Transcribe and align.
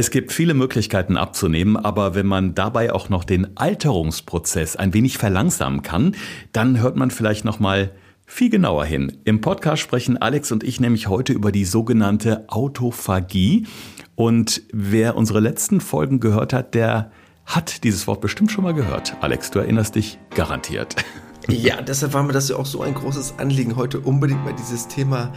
Es 0.00 0.10
gibt 0.10 0.32
viele 0.32 0.54
Möglichkeiten 0.54 1.18
abzunehmen, 1.18 1.76
aber 1.76 2.14
wenn 2.14 2.24
man 2.24 2.54
dabei 2.54 2.90
auch 2.90 3.10
noch 3.10 3.22
den 3.22 3.58
Alterungsprozess 3.58 4.76
ein 4.76 4.94
wenig 4.94 5.18
verlangsamen 5.18 5.82
kann, 5.82 6.16
dann 6.52 6.80
hört 6.80 6.96
man 6.96 7.10
vielleicht 7.10 7.44
noch 7.44 7.60
mal 7.60 7.90
viel 8.24 8.48
genauer 8.48 8.86
hin. 8.86 9.18
Im 9.24 9.42
Podcast 9.42 9.82
sprechen 9.82 10.16
Alex 10.16 10.52
und 10.52 10.64
ich 10.64 10.80
nämlich 10.80 11.08
heute 11.08 11.34
über 11.34 11.52
die 11.52 11.66
sogenannte 11.66 12.48
Autophagie 12.48 13.66
und 14.14 14.62
wer 14.72 15.16
unsere 15.16 15.40
letzten 15.40 15.82
Folgen 15.82 16.18
gehört 16.18 16.54
hat, 16.54 16.72
der 16.74 17.12
hat 17.44 17.84
dieses 17.84 18.06
Wort 18.06 18.22
bestimmt 18.22 18.50
schon 18.50 18.64
mal 18.64 18.72
gehört. 18.72 19.18
Alex, 19.20 19.50
du 19.50 19.58
erinnerst 19.58 19.96
dich 19.96 20.18
garantiert. 20.30 20.96
Ja, 21.50 21.82
deshalb 21.82 22.14
war 22.14 22.22
mir 22.22 22.32
das 22.32 22.48
ja 22.48 22.56
auch 22.56 22.66
so 22.66 22.82
ein 22.82 22.94
großes 22.94 23.34
Anliegen, 23.38 23.76
heute 23.76 24.00
unbedingt 24.00 24.44
mal 24.44 24.54
dieses 24.54 24.88
Thema 24.88 25.32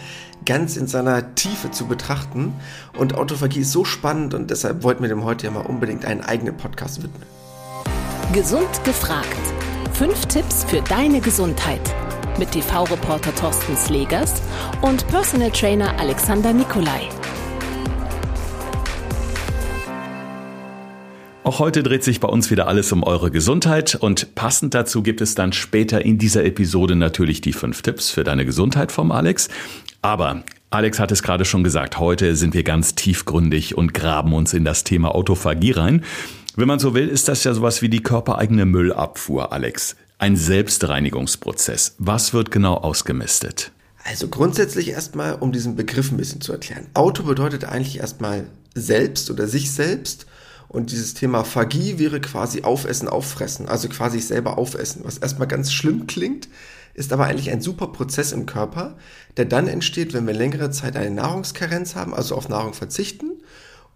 ganz 0.45 0.77
in 0.77 0.88
seiner 0.88 1.36
Tiefe 1.36 1.71
zu 1.71 1.88
betrachten. 1.88 2.54
Und 2.98 3.16
Autophagie 3.16 3.62
ist 3.62 3.71
so 3.71 3.86
spannend 3.86 4.34
und 4.34 4.49
deshalb 4.49 4.84
wollten 4.84 5.02
wir 5.02 5.09
dem 5.09 5.23
heute 5.23 5.48
ja 5.48 5.52
mal 5.52 5.66
unbedingt 5.66 6.05
einen 6.05 6.21
eigenen 6.21 6.57
Podcast 6.57 7.02
widmen. 7.04 7.23
Gesund 8.34 8.84
gefragt. 8.84 9.27
Fünf 9.94 10.26
Tipps 10.26 10.63
für 10.63 10.81
deine 10.81 11.20
Gesundheit. 11.20 11.81
Mit 12.40 12.52
TV-Reporter 12.52 13.34
Thorsten 13.35 13.77
Slegers 13.77 14.41
und 14.82 15.07
Personal 15.07 15.52
Trainer 15.52 15.99
Alexander 15.99 16.52
Nikolai. 16.52 17.09
Auch 21.46 21.60
heute 21.60 21.84
dreht 21.84 22.06
sich 22.06 22.22
bei 22.22 22.30
uns 22.30 22.52
wieder 22.52 22.70
alles 22.70 22.94
um 22.94 23.04
eure 23.04 23.30
Gesundheit 23.30 23.96
und 23.96 24.34
passend 24.34 24.74
dazu 24.74 25.04
gibt 25.04 25.20
es 25.20 25.36
dann 25.36 25.52
später 25.52 26.04
in 26.06 26.18
dieser 26.18 26.46
Episode 26.46 26.96
natürlich 26.96 27.42
die 27.42 27.52
fünf 27.52 27.82
Tipps 27.82 28.10
für 28.12 28.24
deine 28.24 28.46
Gesundheit 28.46 28.94
vom 28.94 29.12
Alex. 29.12 29.50
Aber 30.02 30.44
Alex 30.70 31.00
hat 31.00 31.12
es 31.12 31.22
gerade 31.22 31.44
schon 31.44 31.66
gesagt, 31.66 32.00
heute 32.00 32.38
sind 32.38 32.54
wir 32.54 32.64
ganz 32.64 32.96
tiefgründig 32.96 33.78
und 33.78 33.94
graben 33.94 34.32
uns 34.34 34.54
in 34.54 34.64
das 34.64 34.86
Thema 34.86 35.14
Autophagie 35.14 35.72
rein. 35.72 36.06
Wenn 36.56 36.70
man 36.70 36.80
so 36.80 36.94
will, 36.94 37.10
ist 37.10 37.28
das 37.28 37.44
ja 37.44 37.54
sowas 37.54 37.82
wie 37.82 37.90
die 37.90 38.02
körpereigene 38.02 38.66
Müllabfuhr, 38.66 39.52
Alex. 39.52 39.98
Ein 40.20 40.38
Selbstreinigungsprozess. 40.38 41.96
Was 41.98 42.34
wird 42.34 42.52
genau 42.52 42.76
ausgemistet? 42.76 43.74
Also 44.05 44.30
grundsätzlich 44.30 44.90
erstmal, 44.91 45.35
um 45.35 45.52
diesen 45.52 45.76
Begriff 45.76 46.10
ein 46.10 46.18
bisschen 46.18 46.40
zu 46.40 46.54
erklären. 46.54 46.88
Auto 46.94 47.24
bedeutet 47.24 47.66
eigentlich 47.66 48.00
erstmal 48.00 48.46
selbst 48.76 49.30
oder 49.30 49.48
sich 49.48 49.72
selbst 49.72 50.26
und 50.74 50.91
dieses 50.91 51.13
Thema 51.13 51.43
Phagie 51.46 51.99
wäre 51.99 52.20
quasi 52.20 52.63
aufessen, 52.63 53.07
auffressen, 53.07 53.70
also 53.70 53.88
quasi 53.88 54.20
selber 54.20 54.57
aufessen, 54.57 55.04
was 55.05 55.20
erstmal 55.20 55.48
ganz 55.48 55.71
schlimm 55.71 56.07
klingt, 56.07 56.49
ist 56.96 57.13
aber 57.13 57.26
eigentlich 57.26 57.52
ein 57.52 57.62
super 57.62 57.88
Prozess 57.88 58.32
im 58.32 58.48
Körper, 58.48 58.98
der 59.38 59.46
dann 59.46 59.68
entsteht, 59.68 60.13
wenn 60.13 60.26
wir 60.26 60.34
längere 60.34 60.71
Zeit 60.71 60.96
eine 60.96 61.12
Nahrungskarenz 61.12 61.96
haben, 61.96 62.13
also 62.13 62.35
auf 62.35 62.49
Nahrung 62.49 62.74
verzichten 62.74 63.34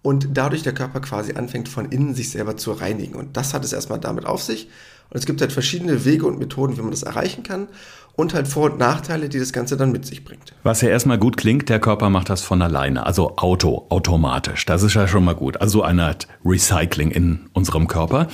und 0.04 0.30
dadurch 0.34 0.62
der 0.62 0.74
Körper 0.74 1.00
quasi 1.00 1.34
anfängt 1.34 1.68
von 1.68 1.90
innen 1.90 2.14
sich 2.14 2.30
selber 2.30 2.58
zu 2.58 2.72
reinigen. 2.74 3.16
Und 3.16 3.38
das 3.38 3.56
hat 3.56 3.66
es 3.66 3.74
erstmal 3.74 4.00
damit 4.00 4.26
auf 4.28 4.44
sich. 4.44 4.70
Und 5.10 5.18
es 5.18 5.26
gibt 5.26 5.42
halt 5.42 5.52
verschiedene 5.52 6.06
Wege 6.06 6.28
und 6.28 6.38
Methoden, 6.38 6.78
wie 6.78 6.82
man 6.82 6.92
das 6.92 7.04
erreichen 7.04 7.42
kann 7.42 7.70
und 8.18 8.34
halt 8.34 8.48
Vor- 8.48 8.72
und 8.72 8.80
Nachteile, 8.80 9.30
die 9.30 9.40
das 9.40 9.54
Ganze 9.54 9.78
dann 9.78 9.92
mit 9.92 10.06
sich 10.06 10.26
bringt. 10.26 10.54
Was 10.64 10.82
ja 10.82 10.90
erstmal 10.90 11.20
gut 11.20 11.38
klingt, 11.38 11.70
der 11.70 11.80
Körper 11.80 12.10
macht 12.10 12.30
das 12.30 12.42
von 12.42 12.62
alleine, 12.62 13.06
also 13.06 13.38
auto, 13.38 13.86
automatisch. 13.90 14.66
Das 14.66 14.82
ist 14.82 14.96
ja 14.96 15.08
schon 15.08 15.24
mal 15.24 15.36
gut. 15.36 15.62
Also 15.62 15.84
eine 15.84 16.04
Art 16.04 16.28
Recycling 16.44 17.12
in 17.12 17.48
unserem 17.54 17.88
Körper. 17.88 18.28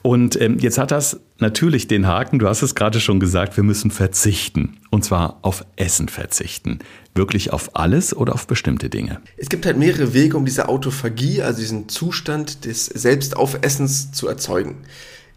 Und 0.00 0.40
ähm, 0.40 0.58
jetzt 0.58 0.78
hat 0.78 0.90
das 0.90 1.20
natürlich 1.36 1.86
den 1.86 2.06
Haken, 2.06 2.38
du 2.38 2.48
hast 2.48 2.62
es 2.62 2.74
gerade 2.74 3.00
schon 3.00 3.20
gesagt, 3.20 3.56
wir 3.58 3.64
müssen 3.64 3.90
verzichten. 3.90 4.78
Und 4.90 5.04
zwar 5.04 5.38
auf 5.42 5.64
Essen 5.76 6.08
verzichten. 6.08 6.78
Wirklich 7.14 7.52
auf 7.52 7.76
alles 7.76 8.16
oder 8.16 8.32
auf 8.32 8.46
bestimmte 8.46 8.88
Dinge? 8.88 9.20
Es 9.36 9.50
gibt 9.50 9.66
halt 9.66 9.76
mehrere 9.76 10.14
Wege, 10.14 10.38
um 10.38 10.46
diese 10.46 10.70
Autophagie, 10.70 11.42
also 11.42 11.60
diesen 11.60 11.90
Zustand 11.90 12.64
des 12.64 12.86
Selbstaufessens 12.86 14.10
zu 14.10 14.26
erzeugen. 14.26 14.76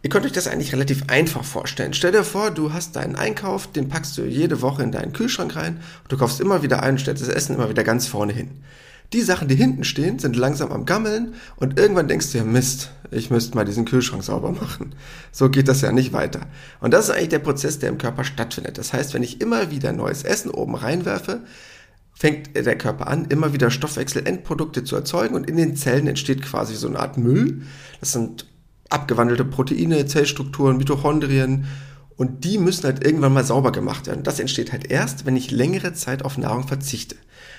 Ihr 0.03 0.09
könnt 0.09 0.25
euch 0.25 0.31
das 0.31 0.47
eigentlich 0.47 0.73
relativ 0.73 1.03
einfach 1.07 1.43
vorstellen. 1.43 1.93
Stell 1.93 2.11
dir 2.11 2.23
vor, 2.23 2.49
du 2.49 2.73
hast 2.73 2.95
deinen 2.95 3.15
Einkauf, 3.15 3.71
den 3.71 3.87
packst 3.87 4.17
du 4.17 4.23
jede 4.23 4.61
Woche 4.61 4.81
in 4.81 4.91
deinen 4.91 5.13
Kühlschrank 5.13 5.55
rein 5.55 5.79
und 6.03 6.11
du 6.11 6.17
kaufst 6.17 6.41
immer 6.41 6.63
wieder 6.63 6.81
ein 6.81 6.93
und 6.93 6.99
stellst 6.99 7.21
das 7.21 7.29
Essen 7.29 7.55
immer 7.55 7.69
wieder 7.69 7.83
ganz 7.83 8.07
vorne 8.07 8.33
hin. 8.33 8.49
Die 9.13 9.21
Sachen, 9.21 9.49
die 9.49 9.55
hinten 9.55 9.83
stehen, 9.83 10.19
sind 10.19 10.37
langsam 10.37 10.71
am 10.71 10.85
Gammeln 10.85 11.35
und 11.57 11.77
irgendwann 11.77 12.07
denkst 12.07 12.31
du 12.31 12.39
dir, 12.39 12.45
Mist, 12.45 12.91
ich 13.11 13.29
müsste 13.29 13.55
mal 13.55 13.65
diesen 13.65 13.85
Kühlschrank 13.85 14.23
sauber 14.23 14.51
machen. 14.51 14.95
So 15.33 15.49
geht 15.49 15.67
das 15.67 15.81
ja 15.81 15.91
nicht 15.91 16.13
weiter. 16.13 16.47
Und 16.79 16.93
das 16.93 17.05
ist 17.05 17.11
eigentlich 17.11 17.29
der 17.29 17.39
Prozess, 17.39 17.77
der 17.77 17.89
im 17.89 17.97
Körper 17.97 18.23
stattfindet. 18.23 18.77
Das 18.77 18.93
heißt, 18.93 19.13
wenn 19.13 19.21
ich 19.21 19.41
immer 19.41 19.69
wieder 19.69 19.91
neues 19.91 20.23
Essen 20.23 20.49
oben 20.49 20.75
reinwerfe, 20.75 21.41
fängt 22.13 22.55
der 22.55 22.77
Körper 22.77 23.07
an, 23.07 23.25
immer 23.25 23.51
wieder 23.51 23.69
Stoffwechselendprodukte 23.69 24.83
zu 24.83 24.95
erzeugen 24.95 25.35
und 25.35 25.49
in 25.49 25.57
den 25.57 25.75
Zellen 25.75 26.07
entsteht 26.07 26.41
quasi 26.41 26.75
so 26.75 26.87
eine 26.87 26.99
Art 26.99 27.17
Müll. 27.17 27.63
Das 27.99 28.13
sind 28.13 28.45
abgewandelte 28.91 29.45
Proteine, 29.45 30.05
Zellstrukturen, 30.05 30.77
Mitochondrien 30.77 31.65
und 32.17 32.43
die 32.43 32.57
müssen 32.57 32.83
halt 32.83 33.03
irgendwann 33.03 33.33
mal 33.33 33.43
sauber 33.43 33.71
gemacht 33.71 34.07
werden. 34.07 34.23
Das 34.23 34.39
entsteht 34.39 34.71
halt 34.71 34.91
erst, 34.91 35.25
wenn 35.25 35.35
ich 35.35 35.51
längere 35.51 35.93
Zeit 35.93 36.23
auf 36.23 36.37
Nahrung 36.37 36.67
verzichte. 36.67 37.15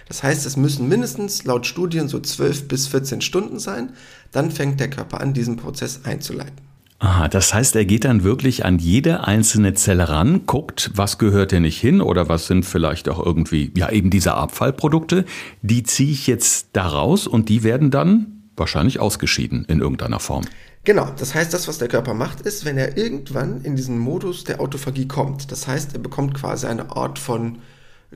Das 0.08 0.22
heißt, 0.22 0.46
es 0.46 0.56
müssen 0.56 0.88
mindestens 0.88 1.44
laut 1.44 1.66
Studien 1.66 2.08
so 2.08 2.20
12 2.20 2.68
bis 2.68 2.86
14 2.86 3.20
Stunden 3.20 3.58
sein, 3.58 3.94
dann 4.30 4.50
fängt 4.50 4.78
der 4.80 4.90
Körper 4.90 5.20
an, 5.20 5.32
diesen 5.32 5.56
Prozess 5.56 6.00
einzuleiten. 6.04 6.56
Aha, 6.98 7.26
das 7.26 7.52
heißt, 7.52 7.74
er 7.74 7.84
geht 7.84 8.04
dann 8.04 8.22
wirklich 8.22 8.64
an 8.64 8.78
jede 8.78 9.26
einzelne 9.26 9.74
Zelle 9.74 10.08
ran, 10.08 10.46
guckt, 10.46 10.92
was 10.94 11.18
gehört 11.18 11.50
denn 11.50 11.62
nicht 11.62 11.80
hin 11.80 12.00
oder 12.00 12.28
was 12.28 12.46
sind 12.46 12.64
vielleicht 12.64 13.08
auch 13.08 13.24
irgendwie, 13.24 13.72
ja, 13.76 13.90
eben 13.90 14.08
diese 14.08 14.34
Abfallprodukte. 14.34 15.24
Die 15.62 15.82
ziehe 15.82 16.12
ich 16.12 16.28
jetzt 16.28 16.68
da 16.74 16.86
raus 16.86 17.26
und 17.26 17.48
die 17.48 17.64
werden 17.64 17.90
dann 17.90 18.41
wahrscheinlich 18.56 19.00
ausgeschieden 19.00 19.64
in 19.64 19.80
irgendeiner 19.80 20.20
Form. 20.20 20.44
Genau, 20.84 21.10
das 21.16 21.34
heißt, 21.34 21.54
das, 21.54 21.68
was 21.68 21.78
der 21.78 21.88
Körper 21.88 22.12
macht, 22.12 22.40
ist, 22.40 22.64
wenn 22.64 22.76
er 22.76 22.96
irgendwann 22.96 23.62
in 23.62 23.76
diesen 23.76 23.98
Modus 23.98 24.44
der 24.44 24.60
Autophagie 24.60 25.06
kommt. 25.06 25.52
Das 25.52 25.68
heißt, 25.68 25.94
er 25.94 26.00
bekommt 26.00 26.34
quasi 26.34 26.66
eine 26.66 26.96
Art 26.96 27.18
von 27.18 27.58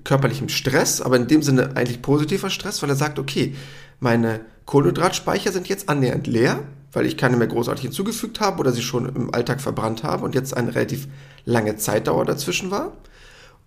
körperlichem 0.05 0.49
Stress, 0.49 1.01
aber 1.01 1.17
in 1.17 1.29
dem 1.29 1.43
Sinne 1.43 1.77
eigentlich 1.77 2.03
positiver 2.03 2.51
Stress, 2.51 2.83
weil 2.83 2.91
er 2.91 2.97
sagt, 2.97 3.19
okay, 3.19 3.55
meine 4.01 4.41
Kohlenhydratspeicher 4.67 5.53
sind 5.53 5.69
jetzt 5.69 5.89
annähernd 5.89 6.27
leer, 6.27 6.65
weil 6.93 7.07
ich 7.07 7.17
keine 7.17 7.37
mehr 7.37 7.47
großartig 7.47 7.83
hinzugefügt 7.83 8.41
habe 8.41 8.59
oder 8.59 8.73
sie 8.73 8.83
schon 8.83 9.09
im 9.15 9.33
Alltag 9.33 9.61
verbrannt 9.61 10.03
habe 10.03 10.25
und 10.25 10.35
jetzt 10.35 10.57
eine 10.57 10.75
relativ 10.75 11.09
lange 11.45 11.77
Zeitdauer 11.77 12.25
dazwischen 12.25 12.71
war. 12.71 12.93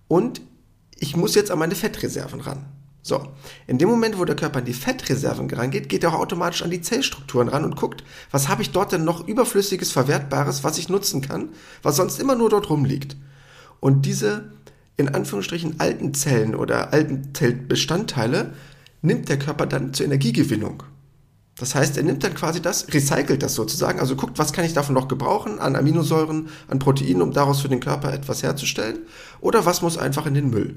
Und 0.08 0.42
ich 0.98 1.16
muss 1.16 1.36
jetzt 1.36 1.52
an 1.52 1.60
meine 1.60 1.76
Fettreserven 1.76 2.42
ran. 2.42 2.66
So, 3.02 3.28
in 3.66 3.78
dem 3.78 3.90
Moment, 3.90 4.20
wo 4.20 4.26
der 4.26 4.36
Körper 4.36 4.60
an 4.60 4.66
die 4.66 4.74
Fettreserven 4.74 5.50
rangeht, 5.50 5.88
geht 5.88 6.04
er 6.04 6.14
auch 6.14 6.20
automatisch 6.20 6.64
an 6.64 6.70
die 6.70 6.82
Zellstrukturen 6.82 7.48
ran 7.48 7.64
und 7.64 7.78
guckt, 7.78 8.04
was 8.30 8.50
habe 8.50 8.62
ich 8.62 8.72
dort 8.72 8.92
denn 8.92 9.06
noch 9.06 9.26
überflüssiges, 9.26 9.92
verwertbares, 9.92 10.64
was 10.64 10.78
ich 10.78 10.90
nutzen 10.90 11.22
kann, 11.22 11.50
was 11.82 11.96
sonst 11.96 12.20
immer 12.20 12.36
nur 12.36 12.50
dort 12.50 12.70
rumliegt. 12.70 13.16
Und 13.80 14.06
diese 14.06 14.52
in 14.98 15.08
Anführungsstrichen 15.08 15.80
alten 15.80 16.14
Zellen 16.14 16.56
oder 16.56 16.92
alten 16.92 17.34
Zellbestandteile 17.34 18.54
nimmt 19.02 19.30
der 19.30 19.40
Körper 19.40 19.66
dann 19.66 19.94
zur 19.94 20.06
Energiegewinnung. 20.06 20.84
Das 21.58 21.74
heißt, 21.74 21.98
er 21.98 22.04
nimmt 22.04 22.24
dann 22.24 22.34
quasi 22.34 22.62
das, 22.62 22.88
recycelt 22.94 23.42
das 23.42 23.56
sozusagen, 23.56 24.00
also 24.00 24.16
guckt, 24.16 24.38
was 24.38 24.54
kann 24.54 24.66
ich 24.66 24.74
davon 24.74 24.96
noch 24.96 25.08
gebrauchen 25.08 25.60
an 25.60 25.76
Aminosäuren, 25.76 26.50
an 26.68 26.80
Proteinen, 26.80 27.22
um 27.22 27.32
daraus 27.32 27.62
für 27.62 27.70
den 27.70 27.80
Körper 27.80 28.14
etwas 28.14 28.44
herzustellen, 28.44 29.00
oder 29.40 29.66
was 29.66 29.82
muss 29.82 29.98
einfach 29.98 30.26
in 30.26 30.34
den 30.34 30.50
Müll. 30.50 30.76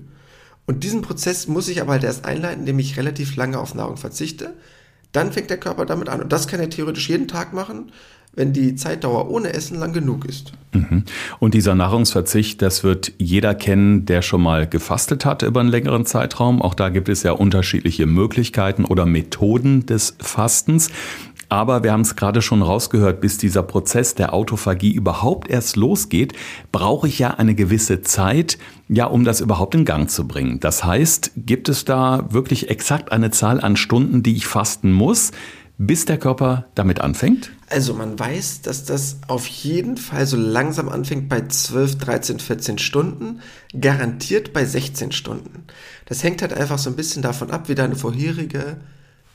Und 0.66 0.84
diesen 0.84 1.02
Prozess 1.02 1.48
muss 1.48 1.68
ich 1.68 1.80
aber 1.80 1.92
halt 1.92 2.04
erst 2.04 2.24
einleiten, 2.24 2.60
indem 2.60 2.78
ich 2.78 2.96
relativ 2.96 3.36
lange 3.36 3.58
auf 3.58 3.74
Nahrung 3.74 3.96
verzichte. 3.96 4.54
Dann 5.10 5.32
fängt 5.32 5.50
der 5.50 5.58
Körper 5.58 5.86
damit 5.86 6.08
an. 6.08 6.22
Und 6.22 6.32
das 6.32 6.48
kann 6.48 6.60
er 6.60 6.70
theoretisch 6.70 7.08
jeden 7.08 7.28
Tag 7.28 7.52
machen, 7.52 7.92
wenn 8.34 8.52
die 8.52 8.74
Zeitdauer 8.76 9.30
ohne 9.30 9.52
Essen 9.52 9.78
lang 9.78 9.92
genug 9.92 10.24
ist. 10.24 10.52
Mhm. 10.72 11.04
Und 11.38 11.52
dieser 11.52 11.74
Nahrungsverzicht, 11.74 12.62
das 12.62 12.82
wird 12.82 13.12
jeder 13.18 13.54
kennen, 13.54 14.06
der 14.06 14.22
schon 14.22 14.42
mal 14.42 14.66
gefastet 14.66 15.26
hat 15.26 15.42
über 15.42 15.60
einen 15.60 15.68
längeren 15.68 16.06
Zeitraum. 16.06 16.62
Auch 16.62 16.74
da 16.74 16.88
gibt 16.88 17.10
es 17.10 17.22
ja 17.22 17.32
unterschiedliche 17.32 18.06
Möglichkeiten 18.06 18.86
oder 18.86 19.04
Methoden 19.04 19.84
des 19.84 20.16
Fastens. 20.18 20.90
Aber 21.52 21.82
wir 21.82 21.92
haben 21.92 22.00
es 22.00 22.16
gerade 22.16 22.40
schon 22.40 22.62
rausgehört, 22.62 23.20
bis 23.20 23.36
dieser 23.36 23.62
Prozess 23.62 24.14
der 24.14 24.32
Autophagie 24.32 24.90
überhaupt 24.90 25.50
erst 25.50 25.76
losgeht, 25.76 26.32
brauche 26.72 27.06
ich 27.06 27.18
ja 27.18 27.32
eine 27.32 27.54
gewisse 27.54 28.00
Zeit, 28.00 28.56
ja, 28.88 29.04
um 29.04 29.22
das 29.22 29.42
überhaupt 29.42 29.74
in 29.74 29.84
Gang 29.84 30.08
zu 30.08 30.26
bringen. 30.26 30.60
Das 30.60 30.82
heißt, 30.82 31.32
gibt 31.36 31.68
es 31.68 31.84
da 31.84 32.24
wirklich 32.30 32.70
exakt 32.70 33.12
eine 33.12 33.30
Zahl 33.32 33.60
an 33.60 33.76
Stunden, 33.76 34.22
die 34.22 34.34
ich 34.34 34.46
fasten 34.46 34.92
muss, 34.92 35.32
bis 35.76 36.06
der 36.06 36.16
Körper 36.16 36.68
damit 36.74 37.02
anfängt? 37.02 37.50
Also 37.68 37.92
man 37.92 38.18
weiß, 38.18 38.62
dass 38.62 38.86
das 38.86 39.18
auf 39.28 39.46
jeden 39.46 39.98
Fall 39.98 40.24
so 40.24 40.38
langsam 40.38 40.88
anfängt 40.88 41.28
bei 41.28 41.42
12, 41.42 41.98
13, 41.98 42.38
14 42.38 42.78
Stunden, 42.78 43.40
garantiert 43.78 44.54
bei 44.54 44.64
16 44.64 45.12
Stunden. 45.12 45.64
Das 46.06 46.24
hängt 46.24 46.40
halt 46.40 46.54
einfach 46.54 46.78
so 46.78 46.88
ein 46.88 46.96
bisschen 46.96 47.20
davon 47.20 47.50
ab, 47.50 47.68
wie 47.68 47.74
deine 47.74 47.94
vorherige 47.96 48.78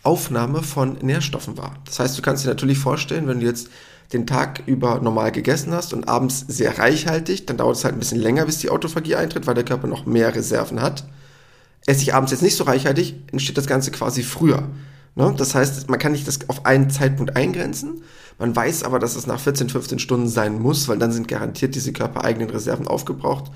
Aufnahme 0.08 0.64
von 0.64 0.98
Nährstoffen 1.02 1.58
war. 1.58 1.76
Das 1.84 2.00
heißt, 2.00 2.18
du 2.18 2.22
kannst 2.22 2.46
dir 2.46 2.48
natürlich 2.48 2.78
vorstellen, 2.78 3.28
wenn 3.28 3.42
du 3.42 3.46
jetzt 3.46 3.68
den 4.14 4.26
Tag 4.26 4.64
über 4.66 5.02
normal 5.02 5.34
gegessen 5.34 5.74
hast 5.74 5.92
und 5.92 6.08
abends 6.08 6.46
sehr 6.48 6.80
reichhaltig, 6.80 7.46
dann 7.46 7.58
dauert 7.58 7.76
es 7.76 7.84
halt 7.84 7.94
ein 7.94 8.00
bisschen 8.00 8.22
länger, 8.22 8.46
bis 8.46 8.60
die 8.60 8.70
Autophagie 8.70 9.16
eintritt, 9.16 9.48
weil 9.48 9.56
der 9.56 9.66
Körper 9.66 9.88
noch 9.88 10.06
mehr 10.06 10.34
Reserven 10.34 10.82
hat. 10.82 11.04
Esse 11.86 12.04
ich 12.04 12.14
abends 12.14 12.32
jetzt 12.32 12.42
nicht 12.42 12.56
so 12.56 12.64
reichhaltig, 12.64 13.16
entsteht 13.34 13.58
das 13.58 13.68
Ganze 13.68 13.92
quasi 13.92 14.24
früher. 14.24 14.70
Ne? 15.16 15.34
Das 15.36 15.56
heißt, 15.56 15.90
man 15.90 16.00
kann 16.00 16.14
nicht 16.14 16.26
das 16.26 16.40
auf 16.48 16.66
einen 16.66 16.90
Zeitpunkt 16.90 17.36
eingrenzen. 17.36 18.04
Man 18.40 18.56
weiß 18.56 18.84
aber, 18.84 19.00
dass 19.00 19.18
es 19.18 19.28
nach 19.28 19.42
14, 19.42 19.68
15 19.68 20.00
Stunden 20.00 20.30
sein 20.30 20.62
muss, 20.62 20.88
weil 20.88 21.00
dann 21.00 21.12
sind 21.12 21.28
garantiert 21.28 21.76
diese 21.76 21.92
körpereigenen 21.92 22.50
Reserven 22.50 22.88
aufgebraucht 22.88 23.52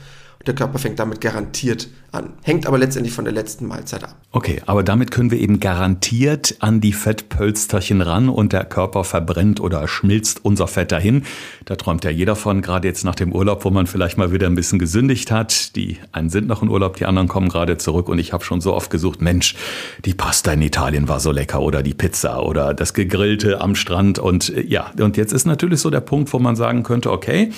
der 0.45 0.55
Körper 0.55 0.79
fängt 0.79 0.99
damit 0.99 1.21
garantiert 1.21 1.87
an. 2.11 2.33
Hängt 2.43 2.67
aber 2.67 2.77
letztendlich 2.77 3.13
von 3.13 3.25
der 3.25 3.33
letzten 3.33 3.67
Mahlzeit 3.67 4.03
ab. 4.03 4.15
Okay, 4.31 4.61
aber 4.65 4.83
damit 4.83 5.11
können 5.11 5.31
wir 5.31 5.39
eben 5.39 5.59
garantiert 5.59 6.55
an 6.59 6.81
die 6.81 6.93
Fettpölsterchen 6.93 8.01
ran 8.01 8.27
und 8.27 8.53
der 8.53 8.65
Körper 8.65 9.03
verbrennt 9.03 9.59
oder 9.59 9.87
schmilzt 9.87 10.43
unser 10.43 10.67
Fett 10.67 10.91
dahin. 10.91 11.23
Da 11.65 11.75
träumt 11.75 12.03
ja 12.03 12.09
jeder 12.09 12.35
von, 12.35 12.61
gerade 12.61 12.87
jetzt 12.87 13.05
nach 13.05 13.15
dem 13.15 13.31
Urlaub, 13.33 13.63
wo 13.63 13.69
man 13.69 13.87
vielleicht 13.87 14.17
mal 14.17 14.31
wieder 14.31 14.47
ein 14.47 14.55
bisschen 14.55 14.79
gesündigt 14.79 15.31
hat. 15.31 15.75
Die 15.75 15.97
einen 16.11 16.29
sind 16.29 16.47
noch 16.47 16.61
im 16.61 16.69
Urlaub, 16.69 16.97
die 16.97 17.05
anderen 17.05 17.27
kommen 17.27 17.49
gerade 17.49 17.77
zurück 17.77 18.09
und 18.09 18.19
ich 18.19 18.33
habe 18.33 18.43
schon 18.43 18.61
so 18.61 18.73
oft 18.73 18.89
gesucht, 18.89 19.21
Mensch, 19.21 19.55
die 20.03 20.13
Pasta 20.13 20.51
in 20.53 20.61
Italien 20.61 21.07
war 21.07 21.19
so 21.19 21.31
lecker 21.31 21.61
oder 21.61 21.83
die 21.83 21.93
Pizza 21.93 22.43
oder 22.43 22.73
das 22.73 22.93
Gegrillte 22.93 23.61
am 23.61 23.75
Strand 23.75 24.19
und 24.19 24.49
äh, 24.49 24.61
ja, 24.61 24.91
und 24.99 25.17
jetzt 25.17 25.33
ist 25.33 25.45
natürlich 25.45 25.79
so 25.79 25.89
der 25.89 26.01
Punkt, 26.01 26.33
wo 26.33 26.39
man 26.39 26.55
sagen 26.55 26.83
könnte, 26.83 27.11
okay, 27.11 27.51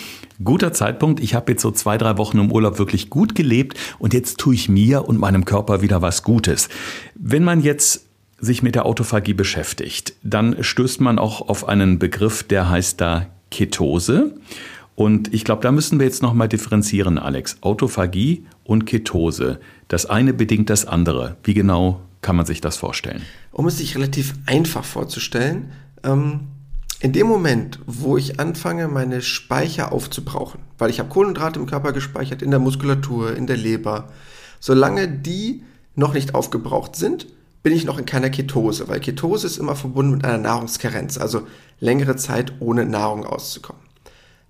guter 0.44 0.74
Zeitpunkt, 0.74 1.20
ich 1.20 1.36
habe 1.36 1.52
jetzt 1.52 1.62
so 1.62 1.72
zwei, 1.72 1.98
drei 1.98 2.18
Wochen 2.18 2.40
im 2.40 2.52
Urlaub 2.52 2.80
wirklich 2.80 3.10
gut 3.10 3.36
gelebt 3.36 3.78
und 4.00 4.14
jetzt 4.14 4.38
tue 4.38 4.56
ich 4.56 4.70
mir 4.70 5.08
und 5.08 5.20
meinem 5.20 5.46
Körper 5.46 5.82
wieder 5.82 6.02
was 6.02 6.24
Gutes. 6.24 6.70
Wenn 7.16 7.44
man 7.44 7.62
jetzt 7.62 8.06
sich 8.40 8.62
mit 8.62 8.76
der 8.76 8.86
Autophagie 8.86 9.34
beschäftigt, 9.34 10.14
dann 10.24 10.64
stößt 10.64 11.02
man 11.02 11.18
auch 11.18 11.48
auf 11.48 11.68
einen 11.68 11.98
Begriff, 11.98 12.44
der 12.44 12.70
heißt 12.70 13.00
da 13.00 13.28
Ketose. 13.52 14.36
Und 14.96 15.34
ich 15.34 15.44
glaube, 15.44 15.62
da 15.62 15.72
müssen 15.72 16.00
wir 16.00 16.06
jetzt 16.06 16.22
nochmal 16.22 16.50
differenzieren, 16.50 17.18
Alex. 17.18 17.58
Autophagie 17.62 18.46
und 18.64 18.86
Ketose. 18.86 19.60
Das 19.88 20.06
eine 20.06 20.34
bedingt 20.34 20.70
das 20.70 20.86
andere. 20.86 21.38
Wie 21.44 21.54
genau 21.54 22.02
kann 22.22 22.36
man 22.36 22.46
sich 22.46 22.62
das 22.62 22.78
vorstellen? 22.78 23.22
Um 23.52 23.68
es 23.68 23.78
sich 23.78 23.96
relativ 23.96 24.34
einfach 24.46 24.84
vorzustellen, 24.84 25.72
ähm, 26.04 26.42
in 27.04 27.12
dem 27.12 27.28
Moment, 27.28 27.80
wo 27.86 28.16
ich 28.16 28.40
anfange, 28.40 28.88
meine 28.88 29.22
Speicher 29.22 29.92
aufzubrauchen, 29.92 30.62
weil 30.78 30.90
ich 30.90 31.00
habe 31.00 31.10
Kohlenhydrate 31.10 31.60
im 31.60 31.66
Körper 31.66 31.92
gespeichert, 31.92 32.42
in 32.42 32.50
der 32.50 32.62
Muskulatur, 32.62 33.36
in 33.36 33.46
der 33.46 33.58
Leber, 33.58 34.08
solange 34.62 35.10
die 35.10 35.64
noch 35.96 36.14
nicht 36.14 36.34
aufgebraucht 36.34 36.96
sind, 36.96 37.28
bin 37.62 37.74
ich 37.74 37.84
noch 37.84 37.98
in 37.98 38.06
keiner 38.06 38.30
Ketose, 38.30 38.88
weil 38.88 39.02
Ketose 39.02 39.48
ist 39.48 39.58
immer 39.58 39.76
verbunden 39.76 40.14
mit 40.14 40.24
einer 40.24 40.38
Nahrungskarenz, 40.38 41.18
also 41.18 41.46
längere 41.82 42.16
Zeit 42.16 42.54
ohne 42.62 42.86
Nahrung 42.86 43.26
auszukommen. 43.26 43.82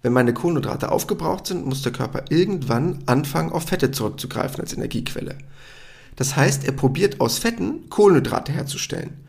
Wenn 0.03 0.13
meine 0.13 0.35
Kohlenhydrate 0.35 0.91
aufgebraucht 0.91 1.47
sind, 1.47 1.65
muss 1.65 1.81
der 1.81 1.91
Körper 1.91 2.25
irgendwann 2.29 2.99
anfangen, 3.07 3.51
auf 3.51 3.63
Fette 3.63 3.89
zurückzugreifen 3.89 4.61
als 4.61 4.73
Energiequelle. 4.73 5.39
Das 6.17 6.35
heißt, 6.35 6.65
er 6.65 6.73
probiert 6.73 7.19
aus 7.19 7.39
Fetten 7.39 7.89
Kohlenhydrate 7.89 8.51
herzustellen. 8.51 9.22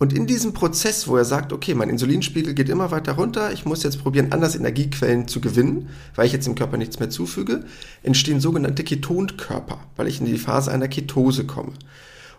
Und 0.00 0.14
in 0.14 0.26
diesem 0.26 0.54
Prozess, 0.54 1.08
wo 1.08 1.18
er 1.18 1.26
sagt, 1.26 1.52
okay, 1.52 1.74
mein 1.74 1.90
Insulinspiegel 1.90 2.54
geht 2.54 2.70
immer 2.70 2.90
weiter 2.90 3.12
runter, 3.12 3.52
ich 3.52 3.66
muss 3.66 3.82
jetzt 3.82 4.00
probieren, 4.00 4.32
anders 4.32 4.56
Energiequellen 4.56 5.28
zu 5.28 5.42
gewinnen, 5.42 5.90
weil 6.14 6.24
ich 6.24 6.32
jetzt 6.32 6.46
dem 6.46 6.54
Körper 6.54 6.78
nichts 6.78 6.98
mehr 7.00 7.10
zufüge, 7.10 7.64
entstehen 8.02 8.40
sogenannte 8.40 8.82
Ketonkörper, 8.82 9.78
weil 9.96 10.06
ich 10.06 10.18
in 10.18 10.24
die 10.24 10.38
Phase 10.38 10.72
einer 10.72 10.88
Ketose 10.88 11.44
komme. 11.44 11.74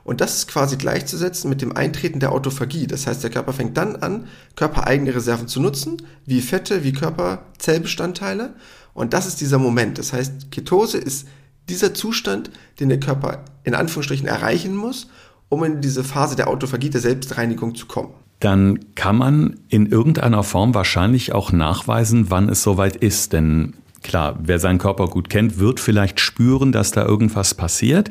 Und 0.04 0.22
das 0.22 0.38
ist 0.38 0.48
quasi 0.48 0.76
gleichzusetzen 0.76 1.52
mit 1.52 1.62
dem 1.62 1.78
Eintreten 1.78 2.20
der 2.20 2.32
Autophagie. 2.32 2.88
Das 2.88 3.06
heißt, 3.06 3.22
der 3.22 3.30
Körper 3.30 3.54
fängt 3.54 3.78
dann 3.78 3.96
an, 3.96 4.26
körpereigene 4.56 5.14
Reserven 5.14 5.48
zu 5.48 5.62
nutzen, 5.62 5.98
wie 6.26 6.42
Fette, 6.42 6.84
wie 6.84 6.94
Körperzellbestandteile. 6.94 8.56
Und 8.96 9.14
das 9.14 9.28
ist 9.28 9.40
dieser 9.40 9.60
Moment. 9.60 10.00
Das 10.00 10.14
heißt, 10.14 10.50
Ketose 10.50 10.98
ist 10.98 11.28
dieser 11.70 11.94
Zustand, 11.94 12.50
den 12.80 12.90
der 12.90 13.00
Körper 13.00 13.46
in 13.64 13.76
Anführungsstrichen 13.76 14.28
erreichen 14.28 14.76
muss, 14.76 15.10
um 15.52 15.66
in 15.66 15.82
diese 15.82 16.04
Phase 16.04 16.36
der 16.38 16.48
Autophagie, 16.48 16.90
der 16.90 17.02
Selbstreinigung 17.02 17.76
zu 17.76 17.86
kommen. 17.86 18.10
Dann 18.40 18.80
kann 18.96 19.18
man 19.18 19.60
in 19.68 19.86
irgendeiner 19.86 20.44
Form 20.44 20.74
wahrscheinlich 20.74 21.34
auch 21.34 21.52
nachweisen, 21.52 22.30
wann 22.30 22.50
es 22.50 22.64
soweit 22.64 22.96
ist. 22.96 23.34
Denn 23.34 23.74
klar, 24.02 24.40
wer 24.42 24.60
seinen 24.60 24.80
Körper 24.80 25.08
gut 25.08 25.30
kennt, 25.30 25.60
wird 25.60 25.80
vielleicht 25.80 26.22
spüren, 26.22 26.72
dass 26.72 26.92
da 26.92 27.06
irgendwas 27.06 27.54
passiert. 27.54 28.10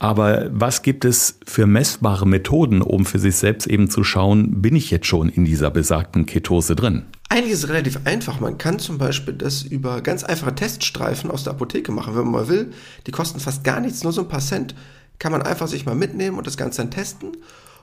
Aber 0.00 0.50
was 0.50 0.82
gibt 0.82 1.04
es 1.04 1.38
für 1.46 1.68
messbare 1.68 2.26
Methoden, 2.26 2.82
um 2.82 3.06
für 3.06 3.20
sich 3.20 3.36
selbst 3.36 3.68
eben 3.68 3.88
zu 3.88 4.02
schauen, 4.02 4.60
bin 4.60 4.74
ich 4.74 4.90
jetzt 4.90 5.06
schon 5.06 5.28
in 5.28 5.44
dieser 5.44 5.70
besagten 5.70 6.26
Ketose 6.26 6.74
drin? 6.74 7.04
Eigentlich 7.28 7.52
ist 7.52 7.62
es 7.62 7.68
relativ 7.68 8.00
einfach. 8.04 8.40
Man 8.40 8.58
kann 8.58 8.80
zum 8.80 8.98
Beispiel 8.98 9.34
das 9.34 9.62
über 9.62 10.00
ganz 10.00 10.24
einfache 10.24 10.56
Teststreifen 10.56 11.30
aus 11.30 11.44
der 11.44 11.52
Apotheke 11.52 11.92
machen, 11.92 12.16
wenn 12.16 12.24
man 12.24 12.32
mal 12.32 12.48
will. 12.48 12.72
Die 13.06 13.12
kosten 13.12 13.38
fast 13.38 13.62
gar 13.62 13.78
nichts, 13.78 14.02
nur 14.02 14.12
so 14.12 14.22
ein 14.22 14.28
paar 14.28 14.40
Cent 14.40 14.74
kann 15.22 15.30
man 15.30 15.42
einfach 15.42 15.68
sich 15.68 15.86
mal 15.86 15.94
mitnehmen 15.94 16.36
und 16.36 16.48
das 16.48 16.56
Ganze 16.56 16.82
dann 16.82 16.90
testen. 16.90 17.36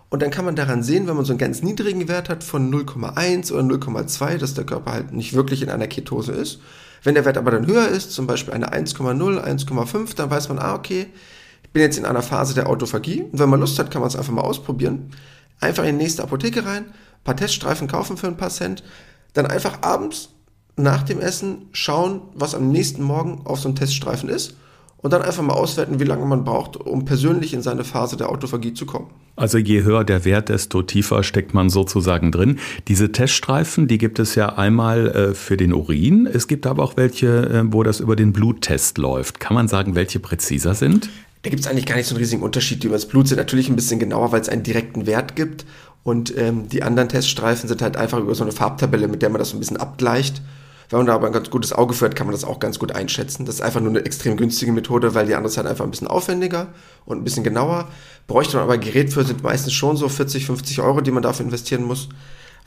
Und 0.10 0.22
dann 0.22 0.30
kann 0.30 0.44
man 0.44 0.58
daran 0.58 0.84
sehen, 0.84 1.08
wenn 1.08 1.16
man 1.16 1.24
so 1.24 1.32
einen 1.32 1.38
ganz 1.38 1.64
niedrigen 1.64 2.10
Wert 2.10 2.28
hat 2.28 2.44
von 2.44 2.70
0,1 2.70 3.54
oder 3.54 3.64
0,2, 3.64 4.38
dass 4.38 4.56
der 4.56 4.66
Körper 4.66 4.92
halt 4.92 5.14
nicht 5.14 5.34
wirklich 5.34 5.62
in 5.62 5.70
einer 5.70 5.88
Ketose 5.88 6.34
ist. 6.34 6.60
Wenn 7.02 7.16
der 7.16 7.24
Wert 7.24 7.38
aber 7.38 7.52
dann 7.52 7.66
höher 7.66 7.88
ist, 7.88 8.12
zum 8.12 8.28
Beispiel 8.28 8.54
eine 8.54 8.74
1,0, 8.74 9.42
1,5, 9.42 10.16
dann 10.18 10.30
weiß 10.30 10.50
man, 10.50 10.60
ah, 10.60 10.76
okay, 10.76 11.08
ich 11.64 11.70
bin 11.70 11.82
jetzt 11.82 11.98
in 11.98 12.04
einer 12.04 12.22
Phase 12.22 12.56
der 12.56 12.68
Autophagie. 12.68 13.22
Und 13.22 13.40
wenn 13.40 13.48
man 13.48 13.62
Lust 13.62 13.80
hat, 13.80 13.90
kann 13.90 14.02
man 14.02 14.10
es 14.10 14.18
einfach 14.18 14.34
mal 14.34 14.42
ausprobieren. 14.42 15.12
Einfach 15.62 15.86
in 15.86 15.98
die 15.98 16.04
nächste 16.04 16.24
Apotheke 16.24 16.66
rein, 16.66 16.88
ein 16.88 17.24
paar 17.24 17.38
Teststreifen 17.38 17.88
kaufen 17.88 18.18
für 18.18 18.28
ein 18.28 18.36
paar 18.36 18.50
Cent, 18.50 18.84
dann 19.32 19.46
einfach 19.46 19.82
abends 19.82 20.32
nach 20.76 21.04
dem 21.04 21.22
Essen 21.22 21.70
schauen, 21.72 22.20
was 22.34 22.54
am 22.54 22.70
nächsten 22.70 23.02
Morgen 23.02 23.44
auf 23.46 23.62
so 23.62 23.70
einem 23.70 23.78
Teststreifen 23.78 24.28
ist 24.28 24.56
und 25.02 25.14
dann 25.14 25.22
einfach 25.22 25.44
mal 25.44 25.54
auswerten, 25.54 26.00
wie 26.00 26.04
lange 26.04 26.26
man 26.26 26.44
braucht, 26.44 26.76
um 26.78 27.06
persönlich 27.06 27.54
in 27.54 27.62
seine 27.62 27.84
Phase 27.84 28.18
der 28.18 28.30
Autophagie 28.30 28.74
zu 28.74 28.86
kommen. 28.86 29.08
Also 29.36 29.58
je 29.58 29.84
höher 29.84 30.04
der 30.04 30.26
Wert, 30.26 30.50
desto 30.50 30.82
tiefer 30.82 31.24
steckt 31.24 31.54
man 31.54 31.70
sozusagen 31.70 32.32
drin. 32.32 32.60
Diese 32.90 33.12
Teststreifen, 33.12 33.88
die 33.88 33.98
gibt 33.98 34.20
es 34.20 34.36
ja 34.36 34.58
einmal 34.58 35.08
äh, 35.08 35.34
für 35.34 35.56
den 35.56 35.74
Urin. 35.74 36.28
Es 36.32 36.48
gibt 36.48 36.68
aber 36.68 36.84
auch 36.84 36.98
welche, 36.98 37.28
äh, 37.50 37.64
wo 37.66 37.84
das 37.84 38.02
über 38.02 38.18
den 38.18 38.34
Bluttest 38.34 38.98
läuft. 38.98 39.40
Kann 39.40 39.54
man 39.56 39.70
sagen, 39.70 39.96
welche 39.96 40.20
präziser 40.20 40.76
sind? 40.76 41.10
Da 41.44 41.50
gibt 41.50 41.62
es 41.62 41.68
eigentlich 41.68 41.86
gar 41.86 41.96
nicht 41.96 42.08
so 42.08 42.16
einen 42.16 42.22
riesigen 42.22 42.44
Unterschied. 42.44 42.84
Die 42.84 42.88
über 42.88 42.98
das 42.98 43.08
Blut 43.08 43.30
sind 43.30 43.38
natürlich 43.38 43.70
ein 43.70 43.78
bisschen 43.78 44.00
genauer, 44.00 44.34
weil 44.34 44.42
es 44.42 44.50
einen 44.50 44.64
direkten 44.64 45.08
Wert 45.08 45.38
gibt. 45.38 45.66
Und 46.04 46.38
ähm, 46.38 46.68
die 46.68 46.84
anderen 46.84 47.08
Teststreifen 47.08 47.70
sind 47.70 47.82
halt 47.82 47.96
einfach 47.96 48.20
über 48.20 48.36
so 48.36 48.44
eine 48.44 48.52
Farbtabelle, 48.52 49.08
mit 49.08 49.22
der 49.22 49.30
man 49.30 49.40
das 49.40 49.52
so 49.52 49.58
ein 49.58 49.60
bisschen 49.60 49.78
abgleicht. 49.78 50.42
Wenn 50.90 51.00
man 51.00 51.06
da 51.06 51.14
aber 51.14 51.28
ein 51.28 51.34
ganz 51.34 51.50
gutes 51.52 51.72
Auge 51.72 51.94
führt, 51.94 52.16
kann 52.16 52.26
man 52.26 52.34
das 52.34 52.44
auch 52.44 52.60
ganz 52.60 52.80
gut 52.80 52.94
einschätzen. 52.94 53.46
Das 53.46 53.56
ist 53.56 53.62
einfach 53.62 53.80
nur 53.80 53.92
eine 53.92 54.06
extrem 54.06 54.38
günstige 54.38 54.72
Methode, 54.72 55.14
weil 55.14 55.28
die 55.28 55.36
andere 55.36 55.52
ist 55.52 55.58
halt 55.58 55.68
einfach 55.68 55.86
ein 55.86 55.92
bisschen 55.92 56.08
aufwendiger 56.08 56.68
und 57.06 57.20
ein 57.20 57.24
bisschen 57.24 57.44
genauer. 57.44 57.88
Bräuchte 58.26 58.58
man 58.58 58.64
aber 58.64 58.78
Gerät 58.80 59.14
für, 59.14 59.24
sind 59.24 59.44
meistens 59.44 59.74
schon 59.74 59.98
so 59.98 60.10
40, 60.10 60.48
50 60.48 60.82
Euro, 60.82 61.02
die 61.02 61.12
man 61.12 61.22
dafür 61.22 61.46
investieren 61.46 61.84
muss 61.84 62.10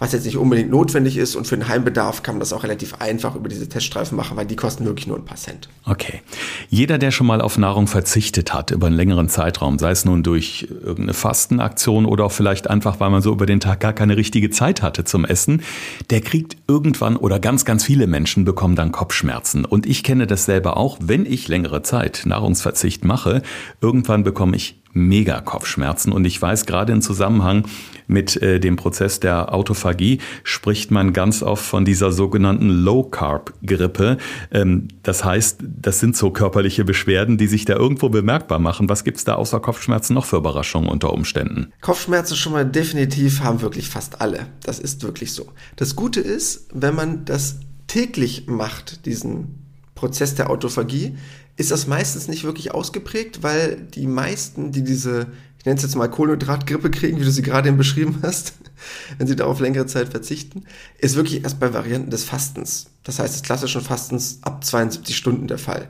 was 0.03 0.11
jetzt 0.11 0.25
nicht 0.25 0.37
unbedingt 0.37 0.69
notwendig 0.69 1.17
ist. 1.17 1.37
Und 1.37 1.47
für 1.47 1.57
den 1.57 1.69
Heimbedarf 1.69 2.25
kann 2.25 2.35
man 2.35 2.41
das 2.41 2.53
auch 2.53 2.65
relativ 2.65 2.95
einfach 2.95 3.37
über 3.37 3.49
diese 3.49 3.69
Teststreifen 3.69 4.17
machen, 4.17 4.37
weil 4.37 4.47
die 4.47 4.57
kosten 4.57 4.85
wirklich 4.85 5.07
nur 5.07 5.17
ein 5.17 5.25
paar 5.25 5.37
Cent. 5.37 5.69
Okay. 5.85 6.23
Jeder, 6.69 6.99
der 6.99 7.13
schon 7.13 7.29
mal 7.29 7.41
auf 7.41 7.57
Nahrung 7.57 7.87
verzichtet 7.87 8.53
hat 8.53 8.73
über 8.73 8.89
einen 8.89 8.97
längeren 8.97 9.29
Zeitraum, 9.29 9.79
sei 9.79 9.93
es 9.93 10.05
nun 10.05 10.25
durch 10.25 10.67
irgendeine 10.69 11.15
Fastenaktion 11.15 12.05
oder 12.05 12.25
auch 12.25 12.33
vielleicht 12.33 12.69
einfach, 12.69 12.99
weil 12.99 13.11
man 13.11 13.23
so 13.23 13.31
über 13.31 13.47
den 13.47 13.61
Tag 13.61 13.79
gar 13.79 13.93
keine 13.93 14.17
richtige 14.17 14.51
Zeit 14.51 14.83
hatte 14.83 15.05
zum 15.05 15.25
Essen, 15.25 15.63
der 16.11 16.21
kriegt 16.21 16.57
irgendwann 16.67 17.17
oder 17.17 17.39
ganz, 17.39 17.65
ganz 17.65 17.85
viele 17.85 18.09
Menschen 18.09 18.45
bekommen 18.45 18.75
dann 18.75 18.91
Kopfschmerzen. 18.91 19.65
Und 19.65 19.87
ich 19.87 20.03
kenne 20.03 20.27
das 20.27 20.47
selber 20.47 20.79
auch, 20.79 20.99
wenn 21.01 21.25
ich 21.27 21.47
längere 21.47 21.83
Zeit 21.83 22.23
Nahrungsverzicht 22.25 23.05
mache, 23.05 23.41
irgendwann 23.81 24.25
bekomme 24.25 24.57
ich 24.57 24.82
mega 24.93 25.41
Kopfschmerzen. 25.41 26.13
Und 26.13 26.25
ich 26.25 26.41
weiß, 26.41 26.67
gerade 26.67 26.93
im 26.93 27.03
Zusammenhang 27.03 27.65
mit 28.07 28.41
äh, 28.43 28.61
dem 28.61 28.77
Prozess 28.77 29.21
der 29.21 29.55
Autophagie 29.55 30.19
spricht 30.45 30.91
man 30.91 31.13
ganz 31.13 31.43
oft 31.43 31.65
von 31.65 31.85
dieser 31.85 32.13
sogenannten 32.13 32.69
Low-Carb-Grippe. 32.69 34.19
Ähm, 34.51 34.89
das 35.03 35.25
heißt, 35.25 35.61
das 35.63 36.01
sind 36.01 36.17
so 36.17 36.31
körperliche 36.31 36.85
Beschwerden, 36.85 37.39
die 37.39 37.47
sich 37.47 37.65
da 37.65 37.75
irgendwo 37.75 38.09
bemerkbar 38.09 38.59
machen. 38.59 38.89
Was 38.89 39.05
gibt's 39.05 39.25
da 39.25 39.35
außer 39.35 39.61
Kopfschmerzen 39.61 40.15
noch 40.15 40.27
für 40.27 40.37
Überraschungen 40.37 40.89
unter 40.89 41.13
Umständen? 41.13 41.73
Kopfschmerzen 41.81 42.37
schon 42.37 42.53
mal 42.53 42.67
definitiv 42.67 43.41
haben 43.41 43.63
wirklich 43.63 43.89
fast 43.89 44.21
alle. 44.21 44.47
Das 44.63 44.79
ist 44.79 45.03
wirklich 45.03 45.33
so. 45.33 45.47
Das 45.77 45.97
Gute 45.97 46.21
ist, 46.21 46.69
wenn 46.73 46.95
man 46.95 47.25
das 47.25 47.61
täglich 47.87 48.47
macht, 48.47 49.07
diesen 49.07 49.63
Prozess 49.95 50.35
der 50.35 50.51
Autophagie, 50.51 51.17
ist 51.57 51.71
das 51.71 51.87
meistens 51.87 52.29
nicht 52.29 52.45
wirklich 52.45 52.73
ausgeprägt, 52.73 53.43
weil 53.43 53.77
die 53.77 54.07
meisten, 54.07 54.73
die 54.73 54.83
diese, 54.83 55.27
ich 55.59 55.67
nenne 55.67 55.77
es 55.77 55.83
jetzt 55.83 55.97
mal 55.97 56.09
Kohlenhydratgrippe 56.09 56.91
kriegen, 56.91 57.21
wie 57.21 57.25
du 57.25 57.31
sie 57.31 57.43
gerade 57.43 57.69
eben 57.69 57.77
beschrieben 57.77 58.21
hast, 58.23 58.55
wenn 59.19 59.27
sie 59.27 59.37
da 59.37 59.45
auf 59.45 59.61
längere 59.61 59.87
Zeit 59.87 60.09
verzichten, 60.09 60.65
ist 60.99 61.15
wirklich 61.15 61.45
erst 61.45 61.61
bei 61.61 61.73
Varianten 61.73 62.11
des 62.11 62.25
Fastens. 62.25 62.87
Das 63.05 63.19
heißt 63.19 63.35
des 63.35 63.43
klassischen 63.43 63.83
Fastens 63.83 64.39
ab 64.43 64.65
72 64.65 65.17
Stunden 65.17 65.47
der 65.47 65.59
Fall. 65.59 65.89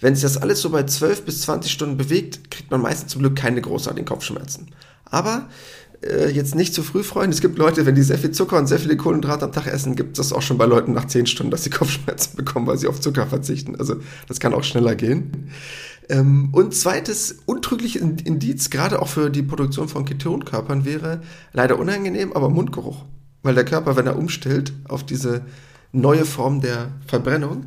Wenn 0.00 0.14
sich 0.14 0.22
das 0.22 0.36
alles 0.36 0.60
so 0.60 0.70
bei 0.70 0.82
12 0.82 1.24
bis 1.24 1.42
20 1.42 1.70
Stunden 1.70 1.96
bewegt, 1.96 2.50
kriegt 2.50 2.70
man 2.70 2.82
meistens 2.82 3.12
zum 3.12 3.20
Glück 3.20 3.36
keine 3.36 3.60
großartigen 3.60 4.06
Kopfschmerzen. 4.06 4.68
Aber 5.04 5.48
äh, 6.04 6.30
jetzt 6.30 6.54
nicht 6.54 6.74
zu 6.74 6.82
früh 6.82 7.02
freuen. 7.02 7.30
Es 7.30 7.40
gibt 7.40 7.58
Leute, 7.58 7.86
wenn 7.86 7.94
die 7.94 8.02
sehr 8.02 8.18
viel 8.18 8.30
Zucker 8.30 8.58
und 8.58 8.66
sehr 8.66 8.78
viele 8.78 8.96
Kohlenhydrate 8.96 9.46
am 9.46 9.52
Tag 9.52 9.66
essen, 9.66 9.96
gibt 9.96 10.18
es 10.18 10.32
auch 10.32 10.42
schon 10.42 10.58
bei 10.58 10.66
Leuten 10.66 10.92
nach 10.92 11.06
10 11.06 11.26
Stunden, 11.26 11.50
dass 11.50 11.64
sie 11.64 11.70
Kopfschmerzen 11.70 12.36
bekommen, 12.36 12.66
weil 12.66 12.78
sie 12.78 12.88
auf 12.88 13.00
Zucker 13.00 13.26
verzichten. 13.26 13.76
Also 13.76 13.96
das 14.28 14.40
kann 14.40 14.54
auch 14.54 14.64
schneller 14.64 14.94
gehen. 14.94 15.50
Ähm, 16.08 16.50
und 16.52 16.74
zweites 16.74 17.38
untrügliches 17.46 18.02
Indiz, 18.02 18.70
gerade 18.70 19.00
auch 19.00 19.08
für 19.08 19.30
die 19.30 19.42
Produktion 19.42 19.88
von 19.88 20.04
Ketonkörpern, 20.04 20.84
wäre 20.84 21.22
leider 21.52 21.78
unangenehm, 21.78 22.32
aber 22.32 22.50
Mundgeruch. 22.50 23.04
Weil 23.42 23.54
der 23.54 23.64
Körper, 23.64 23.96
wenn 23.96 24.06
er 24.06 24.18
umstellt 24.18 24.72
auf 24.88 25.04
diese 25.04 25.42
neue 25.92 26.24
Form 26.24 26.60
der 26.60 26.92
Verbrennung, 27.06 27.66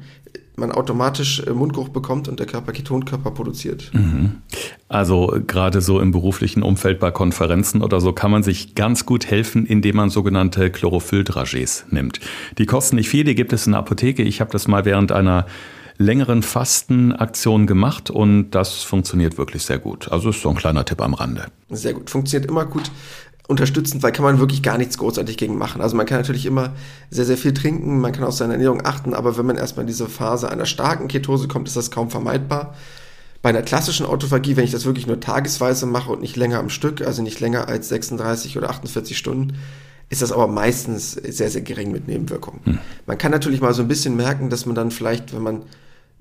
man 0.57 0.71
automatisch 0.71 1.41
äh, 1.45 1.51
Mundgeruch 1.51 1.89
bekommt 1.89 2.27
und 2.27 2.39
der 2.39 2.47
Körper 2.47 2.71
Ketonkörper 2.71 3.31
produziert. 3.31 3.91
Mhm. 3.93 4.41
Also 4.89 5.39
gerade 5.45 5.81
so 5.81 5.99
im 5.99 6.11
beruflichen 6.11 6.63
Umfeld 6.63 6.99
bei 6.99 7.11
Konferenzen 7.11 7.81
oder 7.81 8.01
so 8.01 8.11
kann 8.11 8.31
man 8.31 8.43
sich 8.43 8.73
ganz 8.73 9.05
gut 9.05 9.27
helfen, 9.27 9.65
indem 9.65 9.95
man 9.97 10.09
sogenannte 10.09 10.69
Chlorophylldragés 10.69 11.83
nimmt. 11.91 12.19
Die 12.57 12.65
kosten 12.65 12.95
nicht 12.95 13.09
viel, 13.09 13.23
die 13.23 13.35
gibt 13.35 13.53
es 13.53 13.67
in 13.67 13.73
der 13.73 13.79
Apotheke. 13.79 14.23
Ich 14.23 14.41
habe 14.41 14.51
das 14.51 14.67
mal 14.67 14.85
während 14.85 15.11
einer 15.11 15.45
längeren 15.99 16.43
Fastenaktion 16.43 17.65
gemacht 17.65 18.09
und 18.09 18.51
das 18.51 18.83
funktioniert 18.83 19.37
wirklich 19.37 19.63
sehr 19.63 19.79
gut. 19.79 20.11
Also 20.11 20.29
ist 20.29 20.41
so 20.41 20.49
ein 20.49 20.55
kleiner 20.55 20.85
Tipp 20.85 21.01
am 21.01 21.13
Rande. 21.13 21.45
Sehr 21.69 21.93
gut, 21.93 22.09
funktioniert 22.09 22.49
immer 22.49 22.65
gut 22.65 22.91
unterstützend, 23.47 24.03
weil 24.03 24.11
kann 24.11 24.25
man 24.25 24.39
wirklich 24.39 24.61
gar 24.61 24.77
nichts 24.77 24.97
großartig 24.97 25.37
gegen 25.37 25.57
machen. 25.57 25.81
Also 25.81 25.95
man 25.95 26.05
kann 26.05 26.17
natürlich 26.17 26.45
immer 26.45 26.73
sehr, 27.09 27.25
sehr 27.25 27.37
viel 27.37 27.53
trinken, 27.53 27.99
man 27.99 28.11
kann 28.11 28.25
auf 28.25 28.35
seine 28.35 28.53
Ernährung 28.53 28.85
achten, 28.85 29.13
aber 29.13 29.37
wenn 29.37 29.45
man 29.45 29.55
erstmal 29.55 29.83
in 29.83 29.87
diese 29.87 30.07
Phase 30.07 30.51
einer 30.51 30.65
starken 30.65 31.07
Ketose 31.07 31.47
kommt, 31.47 31.67
ist 31.67 31.77
das 31.77 31.89
kaum 31.89 32.09
vermeidbar. 32.09 32.75
Bei 33.41 33.49
einer 33.49 33.61
klassischen 33.61 34.05
Autophagie, 34.05 34.57
wenn 34.57 34.65
ich 34.65 34.71
das 34.71 34.85
wirklich 34.85 35.07
nur 35.07 35.19
tagesweise 35.19 35.85
mache 35.85 36.11
und 36.11 36.21
nicht 36.21 36.35
länger 36.35 36.59
am 36.59 36.69
Stück, 36.69 37.01
also 37.01 37.21
nicht 37.21 37.39
länger 37.39 37.69
als 37.69 37.87
36 37.87 38.57
oder 38.57 38.69
48 38.69 39.17
Stunden, 39.17 39.57
ist 40.09 40.21
das 40.21 40.31
aber 40.31 40.47
meistens 40.47 41.13
sehr, 41.13 41.49
sehr 41.49 41.61
gering 41.61 41.91
mit 41.91 42.07
Nebenwirkungen. 42.07 42.59
Hm. 42.63 42.79
Man 43.05 43.17
kann 43.17 43.31
natürlich 43.31 43.61
mal 43.61 43.73
so 43.73 43.81
ein 43.81 43.87
bisschen 43.87 44.15
merken, 44.15 44.49
dass 44.49 44.65
man 44.65 44.75
dann 44.75 44.91
vielleicht, 44.91 45.33
wenn 45.33 45.43
man 45.43 45.63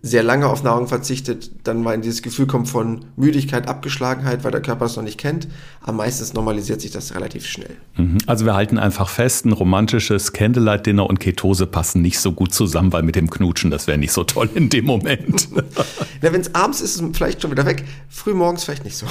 sehr 0.07 0.23
lange 0.23 0.47
auf 0.47 0.63
Nahrung 0.63 0.87
verzichtet, 0.87 1.51
dann 1.65 1.83
mal 1.83 1.95
in 1.95 2.03
dieses 2.03 2.23
Gefühl 2.23 2.47
kommt 2.47 2.69
von 2.69 3.05
Müdigkeit, 3.17 3.69
Abgeschlagenheit, 3.69 4.45
weil 4.45 4.53
der 4.53 4.63
Körper 4.63 4.87
es 4.87 4.97
noch 4.97 5.03
nicht 5.03 5.19
kennt. 5.19 5.49
Aber 5.81 5.93
meistens 5.93 6.33
normalisiert 6.33 6.81
sich 6.81 6.91
das 6.91 7.15
relativ 7.15 7.47
schnell. 7.47 7.77
Mhm. 7.97 8.19
Also 8.27 8.45
wir 8.45 8.55
halten 8.55 8.79
einfach 8.79 9.09
fest, 9.09 9.47
ein 9.47 9.53
romantisches 9.53 10.33
Candlelight-Dinner 10.33 11.07
und 11.07 11.21
Ketose 11.21 11.67
passen 11.67 12.03
nicht 12.03 12.21
so 12.21 12.33
gut 12.33 12.55
zusammen, 12.55 12.93
weil 12.93 13.03
mit 13.03 13.17
dem 13.17 13.31
Knutschen, 13.31 13.71
das 13.71 13.87
wäre 13.87 13.99
nicht 13.99 14.13
so 14.13 14.25
toll 14.25 14.49
in 14.55 14.69
dem 14.69 14.85
Moment. 14.85 15.49
wenn 16.21 16.41
es 16.41 16.55
abends 16.55 16.81
ist, 16.81 16.97
ist 16.97 17.03
es 17.03 17.17
vielleicht 17.17 17.43
schon 17.43 17.51
wieder 17.51 17.67
weg. 17.67 17.85
Früh 18.09 18.35
morgens 18.35 18.65
vielleicht 18.65 18.85
nicht 18.85 18.97
so. 18.97 19.07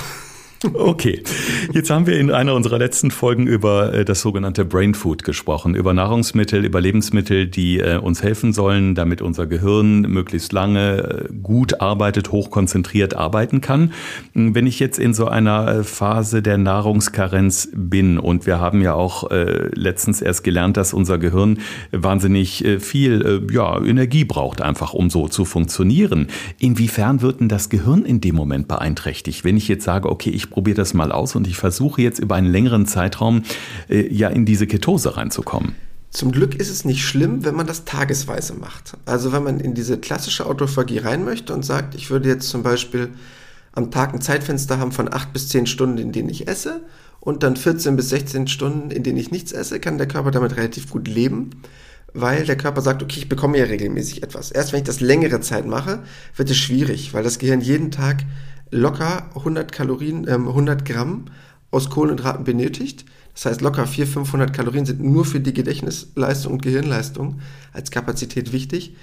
Okay, 0.74 1.22
jetzt 1.74 1.90
haben 1.90 2.08
wir 2.08 2.18
in 2.18 2.32
einer 2.32 2.56
unserer 2.56 2.80
letzten 2.80 3.12
Folgen 3.12 3.46
über 3.46 3.94
äh, 3.94 4.06
das 4.06 4.22
sogenannte 4.22 4.66
Brain 4.66 4.94
Food 4.94 5.24
gesprochen, 5.24 5.76
über 5.76 5.94
Nahrungsmittel, 5.94 6.66
über 6.66 6.82
Lebensmittel, 6.82 7.48
die 7.48 7.80
äh, 7.80 7.98
uns 7.98 8.24
helfen 8.24 8.54
sollen, 8.54 8.96
damit 8.96 9.22
unser 9.22 9.46
Gehirn 9.48 10.02
möglichst 10.02 10.54
lange 10.54 11.28
äh, 11.30 11.34
gut 11.44 11.82
arbeitet, 11.82 12.32
hochkonzentriert 12.32 13.16
arbeiten 13.16 13.62
kann. 13.62 13.94
Hm, 14.34 14.56
wenn 14.56 14.66
ich 14.66 14.80
jetzt 14.80 14.98
in 14.98 15.14
so 15.14 15.28
einer 15.28 15.84
Phase 15.84 16.42
der 16.42 16.58
Nahrungskarenz 16.58 17.70
bin 17.74 18.18
und 18.18 18.46
wir 18.46 18.60
haben 18.60 18.82
ja 18.82 18.94
auch 18.94 19.30
letztens 19.30 20.22
erst 20.22 20.44
gelernt, 20.44 20.78
dass 20.78 20.94
unser 20.94 21.18
Gehirn 21.18 21.60
wahnsinnig 21.92 22.64
viel 22.80 23.48
ja, 23.52 23.82
Energie 23.82 24.24
braucht, 24.24 24.62
einfach 24.62 24.94
um 24.94 25.10
so 25.10 25.28
zu 25.28 25.46
funktionieren. 25.46 26.28
Inwiefern 26.60 27.22
wird 27.22 27.40
denn 27.40 27.50
das 27.50 27.70
Gehirn 27.70 28.06
in 28.06 28.22
dem 28.22 28.36
Moment 28.36 28.68
beeinträchtigt? 28.68 29.44
Wenn 29.44 29.58
ich 29.58 29.68
jetzt 29.68 29.84
sage, 29.84 30.10
okay, 30.10 30.30
ich 30.30 30.50
probiere 30.56 30.78
das 30.78 30.94
mal 30.94 31.12
aus 31.12 31.36
und 31.36 31.48
ich 31.48 31.58
versuche 31.58 32.02
jetzt 32.02 32.20
über 32.20 32.36
einen 32.36 32.48
längeren 32.48 32.86
Zeitraum 32.86 33.44
äh, 33.90 34.08
ja 34.08 34.30
in 34.30 34.46
diese 34.46 34.68
Ketose 34.68 35.18
reinzukommen. 35.18 35.76
Zum 36.12 36.32
Glück 36.32 36.56
ist 36.56 36.70
es 36.70 36.86
nicht 36.86 37.04
schlimm, 37.04 37.44
wenn 37.44 37.56
man 37.56 37.68
das 37.68 37.84
tagesweise 37.84 38.54
macht. 38.54 38.96
Also 39.04 39.34
wenn 39.34 39.44
man 39.44 39.60
in 39.60 39.74
diese 39.74 39.98
klassische 39.98 40.46
Autophagie 40.46 41.00
rein 41.00 41.26
möchte 41.26 41.54
und 41.54 41.66
sagt, 41.66 41.94
ich 41.94 42.10
würde 42.10 42.30
jetzt 42.30 42.48
zum 42.48 42.64
Beispiel 42.64 43.10
am 43.74 43.92
Tag 43.92 44.14
ein 44.14 44.22
Zeitfenster 44.22 44.80
haben 44.80 44.94
von 44.94 45.14
8 45.14 45.34
bis 45.34 45.50
10 45.50 45.68
Stunden, 45.68 45.98
in 45.98 46.14
denen 46.14 46.30
ich 46.30 46.48
esse 46.48 46.80
und 47.20 47.44
dann 47.44 47.58
14 47.58 47.98
bis 47.98 48.08
16 48.08 48.48
Stunden, 48.48 48.92
in 48.92 49.04
denen 49.04 49.18
ich 49.18 49.32
nichts 49.32 49.52
esse, 49.52 49.82
kann 49.82 49.98
der 49.98 50.08
Körper 50.08 50.32
damit 50.32 50.56
relativ 50.56 50.90
gut 50.90 51.10
leben, 51.10 51.50
weil 52.14 52.46
der 52.46 52.56
Körper 52.56 52.80
sagt, 52.80 53.04
okay, 53.04 53.20
ich 53.20 53.28
bekomme 53.28 53.58
ja 53.58 53.66
regelmäßig 53.66 54.24
etwas. 54.24 54.52
Erst 54.52 54.72
wenn 54.72 54.80
ich 54.80 54.86
das 54.86 55.02
längere 55.02 55.42
Zeit 55.42 55.68
mache, 55.68 56.00
wird 56.38 56.50
es 56.50 56.56
schwierig, 56.56 57.14
weil 57.14 57.24
das 57.24 57.40
Gehirn 57.40 57.60
jeden 57.60 57.92
Tag 57.92 58.24
locker 58.72 59.30
100 59.36 59.72
Kalorien, 59.72 60.28
ähm, 60.28 60.48
100 60.48 60.86
Gramm 60.86 61.26
aus 61.72 61.90
Kohlenhydraten 61.90 62.44
benötigt. 62.44 63.06
Das 63.34 63.46
heißt, 63.46 63.62
locker 63.62 63.86
400, 63.86 64.14
500 64.14 64.54
Kalorien 64.54 64.86
sind 64.86 65.04
nur 65.04 65.26
für 65.26 65.40
die 65.40 65.54
Gedächtnisleistung 65.54 66.54
und 66.54 66.62
Gehirnleistung 66.62 67.40
als 67.74 67.92
Kapazität 67.92 68.54
wichtig. 68.54 68.96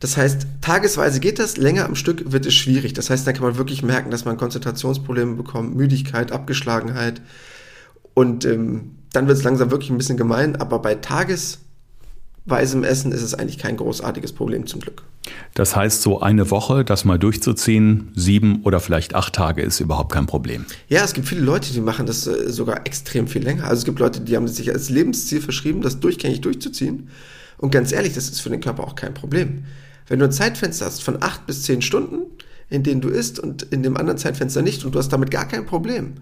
Das 0.00 0.16
heißt, 0.16 0.46
tagesweise 0.60 1.18
geht 1.18 1.38
das, 1.38 1.56
länger 1.56 1.84
am 1.84 1.96
Stück 1.96 2.30
wird 2.30 2.46
es 2.46 2.54
schwierig. 2.54 2.92
Das 2.92 3.10
heißt, 3.10 3.26
dann 3.26 3.34
kann 3.34 3.44
man 3.44 3.56
wirklich 3.56 3.82
merken, 3.82 4.10
dass 4.10 4.24
man 4.24 4.36
Konzentrationsprobleme 4.36 5.34
bekommt, 5.34 5.74
Müdigkeit, 5.74 6.30
Abgeschlagenheit. 6.30 7.20
Und 8.12 8.44
ähm, 8.44 8.96
dann 9.12 9.26
wird 9.26 9.38
es 9.38 9.44
langsam 9.44 9.70
wirklich 9.70 9.90
ein 9.90 9.98
bisschen 9.98 10.16
gemein. 10.16 10.56
Aber 10.56 10.80
bei 10.80 10.96
Tages 10.96 11.60
weißem 12.46 12.84
Essen 12.84 13.12
ist 13.12 13.22
es 13.22 13.34
eigentlich 13.34 13.58
kein 13.58 13.76
großartiges 13.76 14.32
Problem 14.32 14.66
zum 14.66 14.80
Glück. 14.80 15.02
Das 15.54 15.74
heißt, 15.74 16.02
so 16.02 16.20
eine 16.20 16.50
Woche, 16.50 16.84
das 16.84 17.04
mal 17.04 17.18
durchzuziehen, 17.18 18.12
sieben 18.14 18.62
oder 18.62 18.80
vielleicht 18.80 19.14
acht 19.14 19.34
Tage 19.34 19.62
ist 19.62 19.80
überhaupt 19.80 20.12
kein 20.12 20.26
Problem. 20.26 20.66
Ja, 20.88 21.02
es 21.04 21.14
gibt 21.14 21.28
viele 21.28 21.40
Leute, 21.40 21.72
die 21.72 21.80
machen 21.80 22.06
das 22.06 22.26
äh, 22.26 22.50
sogar 22.50 22.86
extrem 22.86 23.28
viel 23.28 23.42
länger. 23.42 23.64
Also 23.64 23.80
es 23.80 23.84
gibt 23.84 23.98
Leute, 23.98 24.20
die 24.20 24.36
haben 24.36 24.48
sich 24.48 24.70
als 24.70 24.90
Lebensziel 24.90 25.40
verschrieben, 25.40 25.80
das 25.80 26.00
durchgängig 26.00 26.42
durchzuziehen. 26.42 27.08
Und 27.56 27.70
ganz 27.70 27.92
ehrlich, 27.92 28.12
das 28.12 28.28
ist 28.28 28.40
für 28.40 28.50
den 28.50 28.60
Körper 28.60 28.84
auch 28.84 28.94
kein 28.94 29.14
Problem. 29.14 29.64
Wenn 30.06 30.18
du 30.18 30.26
ein 30.26 30.32
Zeitfenster 30.32 30.84
hast 30.84 31.02
von 31.02 31.22
acht 31.22 31.46
bis 31.46 31.62
zehn 31.62 31.80
Stunden, 31.80 32.26
in 32.68 32.82
denen 32.82 33.00
du 33.00 33.08
isst 33.08 33.38
und 33.38 33.62
in 33.62 33.82
dem 33.82 33.96
anderen 33.96 34.18
Zeitfenster 34.18 34.60
nicht 34.60 34.84
und 34.84 34.94
du 34.94 34.98
hast 34.98 35.08
damit 35.10 35.30
gar 35.30 35.48
kein 35.48 35.64
Problem, 35.64 36.14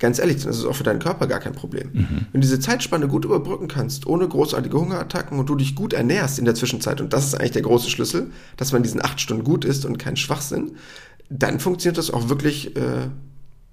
ganz 0.00 0.18
ehrlich, 0.18 0.42
dann 0.42 0.50
ist 0.50 0.58
es 0.58 0.64
auch 0.64 0.74
für 0.74 0.82
deinen 0.82 0.98
Körper 0.98 1.26
gar 1.26 1.38
kein 1.38 1.52
Problem. 1.52 1.90
Mhm. 1.92 2.06
Wenn 2.32 2.40
du 2.40 2.46
diese 2.46 2.58
Zeitspanne 2.58 3.06
gut 3.06 3.24
überbrücken 3.24 3.68
kannst, 3.68 4.06
ohne 4.06 4.26
großartige 4.26 4.76
Hungerattacken 4.76 5.38
und 5.38 5.48
du 5.48 5.54
dich 5.54 5.76
gut 5.76 5.92
ernährst 5.92 6.38
in 6.38 6.46
der 6.46 6.54
Zwischenzeit, 6.54 7.00
und 7.00 7.12
das 7.12 7.26
ist 7.26 7.34
eigentlich 7.34 7.52
der 7.52 7.62
große 7.62 7.90
Schlüssel, 7.90 8.30
dass 8.56 8.72
man 8.72 8.82
diesen 8.82 9.04
acht 9.04 9.20
Stunden 9.20 9.44
gut 9.44 9.64
ist 9.64 9.84
und 9.84 9.98
kein 9.98 10.16
Schwachsinn, 10.16 10.72
dann 11.28 11.60
funktioniert 11.60 11.98
das 11.98 12.10
auch 12.10 12.28
wirklich 12.28 12.76
äh, 12.76 13.08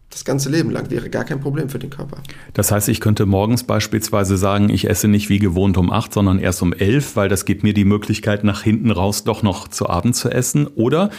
das 0.09 0.25
ganze 0.25 0.49
Leben 0.49 0.69
lang, 0.69 0.89
wäre 0.89 1.09
gar 1.09 1.23
kein 1.23 1.39
Problem 1.39 1.69
für 1.69 1.79
den 1.79 1.89
Körper. 1.89 2.17
Das 2.53 2.71
heißt, 2.71 2.89
ich 2.89 3.01
könnte 3.01 3.25
morgens 3.25 3.63
beispielsweise 3.63 4.37
sagen, 4.37 4.69
ich 4.69 4.89
esse 4.89 5.07
nicht 5.07 5.29
wie 5.29 5.39
gewohnt 5.39 5.77
um 5.77 5.91
acht, 5.91 6.13
sondern 6.13 6.39
erst 6.39 6.61
um 6.61 6.73
elf, 6.73 7.15
weil 7.15 7.29
das 7.29 7.45
gibt 7.45 7.63
mir 7.63 7.73
die 7.73 7.85
Möglichkeit, 7.85 8.43
nach 8.43 8.61
hinten 8.61 8.91
raus 8.91 9.23
doch 9.23 9.43
noch 9.43 9.67
zu 9.67 9.89
Abend 9.89 10.15
zu 10.15 10.29
essen. 10.29 10.67
Oder 10.67 11.09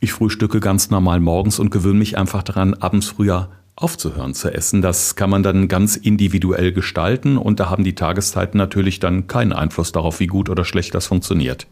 ich 0.00 0.12
frühstücke 0.12 0.60
ganz 0.60 0.90
normal 0.90 1.20
morgens 1.20 1.58
und 1.58 1.70
gewöhne 1.70 1.98
mich 1.98 2.16
einfach 2.16 2.42
daran, 2.42 2.74
abends 2.74 3.06
früher 3.06 3.50
aufzuhören 3.78 4.34
zu 4.34 4.52
essen. 4.52 4.82
Das 4.82 5.14
kann 5.16 5.30
man 5.30 5.42
dann 5.42 5.68
ganz 5.68 5.96
individuell 5.96 6.72
gestalten 6.72 7.38
und 7.38 7.60
da 7.60 7.70
haben 7.70 7.84
die 7.84 7.94
Tageszeiten 7.94 8.58
natürlich 8.58 8.98
dann 8.98 9.26
keinen 9.26 9.52
Einfluss 9.52 9.92
darauf, 9.92 10.20
wie 10.20 10.26
gut 10.26 10.50
oder 10.50 10.64
schlecht 10.64 10.94
das 10.94 11.06
funktioniert. 11.06 11.66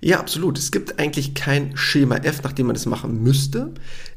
Ja, 0.00 0.20
absolut. 0.20 0.58
Es 0.58 0.70
gibt 0.70 1.00
eigentlich 1.00 1.34
kein 1.34 1.76
Schema 1.76 2.16
F, 2.16 2.42
nach 2.42 2.52
dem 2.52 2.66
man 2.66 2.76
es 2.76 2.86
machen 2.86 3.22
müsste. 3.22 3.72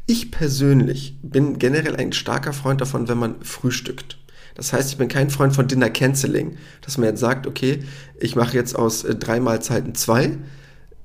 Ich 0.05 0.29
persönlich 0.29 1.15
bin 1.23 1.57
generell 1.57 1.95
ein 1.95 2.13
starker 2.13 2.53
Freund 2.53 2.81
davon, 2.81 3.07
wenn 3.07 3.17
man 3.17 3.41
frühstückt. 3.41 4.17
Das 4.53 4.73
heißt, 4.73 4.91
ich 4.91 4.97
bin 4.97 5.07
kein 5.07 5.29
Freund 5.29 5.55
von 5.55 5.67
Dinner 5.67 5.89
Canceling, 5.89 6.57
dass 6.81 6.97
man 6.97 7.07
jetzt 7.07 7.19
sagt, 7.19 7.47
okay, 7.47 7.83
ich 8.19 8.35
mache 8.35 8.55
jetzt 8.55 8.75
aus 8.75 9.03
äh, 9.03 9.15
drei 9.15 9.39
Mahlzeiten 9.39 9.95
zwei, 9.95 10.37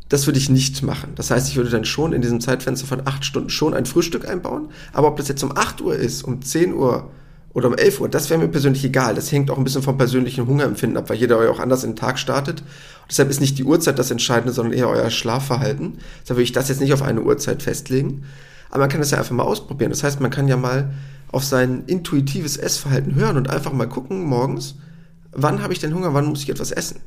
das 0.08 0.26
würde 0.26 0.38
ich 0.38 0.48
nicht 0.48 0.82
machen. 0.82 1.12
Das 1.16 1.30
heißt, 1.30 1.48
ich 1.48 1.56
würde 1.56 1.70
dann 1.70 1.84
schon 1.84 2.12
in 2.12 2.22
diesem 2.22 2.40
Zeitfenster 2.40 2.86
von 2.86 3.02
acht 3.06 3.24
Stunden 3.24 3.50
schon 3.50 3.74
ein 3.74 3.86
Frühstück 3.86 4.28
einbauen. 4.28 4.68
Aber 4.92 5.08
ob 5.08 5.16
das 5.16 5.28
jetzt 5.28 5.42
um 5.42 5.56
8 5.56 5.80
Uhr 5.80 5.96
ist, 5.96 6.22
um 6.22 6.42
10 6.42 6.74
Uhr 6.74 7.10
oder 7.52 7.68
um 7.68 7.74
11 7.74 8.00
Uhr, 8.00 8.08
das 8.08 8.30
wäre 8.30 8.38
mir 8.38 8.48
persönlich 8.48 8.84
egal. 8.84 9.14
Das 9.14 9.32
hängt 9.32 9.50
auch 9.50 9.58
ein 9.58 9.64
bisschen 9.64 9.82
vom 9.82 9.98
persönlichen 9.98 10.46
Hungerempfinden 10.46 10.96
ab, 10.96 11.10
weil 11.10 11.16
jeder 11.16 11.38
euch 11.38 11.48
auch 11.48 11.58
anders 11.58 11.82
in 11.82 11.90
den 11.90 11.96
Tag 11.96 12.18
startet. 12.18 12.60
Und 12.60 13.10
deshalb 13.10 13.30
ist 13.30 13.40
nicht 13.40 13.58
die 13.58 13.64
Uhrzeit 13.64 13.98
das 13.98 14.10
Entscheidende, 14.10 14.52
sondern 14.52 14.74
eher 14.74 14.88
euer 14.88 15.10
Schlafverhalten. 15.10 15.98
Deshalb 16.22 16.36
würde 16.36 16.42
ich 16.42 16.52
das 16.52 16.68
jetzt 16.68 16.80
nicht 16.80 16.92
auf 16.92 17.02
eine 17.02 17.22
Uhrzeit 17.22 17.62
festlegen. 17.62 18.24
Aber 18.70 18.80
man 18.80 18.88
kann 18.88 19.00
das 19.00 19.10
ja 19.10 19.18
einfach 19.18 19.34
mal 19.34 19.42
ausprobieren. 19.42 19.90
Das 19.90 20.04
heißt, 20.04 20.20
man 20.20 20.30
kann 20.30 20.46
ja 20.46 20.56
mal 20.56 20.92
auf 21.32 21.44
sein 21.44 21.84
intuitives 21.86 22.56
Essverhalten 22.56 23.16
hören 23.16 23.36
und 23.36 23.50
einfach 23.50 23.72
mal 23.72 23.88
gucken 23.88 24.24
morgens, 24.24 24.76
wann 25.32 25.62
habe 25.62 25.72
ich 25.72 25.80
denn 25.80 25.94
Hunger, 25.94 26.14
wann 26.14 26.26
muss 26.26 26.42
ich 26.42 26.50
etwas 26.50 26.70
essen. 26.70 27.00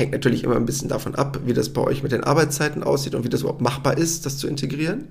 Hängt 0.00 0.12
natürlich 0.12 0.44
immer 0.44 0.56
ein 0.56 0.64
bisschen 0.64 0.88
davon 0.88 1.14
ab, 1.14 1.40
wie 1.44 1.52
das 1.52 1.74
bei 1.74 1.82
euch 1.82 2.02
mit 2.02 2.10
den 2.10 2.24
Arbeitszeiten 2.24 2.82
aussieht 2.82 3.14
und 3.14 3.22
wie 3.22 3.28
das 3.28 3.42
überhaupt 3.42 3.60
machbar 3.60 3.98
ist, 3.98 4.24
das 4.24 4.38
zu 4.38 4.48
integrieren. 4.48 5.08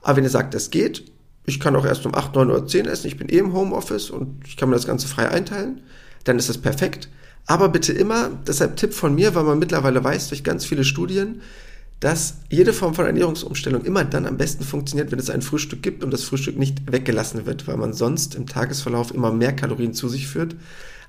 Aber 0.00 0.16
wenn 0.16 0.24
ihr 0.24 0.30
sagt, 0.30 0.54
das 0.54 0.70
geht, 0.70 1.12
ich 1.44 1.60
kann 1.60 1.76
auch 1.76 1.84
erst 1.84 2.06
um 2.06 2.14
8, 2.14 2.34
9 2.34 2.50
oder 2.50 2.66
10 2.66 2.86
essen, 2.86 3.06
ich 3.06 3.18
bin 3.18 3.28
eh 3.28 3.36
im 3.36 3.52
Homeoffice 3.52 4.08
und 4.08 4.40
ich 4.46 4.56
kann 4.56 4.70
mir 4.70 4.76
das 4.76 4.86
Ganze 4.86 5.08
frei 5.08 5.28
einteilen, 5.28 5.82
dann 6.24 6.38
ist 6.38 6.48
das 6.48 6.56
perfekt. 6.56 7.10
Aber 7.44 7.68
bitte 7.68 7.92
immer, 7.92 8.30
deshalb 8.46 8.76
Tipp 8.76 8.94
von 8.94 9.14
mir, 9.14 9.34
weil 9.34 9.44
man 9.44 9.58
mittlerweile 9.58 10.02
weiß 10.02 10.28
durch 10.28 10.42
ganz 10.42 10.64
viele 10.64 10.84
Studien, 10.84 11.42
dass 12.00 12.38
jede 12.48 12.72
Form 12.72 12.94
von 12.94 13.04
Ernährungsumstellung 13.04 13.84
immer 13.84 14.04
dann 14.04 14.24
am 14.24 14.38
besten 14.38 14.64
funktioniert, 14.64 15.12
wenn 15.12 15.18
es 15.18 15.28
ein 15.28 15.42
Frühstück 15.42 15.82
gibt 15.82 16.02
und 16.02 16.12
das 16.12 16.24
Frühstück 16.24 16.56
nicht 16.56 16.90
weggelassen 16.90 17.44
wird, 17.44 17.68
weil 17.68 17.76
man 17.76 17.92
sonst 17.92 18.36
im 18.36 18.46
Tagesverlauf 18.46 19.12
immer 19.12 19.34
mehr 19.34 19.52
Kalorien 19.52 19.92
zu 19.92 20.08
sich 20.08 20.28
führt, 20.28 20.56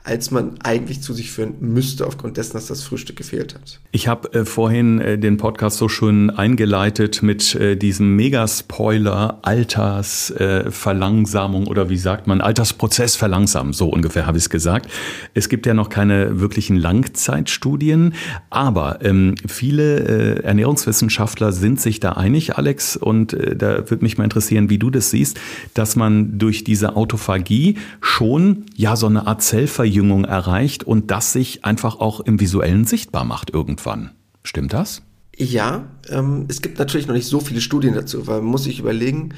als 0.03 0.31
man 0.31 0.55
eigentlich 0.63 1.01
zu 1.01 1.13
sich 1.13 1.29
führen 1.29 1.55
müsste, 1.59 2.07
aufgrund 2.07 2.37
dessen, 2.37 2.53
dass 2.53 2.67
das 2.67 2.83
Frühstück 2.83 3.17
gefehlt 3.17 3.53
hat. 3.53 3.81
Ich 3.91 4.07
habe 4.07 4.33
äh, 4.33 4.45
vorhin 4.45 5.01
äh, 5.01 5.19
den 5.19 5.35
Podcast 5.37 5.77
so 5.77 5.89
schön 5.89 6.29
eingeleitet 6.29 7.21
mit 7.21 7.53
äh, 7.55 7.75
diesem 7.75 8.15
Megaspoiler 8.15 9.39
Altersverlangsamung 9.41 11.65
äh, 11.65 11.69
oder 11.69 11.89
wie 11.89 11.97
sagt 11.97 12.27
man, 12.27 12.39
Altersprozess 12.39 13.17
verlangsamen, 13.17 13.73
so 13.73 13.89
ungefähr 13.89 14.25
habe 14.25 14.37
ich 14.37 14.45
es 14.45 14.49
gesagt. 14.49 14.89
Es 15.33 15.49
gibt 15.49 15.65
ja 15.65 15.73
noch 15.73 15.89
keine 15.89 16.39
wirklichen 16.39 16.77
Langzeitstudien, 16.77 18.13
aber 18.49 19.03
ähm, 19.03 19.35
viele 19.47 20.37
äh, 20.39 20.43
Ernährungswissenschaftler 20.43 21.51
sind 21.51 21.81
sich 21.81 21.99
da 21.99 22.13
einig, 22.13 22.57
Alex, 22.57 22.95
und 22.95 23.33
äh, 23.33 23.53
da 23.55 23.89
würde 23.89 24.03
mich 24.03 24.17
mal 24.17 24.23
interessieren, 24.23 24.69
wie 24.69 24.77
du 24.77 24.89
das 24.89 25.11
siehst, 25.11 25.37
dass 25.73 25.97
man 25.97 26.39
durch 26.39 26.63
diese 26.63 26.95
Autophagie 26.95 27.75
schon 27.99 28.63
ja 28.75 28.95
so 28.95 29.07
eine 29.07 29.27
Art 29.27 29.43
Zellverjüngung 29.43 29.88
erreicht 30.25 30.83
und 30.83 31.11
das 31.11 31.33
sich 31.33 31.65
einfach 31.65 31.99
auch 31.99 32.19
im 32.21 32.39
visuellen 32.39 32.85
sichtbar 32.85 33.25
macht 33.25 33.49
irgendwann. 33.49 34.11
Stimmt 34.43 34.73
das? 34.73 35.01
Ja, 35.35 35.87
ähm, 36.09 36.45
es 36.49 36.61
gibt 36.61 36.79
natürlich 36.79 37.07
noch 37.07 37.15
nicht 37.15 37.27
so 37.27 37.39
viele 37.39 37.61
Studien 37.61 37.93
dazu, 37.93 38.27
weil 38.27 38.41
man 38.41 38.51
muss 38.51 38.65
sich 38.65 38.79
überlegen, 38.79 39.33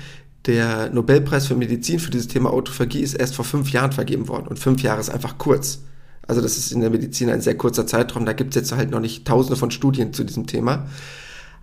der 0.45 0.89
Nobelpreis 0.89 1.45
für 1.45 1.55
Medizin 1.55 1.99
für 1.99 2.09
dieses 2.09 2.27
Thema 2.27 2.51
Autophagie 2.51 3.01
ist 3.01 3.13
erst 3.13 3.35
vor 3.35 3.45
fünf 3.45 3.71
Jahren 3.71 3.91
vergeben 3.91 4.27
worden 4.27 4.47
und 4.47 4.57
fünf 4.57 4.81
Jahre 4.81 4.99
ist 4.99 5.09
einfach 5.09 5.37
kurz. 5.37 5.81
Also 6.27 6.41
das 6.41 6.57
ist 6.57 6.71
in 6.71 6.81
der 6.81 6.89
Medizin 6.89 7.29
ein 7.29 7.41
sehr 7.41 7.55
kurzer 7.55 7.85
Zeitraum, 7.85 8.25
da 8.25 8.33
gibt 8.33 8.55
es 8.55 8.61
jetzt 8.61 8.71
halt 8.71 8.89
noch 8.89 8.99
nicht 8.99 9.25
tausende 9.25 9.57
von 9.57 9.69
Studien 9.69 10.13
zu 10.13 10.23
diesem 10.23 10.47
Thema. 10.47 10.87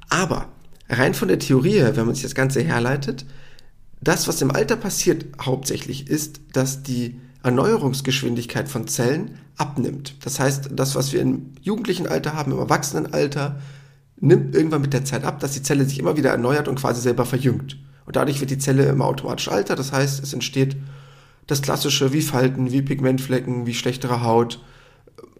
Aber 0.09 0.47
rein 0.89 1.15
von 1.15 1.29
der 1.29 1.39
Theorie, 1.39 1.83
wenn 1.95 2.07
man 2.07 2.15
sich 2.15 2.23
das 2.23 2.35
Ganze 2.35 2.63
herleitet, 2.63 3.27
das, 4.01 4.29
was 4.29 4.41
im 4.43 4.53
Alter 4.53 4.77
passiert 4.77 5.27
hauptsächlich, 5.41 6.09
ist, 6.09 6.41
dass 6.53 6.83
die 6.83 7.21
Erneuerungsgeschwindigkeit 7.49 8.69
von 8.69 8.87
Zellen 8.87 9.39
abnimmt. 9.57 10.15
Das 10.25 10.39
heißt, 10.39 10.71
das, 10.73 10.95
was 10.95 11.13
wir 11.13 11.21
im 11.21 11.55
jugendlichen 11.61 12.07
Alter 12.07 12.35
haben, 12.35 12.53
im 12.53 12.59
Erwachsenenalter, 12.59 13.59
nimmt 14.21 14.55
irgendwann 14.55 14.83
mit 14.83 14.93
der 14.93 15.05
Zeit 15.05 15.25
ab, 15.25 15.41
dass 15.41 15.53
die 15.53 15.63
Zelle 15.63 15.85
sich 15.85 15.99
immer 15.99 16.17
wieder 16.17 16.31
erneuert 16.31 16.69
und 16.69 16.81
quasi 16.81 17.01
selber 17.01 17.25
verjüngt. 17.25 17.79
Und 18.05 18.17
dadurch 18.17 18.41
wird 18.41 18.51
die 18.51 18.59
Zelle 18.59 18.85
immer 18.87 19.07
automatisch 19.07 19.49
alter. 19.49 19.77
Das 19.77 19.93
heißt, 19.93 20.23
es 20.23 20.33
entsteht 20.33 20.77
das 21.47 21.63
Klassische 21.63 22.13
wie 22.13 22.23
Falten, 22.23 22.73
wie 22.73 22.83
Pigmentflecken, 22.83 23.67
wie 23.67 23.75
schlechtere 23.75 24.23
Haut. 24.23 24.63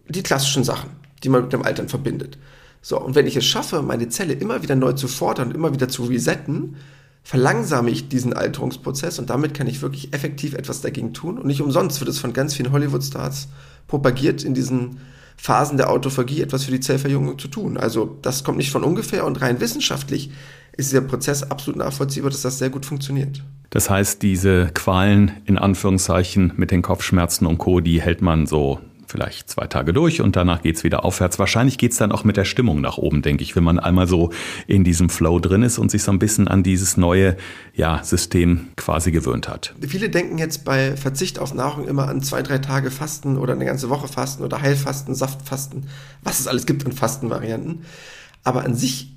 Die 0.07 0.23
klassischen 0.23 0.63
Sachen, 0.63 0.89
die 1.23 1.29
man 1.29 1.43
mit 1.43 1.53
dem 1.53 1.63
Altern 1.63 1.89
verbindet. 1.89 2.37
So, 2.81 2.99
und 2.99 3.15
wenn 3.15 3.27
ich 3.27 3.35
es 3.35 3.45
schaffe, 3.45 3.81
meine 3.81 4.09
Zelle 4.09 4.33
immer 4.33 4.63
wieder 4.63 4.75
neu 4.75 4.93
zu 4.93 5.07
fordern 5.07 5.51
immer 5.51 5.73
wieder 5.73 5.89
zu 5.89 6.05
resetten, 6.05 6.77
verlangsame 7.23 7.89
ich 7.89 8.09
diesen 8.09 8.33
Alterungsprozess 8.33 9.19
und 9.19 9.29
damit 9.29 9.53
kann 9.53 9.67
ich 9.67 9.81
wirklich 9.81 10.13
effektiv 10.13 10.53
etwas 10.53 10.81
dagegen 10.81 11.13
tun. 11.13 11.37
Und 11.37 11.45
nicht 11.45 11.61
umsonst 11.61 11.99
wird 11.99 12.09
es 12.09 12.19
von 12.19 12.33
ganz 12.33 12.55
vielen 12.55 12.71
Hollywood-Stars 12.71 13.49
propagiert, 13.87 14.43
in 14.43 14.53
diesen 14.53 14.99
Phasen 15.37 15.77
der 15.77 15.89
Autophagie 15.89 16.41
etwas 16.41 16.65
für 16.65 16.71
die 16.71 16.79
Zellverjüngung 16.79 17.39
zu 17.39 17.47
tun. 17.47 17.77
Also 17.77 18.17
das 18.21 18.43
kommt 18.43 18.57
nicht 18.57 18.71
von 18.71 18.83
ungefähr 18.83 19.25
und 19.25 19.41
rein 19.41 19.59
wissenschaftlich 19.59 20.31
ist 20.75 20.91
dieser 20.91 21.01
Prozess 21.01 21.43
absolut 21.43 21.77
nachvollziehbar, 21.77 22.31
dass 22.31 22.41
das 22.41 22.57
sehr 22.57 22.69
gut 22.69 22.85
funktioniert. 22.85 23.43
Das 23.69 23.89
heißt, 23.89 24.21
diese 24.21 24.67
Qualen 24.73 25.31
in 25.45 25.57
Anführungszeichen 25.57 26.53
mit 26.55 26.71
den 26.71 26.81
Kopfschmerzen 26.81 27.45
und 27.45 27.57
Co., 27.57 27.81
die 27.81 28.01
hält 28.01 28.21
man 28.21 28.47
so 28.47 28.79
vielleicht 29.09 29.49
zwei 29.49 29.65
Tage 29.65 29.91
durch 29.91 30.21
und 30.21 30.35
danach 30.35 30.61
geht's 30.61 30.83
wieder 30.83 31.03
aufwärts. 31.03 31.39
Wahrscheinlich 31.39 31.77
geht's 31.77 31.97
dann 31.97 32.11
auch 32.11 32.23
mit 32.23 32.37
der 32.37 32.45
Stimmung 32.45 32.79
nach 32.79 32.97
oben, 32.97 33.21
denke 33.21 33.43
ich, 33.43 33.55
wenn 33.55 33.63
man 33.63 33.79
einmal 33.79 34.07
so 34.07 34.31
in 34.67 34.83
diesem 34.83 35.09
Flow 35.09 35.39
drin 35.39 35.63
ist 35.63 35.79
und 35.79 35.89
sich 35.89 36.03
so 36.03 36.11
ein 36.11 36.19
bisschen 36.19 36.47
an 36.47 36.61
dieses 36.61 36.95
neue 36.95 37.35
ja, 37.73 38.03
System 38.03 38.67
quasi 38.75 39.11
gewöhnt 39.11 39.49
hat. 39.49 39.73
Viele 39.81 40.09
denken 40.09 40.37
jetzt 40.37 40.63
bei 40.63 40.95
Verzicht 40.95 41.39
auf 41.39 41.53
Nahrung 41.53 41.87
immer 41.87 42.07
an 42.07 42.21
zwei, 42.21 42.43
drei 42.43 42.59
Tage 42.59 42.91
Fasten 42.91 43.37
oder 43.37 43.53
eine 43.53 43.65
ganze 43.65 43.89
Woche 43.89 44.07
Fasten 44.07 44.43
oder 44.43 44.61
Heilfasten, 44.61 45.15
Saftfasten, 45.15 45.87
was 46.21 46.39
es 46.39 46.47
alles 46.47 46.67
gibt 46.67 46.85
an 46.85 46.91
Fastenvarianten. 46.91 47.85
Aber 48.43 48.63
an 48.63 48.75
sich 48.75 49.11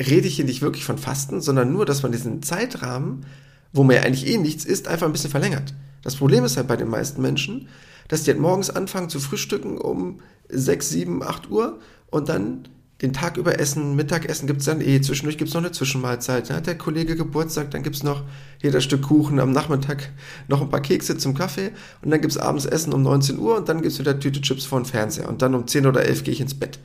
rede 0.00 0.26
ich 0.26 0.36
hier 0.36 0.44
nicht 0.44 0.62
wirklich 0.62 0.84
von 0.84 0.98
Fasten, 0.98 1.40
sondern 1.40 1.72
nur, 1.72 1.86
dass 1.86 2.02
man 2.02 2.10
diesen 2.12 2.42
Zeitrahmen, 2.42 3.24
wo 3.72 3.84
man 3.84 3.96
ja 3.96 4.02
eigentlich 4.02 4.26
eh 4.26 4.36
nichts 4.36 4.64
isst, 4.64 4.88
einfach 4.88 5.06
ein 5.06 5.12
bisschen 5.12 5.30
verlängert. 5.30 5.74
Das 6.02 6.16
Problem 6.16 6.44
ist 6.44 6.56
halt 6.56 6.68
bei 6.68 6.76
den 6.76 6.88
meisten 6.88 7.22
Menschen, 7.22 7.68
dass 8.08 8.24
die 8.24 8.30
halt 8.30 8.40
morgens 8.40 8.70
anfangen 8.70 9.08
zu 9.08 9.20
frühstücken 9.20 9.78
um 9.78 10.20
6, 10.48 10.90
7, 10.90 11.22
8 11.22 11.50
Uhr 11.50 11.78
und 12.10 12.28
dann 12.28 12.68
den 13.02 13.12
Tag 13.12 13.36
über 13.36 13.60
essen, 13.60 13.94
Mittagessen 13.94 14.48
gibt 14.48 14.60
es 14.60 14.66
dann 14.66 14.80
eh, 14.80 15.00
zwischendurch 15.00 15.38
gibt 15.38 15.48
es 15.48 15.54
noch 15.54 15.62
eine 15.62 15.70
Zwischenmahlzeit. 15.70 16.50
Dann 16.50 16.56
hat 16.56 16.66
der 16.66 16.76
Kollege 16.76 17.14
Geburtstag, 17.14 17.70
dann 17.70 17.84
gibt 17.84 17.94
es 17.94 18.02
noch 18.02 18.24
jeder 18.60 18.80
Stück 18.80 19.02
Kuchen, 19.02 19.38
am 19.38 19.52
Nachmittag 19.52 20.10
noch 20.48 20.60
ein 20.60 20.68
paar 20.68 20.80
Kekse 20.80 21.16
zum 21.16 21.34
Kaffee 21.34 21.70
und 22.02 22.10
dann 22.10 22.20
gibt 22.20 22.32
es 22.32 22.38
abends 22.38 22.66
Essen 22.66 22.92
um 22.92 23.02
19 23.02 23.38
Uhr 23.38 23.56
und 23.58 23.68
dann 23.68 23.82
gibt 23.82 23.92
es 23.92 24.00
wieder 24.00 24.18
Tüte 24.18 24.40
Chips 24.40 24.64
vor 24.64 24.80
dem 24.80 24.84
Fernseher 24.84 25.28
und 25.28 25.42
dann 25.42 25.54
um 25.54 25.68
10 25.68 25.86
oder 25.86 26.04
11 26.04 26.24
gehe 26.24 26.34
ich 26.34 26.40
ins 26.40 26.54
Bett. 26.54 26.80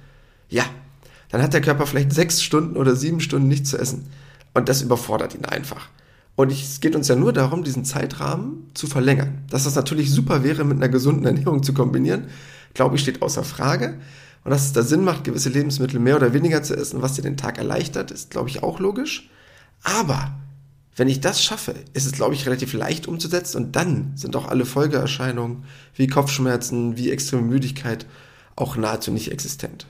Ja, 0.50 0.66
dann 1.30 1.42
hat 1.42 1.54
der 1.54 1.62
Körper 1.62 1.88
vielleicht 1.88 2.14
sechs 2.14 2.44
Stunden 2.44 2.78
oder 2.78 2.96
sieben 2.96 3.20
Stunden 3.20 3.48
nichts 3.48 3.72
zu 3.72 3.80
essen 3.80 4.06
und 4.54 4.70
das 4.70 4.84
überfordert 4.84 5.34
ihn 5.34 5.46
einfach. 5.46 5.90
Und 6.36 6.52
es 6.52 6.80
geht 6.80 6.96
uns 6.96 7.08
ja 7.08 7.16
nur 7.16 7.32
darum, 7.32 7.64
diesen 7.64 7.86
Zeitrahmen 7.86 8.70
zu 8.74 8.88
verlängern. 8.88 9.44
Dass 9.50 9.66
das 9.66 9.76
natürlich 9.76 10.12
super 10.12 10.44
wäre, 10.44 10.64
mit 10.64 10.78
einer 10.78 10.90
gesunden 10.90 11.26
Ernährung 11.26 11.62
zu 11.62 11.74
kombinieren, 11.74 12.28
glaube 12.74 12.96
ich, 12.96 13.02
steht 13.02 13.22
außer 13.22 13.44
Frage. 13.44 14.00
Und 14.44 14.52
dass 14.52 14.66
es 14.66 14.74
da 14.74 14.82
Sinn 14.82 15.04
macht, 15.04 15.24
gewisse 15.24 15.50
Lebensmittel 15.50 16.00
mehr 16.00 16.16
oder 16.16 16.34
weniger 16.34 16.64
zu 16.64 16.76
essen, 16.76 17.02
was 17.02 17.14
dir 17.14 17.22
den 17.22 17.38
Tag 17.38 17.58
erleichtert, 17.58 18.12
ist, 18.12 18.32
glaube 18.32 18.50
ich, 18.50 18.64
auch 18.64 18.80
logisch. 18.80 19.30
Aber 19.84 20.36
wenn 20.96 21.08
ich 21.08 21.22
das 21.22 21.44
schaffe, 21.44 21.76
ist 21.94 22.06
es, 22.06 22.12
glaube 22.12 22.34
ich, 22.36 22.46
relativ 22.46 22.74
leicht 22.74 23.08
umzusetzen 23.08 23.58
und 23.58 23.76
dann 23.76 24.14
sind 24.16 24.36
auch 24.36 24.48
alle 24.48 24.66
Folgeerscheinungen 24.66 25.64
wie 25.96 26.08
Kopfschmerzen, 26.08 26.98
wie 26.98 27.12
extreme 27.12 27.44
Müdigkeit 27.44 28.06
auch 28.56 28.76
nahezu 28.76 29.12
nicht 29.12 29.32
existent. 29.32 29.88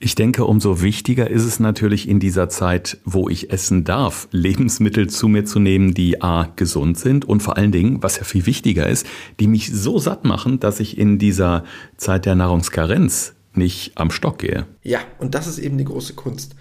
Ich 0.00 0.14
denke, 0.14 0.44
umso 0.44 0.80
wichtiger 0.80 1.28
ist 1.28 1.44
es 1.44 1.58
natürlich 1.58 2.08
in 2.08 2.20
dieser 2.20 2.48
Zeit, 2.48 2.98
wo 3.04 3.28
ich 3.28 3.50
essen 3.50 3.82
darf, 3.82 4.28
Lebensmittel 4.32 5.08
zu 5.08 5.26
mir 5.26 5.44
zu 5.44 5.58
nehmen, 5.58 5.92
die 5.92 6.22
a 6.22 6.52
gesund 6.54 6.96
sind 6.98 7.24
und 7.24 7.42
vor 7.42 7.56
allen 7.56 7.72
Dingen, 7.72 8.00
was 8.00 8.16
ja 8.16 8.22
viel 8.22 8.46
wichtiger 8.46 8.88
ist, 8.88 9.06
die 9.40 9.48
mich 9.48 9.72
so 9.72 9.98
satt 9.98 10.24
machen, 10.24 10.60
dass 10.60 10.78
ich 10.78 10.98
in 10.98 11.18
dieser 11.18 11.64
Zeit 11.96 12.26
der 12.26 12.36
Nahrungskarenz 12.36 13.34
nicht 13.54 13.98
am 13.98 14.12
Stock 14.12 14.38
gehe. 14.38 14.66
Ja, 14.84 15.00
und 15.18 15.34
das 15.34 15.48
ist 15.48 15.58
eben 15.58 15.78
die 15.78 15.84
große 15.84 16.14
Kunst. 16.14 16.54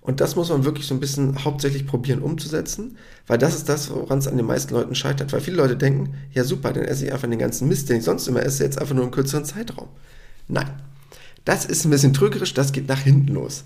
Und 0.00 0.20
das 0.20 0.34
muss 0.34 0.48
man 0.48 0.64
wirklich 0.64 0.86
so 0.86 0.94
ein 0.94 1.00
bisschen 1.00 1.44
hauptsächlich 1.44 1.86
probieren 1.86 2.20
umzusetzen, 2.22 2.96
weil 3.28 3.38
das 3.38 3.54
ist 3.54 3.68
das, 3.68 3.90
woran 3.90 4.18
es 4.18 4.26
an 4.26 4.36
den 4.36 4.46
meisten 4.46 4.74
Leuten 4.74 4.96
scheitert. 4.96 5.32
Weil 5.32 5.42
viele 5.42 5.58
Leute 5.58 5.76
denken, 5.76 6.14
ja 6.32 6.42
super, 6.42 6.72
dann 6.72 6.84
esse 6.84 7.06
ich 7.06 7.12
einfach 7.12 7.28
den 7.28 7.38
ganzen 7.38 7.68
Mist, 7.68 7.88
den 7.88 7.98
ich 7.98 8.04
sonst 8.04 8.26
immer 8.26 8.42
esse, 8.42 8.64
jetzt 8.64 8.80
einfach 8.80 8.94
nur 8.96 9.04
einen 9.04 9.12
kürzeren 9.12 9.44
Zeitraum. 9.44 9.88
Nein, 10.48 10.70
das 11.44 11.64
ist 11.64 11.84
ein 11.84 11.90
bisschen 11.90 12.12
trügerisch, 12.12 12.54
das 12.54 12.72
geht 12.72 12.88
nach 12.88 13.00
hinten 13.00 13.34
los. 13.34 13.64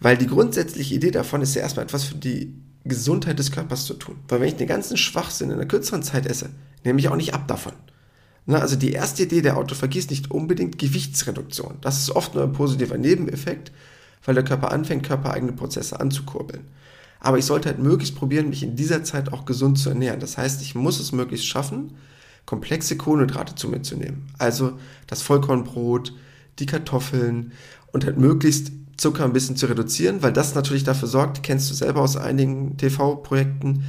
Weil 0.00 0.16
die 0.16 0.26
grundsätzliche 0.26 0.94
Idee 0.94 1.10
davon 1.10 1.42
ist 1.42 1.54
ja 1.54 1.62
erstmal 1.62 1.84
etwas 1.84 2.04
für 2.04 2.16
die 2.16 2.54
Gesundheit 2.84 3.38
des 3.38 3.52
Körpers 3.52 3.84
zu 3.84 3.94
tun. 3.94 4.16
Weil 4.28 4.40
wenn 4.40 4.48
ich 4.48 4.56
den 4.56 4.66
ganzen 4.66 4.96
Schwachsinn 4.96 5.50
in 5.50 5.56
einer 5.56 5.66
kürzeren 5.66 6.02
Zeit 6.02 6.26
esse, 6.26 6.50
nehme 6.84 6.98
ich 6.98 7.08
auch 7.08 7.16
nicht 7.16 7.34
ab 7.34 7.46
davon. 7.46 7.74
Na, 8.44 8.58
also 8.58 8.74
die 8.74 8.92
erste 8.92 9.22
Idee 9.22 9.40
der 9.40 9.56
Autophagie 9.56 10.00
ist 10.00 10.10
nicht 10.10 10.30
unbedingt 10.30 10.78
Gewichtsreduktion. 10.78 11.78
Das 11.80 11.98
ist 11.98 12.10
oft 12.10 12.34
nur 12.34 12.42
ein 12.42 12.52
positiver 12.52 12.98
Nebeneffekt, 12.98 13.70
weil 14.24 14.34
der 14.34 14.44
Körper 14.44 14.72
anfängt, 14.72 15.06
körpereigene 15.06 15.52
Prozesse 15.52 16.00
anzukurbeln. 16.00 16.64
Aber 17.20 17.38
ich 17.38 17.44
sollte 17.44 17.68
halt 17.68 17.78
möglichst 17.78 18.16
probieren, 18.16 18.48
mich 18.48 18.64
in 18.64 18.74
dieser 18.74 19.04
Zeit 19.04 19.32
auch 19.32 19.44
gesund 19.44 19.78
zu 19.78 19.90
ernähren. 19.90 20.18
Das 20.18 20.38
heißt, 20.38 20.60
ich 20.60 20.74
muss 20.74 20.98
es 20.98 21.12
möglichst 21.12 21.46
schaffen, 21.46 21.94
komplexe 22.46 22.96
Kohlenhydrate 22.96 23.54
zu 23.54 23.68
mir 23.68 23.82
zu 23.82 23.96
nehmen. 23.96 24.26
Also 24.38 24.72
das 25.06 25.22
Vollkornbrot, 25.22 26.12
die 26.58 26.66
Kartoffeln 26.66 27.52
und 27.92 28.04
halt 28.04 28.18
möglichst 28.18 28.72
Zucker 28.96 29.24
ein 29.24 29.32
bisschen 29.32 29.56
zu 29.56 29.66
reduzieren, 29.66 30.22
weil 30.22 30.32
das 30.32 30.54
natürlich 30.54 30.84
dafür 30.84 31.08
sorgt, 31.08 31.42
kennst 31.42 31.70
du 31.70 31.74
selber 31.74 32.00
aus 32.00 32.16
einigen 32.16 32.76
TV-Projekten, 32.76 33.84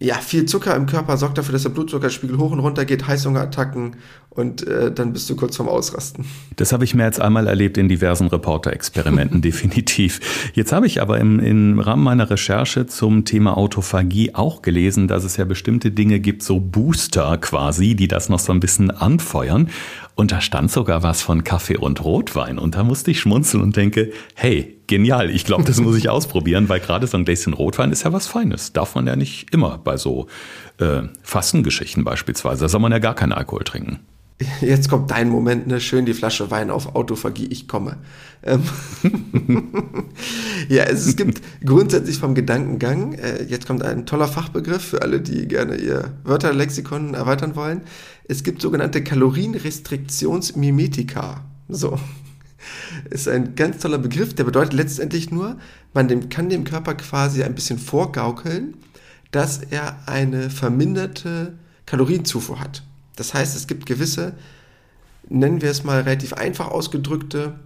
ja, 0.00 0.14
viel 0.14 0.46
Zucker 0.46 0.76
im 0.76 0.86
Körper 0.86 1.16
sorgt 1.16 1.38
dafür, 1.38 1.52
dass 1.52 1.64
der 1.64 1.70
Blutzuckerspiegel 1.70 2.38
hoch 2.38 2.52
und 2.52 2.60
runter 2.60 2.84
geht, 2.84 3.08
Heißhungerattacken 3.08 3.96
und 4.30 4.64
äh, 4.64 4.92
dann 4.92 5.12
bist 5.12 5.28
du 5.28 5.34
kurz 5.34 5.56
vorm 5.56 5.68
Ausrasten. 5.68 6.24
Das 6.54 6.72
habe 6.72 6.84
ich 6.84 6.94
mehr 6.94 7.06
als 7.06 7.18
einmal 7.18 7.48
erlebt 7.48 7.76
in 7.78 7.88
diversen 7.88 8.28
Reporter-Experimenten, 8.28 9.42
definitiv. 9.42 10.52
Jetzt 10.54 10.72
habe 10.72 10.86
ich 10.86 11.02
aber 11.02 11.18
im, 11.18 11.40
im 11.40 11.80
Rahmen 11.80 12.04
meiner 12.04 12.30
Recherche 12.30 12.86
zum 12.86 13.24
Thema 13.24 13.56
Autophagie 13.56 14.36
auch 14.36 14.62
gelesen, 14.62 15.08
dass 15.08 15.24
es 15.24 15.36
ja 15.36 15.44
bestimmte 15.44 15.90
Dinge 15.90 16.20
gibt, 16.20 16.44
so 16.44 16.60
Booster 16.60 17.36
quasi, 17.38 17.96
die 17.96 18.06
das 18.06 18.28
noch 18.28 18.38
so 18.38 18.52
ein 18.52 18.60
bisschen 18.60 18.92
anfeuern. 18.92 19.68
Und 20.18 20.32
da 20.32 20.40
stand 20.40 20.68
sogar 20.68 21.04
was 21.04 21.22
von 21.22 21.44
Kaffee 21.44 21.76
und 21.76 22.02
Rotwein. 22.02 22.58
Und 22.58 22.74
da 22.74 22.82
musste 22.82 23.12
ich 23.12 23.20
schmunzeln 23.20 23.62
und 23.62 23.76
denke, 23.76 24.10
hey, 24.34 24.76
genial, 24.88 25.30
ich 25.30 25.44
glaube, 25.44 25.62
das 25.62 25.80
muss 25.80 25.96
ich 25.96 26.08
ausprobieren, 26.08 26.68
weil 26.68 26.80
gerade 26.80 27.06
so 27.06 27.16
ein 27.16 27.24
Gläschen 27.24 27.52
Rotwein 27.52 27.92
ist 27.92 28.02
ja 28.02 28.12
was 28.12 28.26
Feines. 28.26 28.72
Darf 28.72 28.96
man 28.96 29.06
ja 29.06 29.14
nicht 29.14 29.54
immer 29.54 29.78
bei 29.78 29.96
so 29.96 30.26
äh, 30.80 31.02
Fastengeschichten 31.22 32.02
beispielsweise. 32.02 32.62
Da 32.62 32.68
soll 32.68 32.80
man 32.80 32.90
ja 32.90 32.98
gar 32.98 33.14
keinen 33.14 33.30
Alkohol 33.30 33.62
trinken. 33.62 34.00
Jetzt 34.60 34.88
kommt 34.88 35.10
dein 35.10 35.28
Moment, 35.28 35.66
ne? 35.66 35.80
Schön 35.80 36.06
die 36.06 36.14
Flasche 36.14 36.50
Wein 36.50 36.70
auf 36.70 36.94
Autophagie, 36.94 37.46
ich 37.46 37.66
komme. 37.68 37.96
Ähm 38.42 38.62
ja, 40.68 40.84
es, 40.84 41.06
es, 41.06 41.16
gibt 41.16 41.42
grundsätzlich 41.64 42.18
vom 42.18 42.34
Gedankengang, 42.34 43.14
äh, 43.14 43.44
jetzt 43.44 43.66
kommt 43.66 43.82
ein 43.82 44.04
toller 44.06 44.28
Fachbegriff 44.28 44.84
für 44.84 45.02
alle, 45.02 45.20
die 45.20 45.48
gerne 45.48 45.76
ihr 45.76 46.12
Wörterlexikon 46.24 47.14
erweitern 47.14 47.56
wollen. 47.56 47.82
Es 48.28 48.44
gibt 48.44 48.62
sogenannte 48.62 49.02
Kalorienrestriktionsmimetika. 49.02 51.44
So. 51.68 51.98
Ist 53.10 53.28
ein 53.28 53.54
ganz 53.54 53.78
toller 53.78 53.98
Begriff, 53.98 54.34
der 54.34 54.44
bedeutet 54.44 54.72
letztendlich 54.72 55.30
nur, 55.30 55.58
man 55.94 56.08
dem, 56.08 56.28
kann 56.28 56.48
dem 56.48 56.64
Körper 56.64 56.94
quasi 56.94 57.42
ein 57.42 57.54
bisschen 57.54 57.78
vorgaukeln, 57.78 58.74
dass 59.30 59.58
er 59.58 59.98
eine 60.06 60.50
verminderte 60.50 61.54
Kalorienzufuhr 61.86 62.60
hat. 62.60 62.82
Das 63.18 63.34
heißt, 63.34 63.56
es 63.56 63.66
gibt 63.66 63.84
gewisse, 63.84 64.34
nennen 65.28 65.60
wir 65.60 65.70
es 65.70 65.82
mal 65.82 66.00
relativ 66.00 66.34
einfach 66.34 66.68
ausgedrückte, 66.68 67.58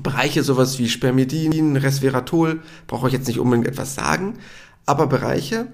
Bereiche, 0.00 0.44
sowas 0.44 0.78
wie 0.78 0.88
Spermidin, 0.88 1.76
Resveratrol, 1.76 2.60
brauche 2.86 3.08
ich 3.08 3.12
jetzt 3.12 3.26
nicht 3.26 3.40
unbedingt 3.40 3.66
etwas 3.66 3.96
sagen, 3.96 4.34
aber 4.86 5.08
Bereiche 5.08 5.66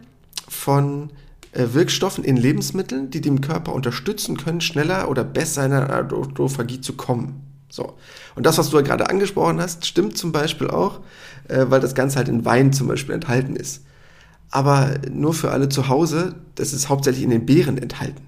von 0.49 1.11
äh, 1.53 1.67
Wirkstoffen 1.75 2.25
in 2.25 2.39
Lebensmitteln, 2.39 3.11
die 3.11 3.21
dem 3.21 3.43
Körper 3.43 3.75
unterstützen 3.75 4.39
können, 4.39 4.63
schneller 4.63 5.11
oder 5.11 5.25
besser 5.25 5.67
in 5.67 5.75
eine 5.75 6.13
Autophagie 6.13 6.81
zu 6.81 6.95
kommen. 6.95 7.43
So. 7.69 7.99
Und 8.35 8.47
das, 8.47 8.57
was 8.57 8.71
du 8.71 8.79
ja 8.79 8.83
gerade 8.83 9.11
angesprochen 9.11 9.61
hast, 9.61 9.85
stimmt 9.85 10.17
zum 10.17 10.33
Beispiel 10.33 10.69
auch, 10.69 11.01
äh, 11.49 11.67
weil 11.69 11.81
das 11.81 11.95
Ganze 11.95 12.17
halt 12.17 12.29
in 12.29 12.47
Wein 12.47 12.73
zum 12.73 12.89
Beispiel 12.89 13.15
enthalten 13.15 13.55
ist. 13.55 13.85
Aber 14.51 14.95
nur 15.11 15.35
für 15.35 15.51
alle 15.51 15.69
zu 15.69 15.89
Hause, 15.89 16.37
das 16.55 16.73
ist 16.73 16.89
hauptsächlich 16.89 17.25
in 17.25 17.31
den 17.31 17.45
Beeren 17.45 17.77
enthalten. 17.77 18.23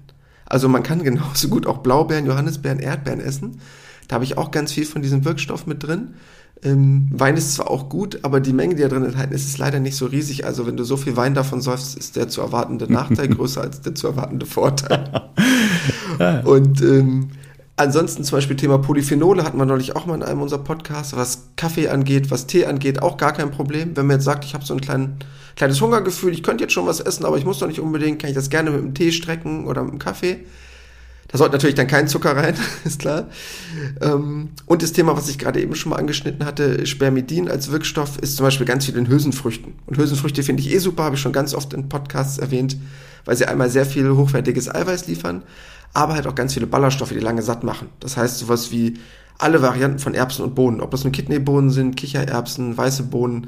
Also 0.49 0.67
man 0.67 0.83
kann 0.83 1.03
genauso 1.03 1.47
gut 1.47 1.65
auch 1.67 1.77
Blaubeeren, 1.77 2.25
Johannisbeeren, 2.25 2.79
Erdbeeren 2.79 3.21
essen. 3.21 3.61
Da 4.07 4.15
habe 4.15 4.25
ich 4.25 4.37
auch 4.37 4.51
ganz 4.51 4.73
viel 4.73 4.85
von 4.85 5.01
diesem 5.01 5.23
Wirkstoff 5.23 5.67
mit 5.67 5.83
drin. 5.83 6.15
Ähm, 6.61 7.07
Wein 7.11 7.37
ist 7.37 7.53
zwar 7.53 7.69
auch 7.69 7.87
gut, 7.87 8.19
aber 8.23 8.41
die 8.41 8.51
Menge, 8.51 8.75
die 8.75 8.81
da 8.81 8.89
drin 8.89 9.05
enthalten 9.05 9.33
ist, 9.33 9.45
ist 9.45 9.59
leider 9.59 9.79
nicht 9.79 9.95
so 9.95 10.07
riesig. 10.07 10.45
Also 10.45 10.67
wenn 10.67 10.75
du 10.75 10.83
so 10.83 10.97
viel 10.97 11.15
Wein 11.15 11.35
davon 11.35 11.61
säufst, 11.61 11.97
ist 11.97 12.15
der 12.15 12.27
zu 12.27 12.41
erwartende 12.41 12.91
Nachteil 12.91 13.27
größer 13.29 13.61
als 13.61 13.81
der 13.81 13.95
zu 13.95 14.07
erwartende 14.07 14.45
Vorteil. 14.45 15.29
Und 16.43 16.81
ähm, 16.81 17.29
ansonsten 17.79 18.23
zum 18.23 18.37
Beispiel 18.37 18.55
Thema 18.55 18.77
Polyphenole 18.77 19.43
hatten 19.43 19.57
wir 19.57 19.65
neulich 19.65 19.95
auch 19.95 20.05
mal 20.05 20.15
in 20.15 20.23
einem 20.23 20.41
unserer 20.41 20.63
Podcasts. 20.63 21.15
Was 21.15 21.49
Kaffee 21.55 21.87
angeht, 21.87 22.29
was 22.29 22.45
Tee 22.45 22.65
angeht, 22.65 23.01
auch 23.01 23.17
gar 23.17 23.31
kein 23.33 23.51
Problem. 23.51 23.95
Wenn 23.95 24.05
man 24.05 24.17
jetzt 24.17 24.25
sagt, 24.25 24.43
ich 24.43 24.53
habe 24.53 24.65
so 24.65 24.73
einen 24.73 24.81
kleinen 24.81 25.17
kleines 25.55 25.81
Hungergefühl, 25.81 26.33
ich 26.33 26.43
könnte 26.43 26.63
jetzt 26.63 26.73
schon 26.73 26.85
was 26.85 26.99
essen, 26.99 27.25
aber 27.25 27.37
ich 27.37 27.45
muss 27.45 27.59
doch 27.59 27.67
nicht 27.67 27.79
unbedingt, 27.79 28.19
kann 28.19 28.29
ich 28.29 28.35
das 28.35 28.49
gerne 28.49 28.71
mit 28.71 28.81
dem 28.81 28.93
Tee 28.93 29.11
strecken 29.11 29.65
oder 29.65 29.83
mit 29.83 29.93
dem 29.93 29.99
Kaffee. 29.99 30.45
Da 31.29 31.37
sollte 31.37 31.53
natürlich 31.53 31.75
dann 31.75 31.87
kein 31.87 32.07
Zucker 32.07 32.35
rein, 32.35 32.55
ist 32.83 32.99
klar. 32.99 33.29
Ähm, 34.01 34.49
und 34.65 34.81
das 34.81 34.93
Thema, 34.93 35.15
was 35.15 35.29
ich 35.29 35.37
gerade 35.37 35.61
eben 35.61 35.75
schon 35.75 35.91
mal 35.91 35.97
angeschnitten 35.97 36.45
hatte, 36.45 36.85
Spermidin 36.85 37.49
als 37.49 37.71
Wirkstoff, 37.71 38.17
ist 38.17 38.35
zum 38.35 38.45
Beispiel 38.45 38.65
ganz 38.65 38.85
viel 38.85 38.97
in 38.97 39.07
Hülsenfrüchten. 39.07 39.73
Und 39.85 39.97
Hülsenfrüchte 39.97 40.43
finde 40.43 40.63
ich 40.63 40.73
eh 40.73 40.79
super, 40.79 41.03
habe 41.03 41.15
ich 41.15 41.21
schon 41.21 41.33
ganz 41.33 41.53
oft 41.53 41.73
in 41.73 41.87
Podcasts 41.87 42.39
erwähnt, 42.39 42.77
weil 43.25 43.35
sie 43.35 43.45
einmal 43.45 43.69
sehr 43.69 43.85
viel 43.85 44.09
hochwertiges 44.09 44.73
Eiweiß 44.73 45.07
liefern, 45.07 45.43
aber 45.93 46.13
halt 46.13 46.27
auch 46.27 46.35
ganz 46.35 46.53
viele 46.53 46.67
Ballaststoffe, 46.67 47.09
die 47.09 47.19
lange 47.19 47.41
satt 47.41 47.63
machen. 47.63 47.89
Das 47.99 48.17
heißt 48.17 48.39
sowas 48.39 48.71
wie 48.71 48.99
alle 49.37 49.61
Varianten 49.61 49.99
von 49.99 50.13
Erbsen 50.13 50.43
und 50.43 50.55
Bohnen, 50.55 50.81
ob 50.81 50.91
das 50.91 51.03
nun 51.03 51.13
Kidneybohnen 51.13 51.69
sind, 51.69 51.95
Kichererbsen, 51.95 52.77
weiße 52.77 53.03
Bohnen, 53.03 53.47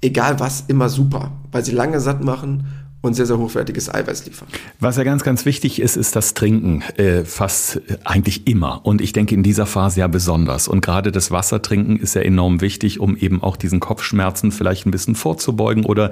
egal 0.00 0.40
was, 0.40 0.64
immer 0.66 0.88
super, 0.88 1.32
weil 1.52 1.64
sie 1.64 1.72
lange 1.72 2.00
satt 2.00 2.22
machen 2.22 2.66
und 3.02 3.14
sehr, 3.14 3.24
sehr 3.24 3.38
hochwertiges 3.38 3.92
Eiweiß 3.92 4.26
liefern. 4.26 4.48
Was 4.78 4.98
ja 4.98 5.04
ganz, 5.04 5.24
ganz 5.24 5.46
wichtig 5.46 5.80
ist, 5.80 5.96
ist 5.96 6.16
das 6.16 6.34
Trinken. 6.34 6.82
Äh, 6.96 7.24
fast 7.24 7.76
äh, 7.76 7.96
eigentlich 8.04 8.46
immer. 8.46 8.84
Und 8.84 9.00
ich 9.00 9.14
denke 9.14 9.34
in 9.34 9.42
dieser 9.42 9.64
Phase 9.64 10.00
ja 10.00 10.06
besonders. 10.06 10.68
Und 10.68 10.82
gerade 10.82 11.10
das 11.10 11.30
Wassertrinken 11.30 11.98
ist 11.98 12.14
ja 12.14 12.20
enorm 12.20 12.60
wichtig, 12.60 13.00
um 13.00 13.16
eben 13.16 13.42
auch 13.42 13.56
diesen 13.56 13.80
Kopfschmerzen 13.80 14.52
vielleicht 14.52 14.86
ein 14.86 14.90
bisschen 14.90 15.14
vorzubeugen 15.14 15.86
oder 15.86 16.10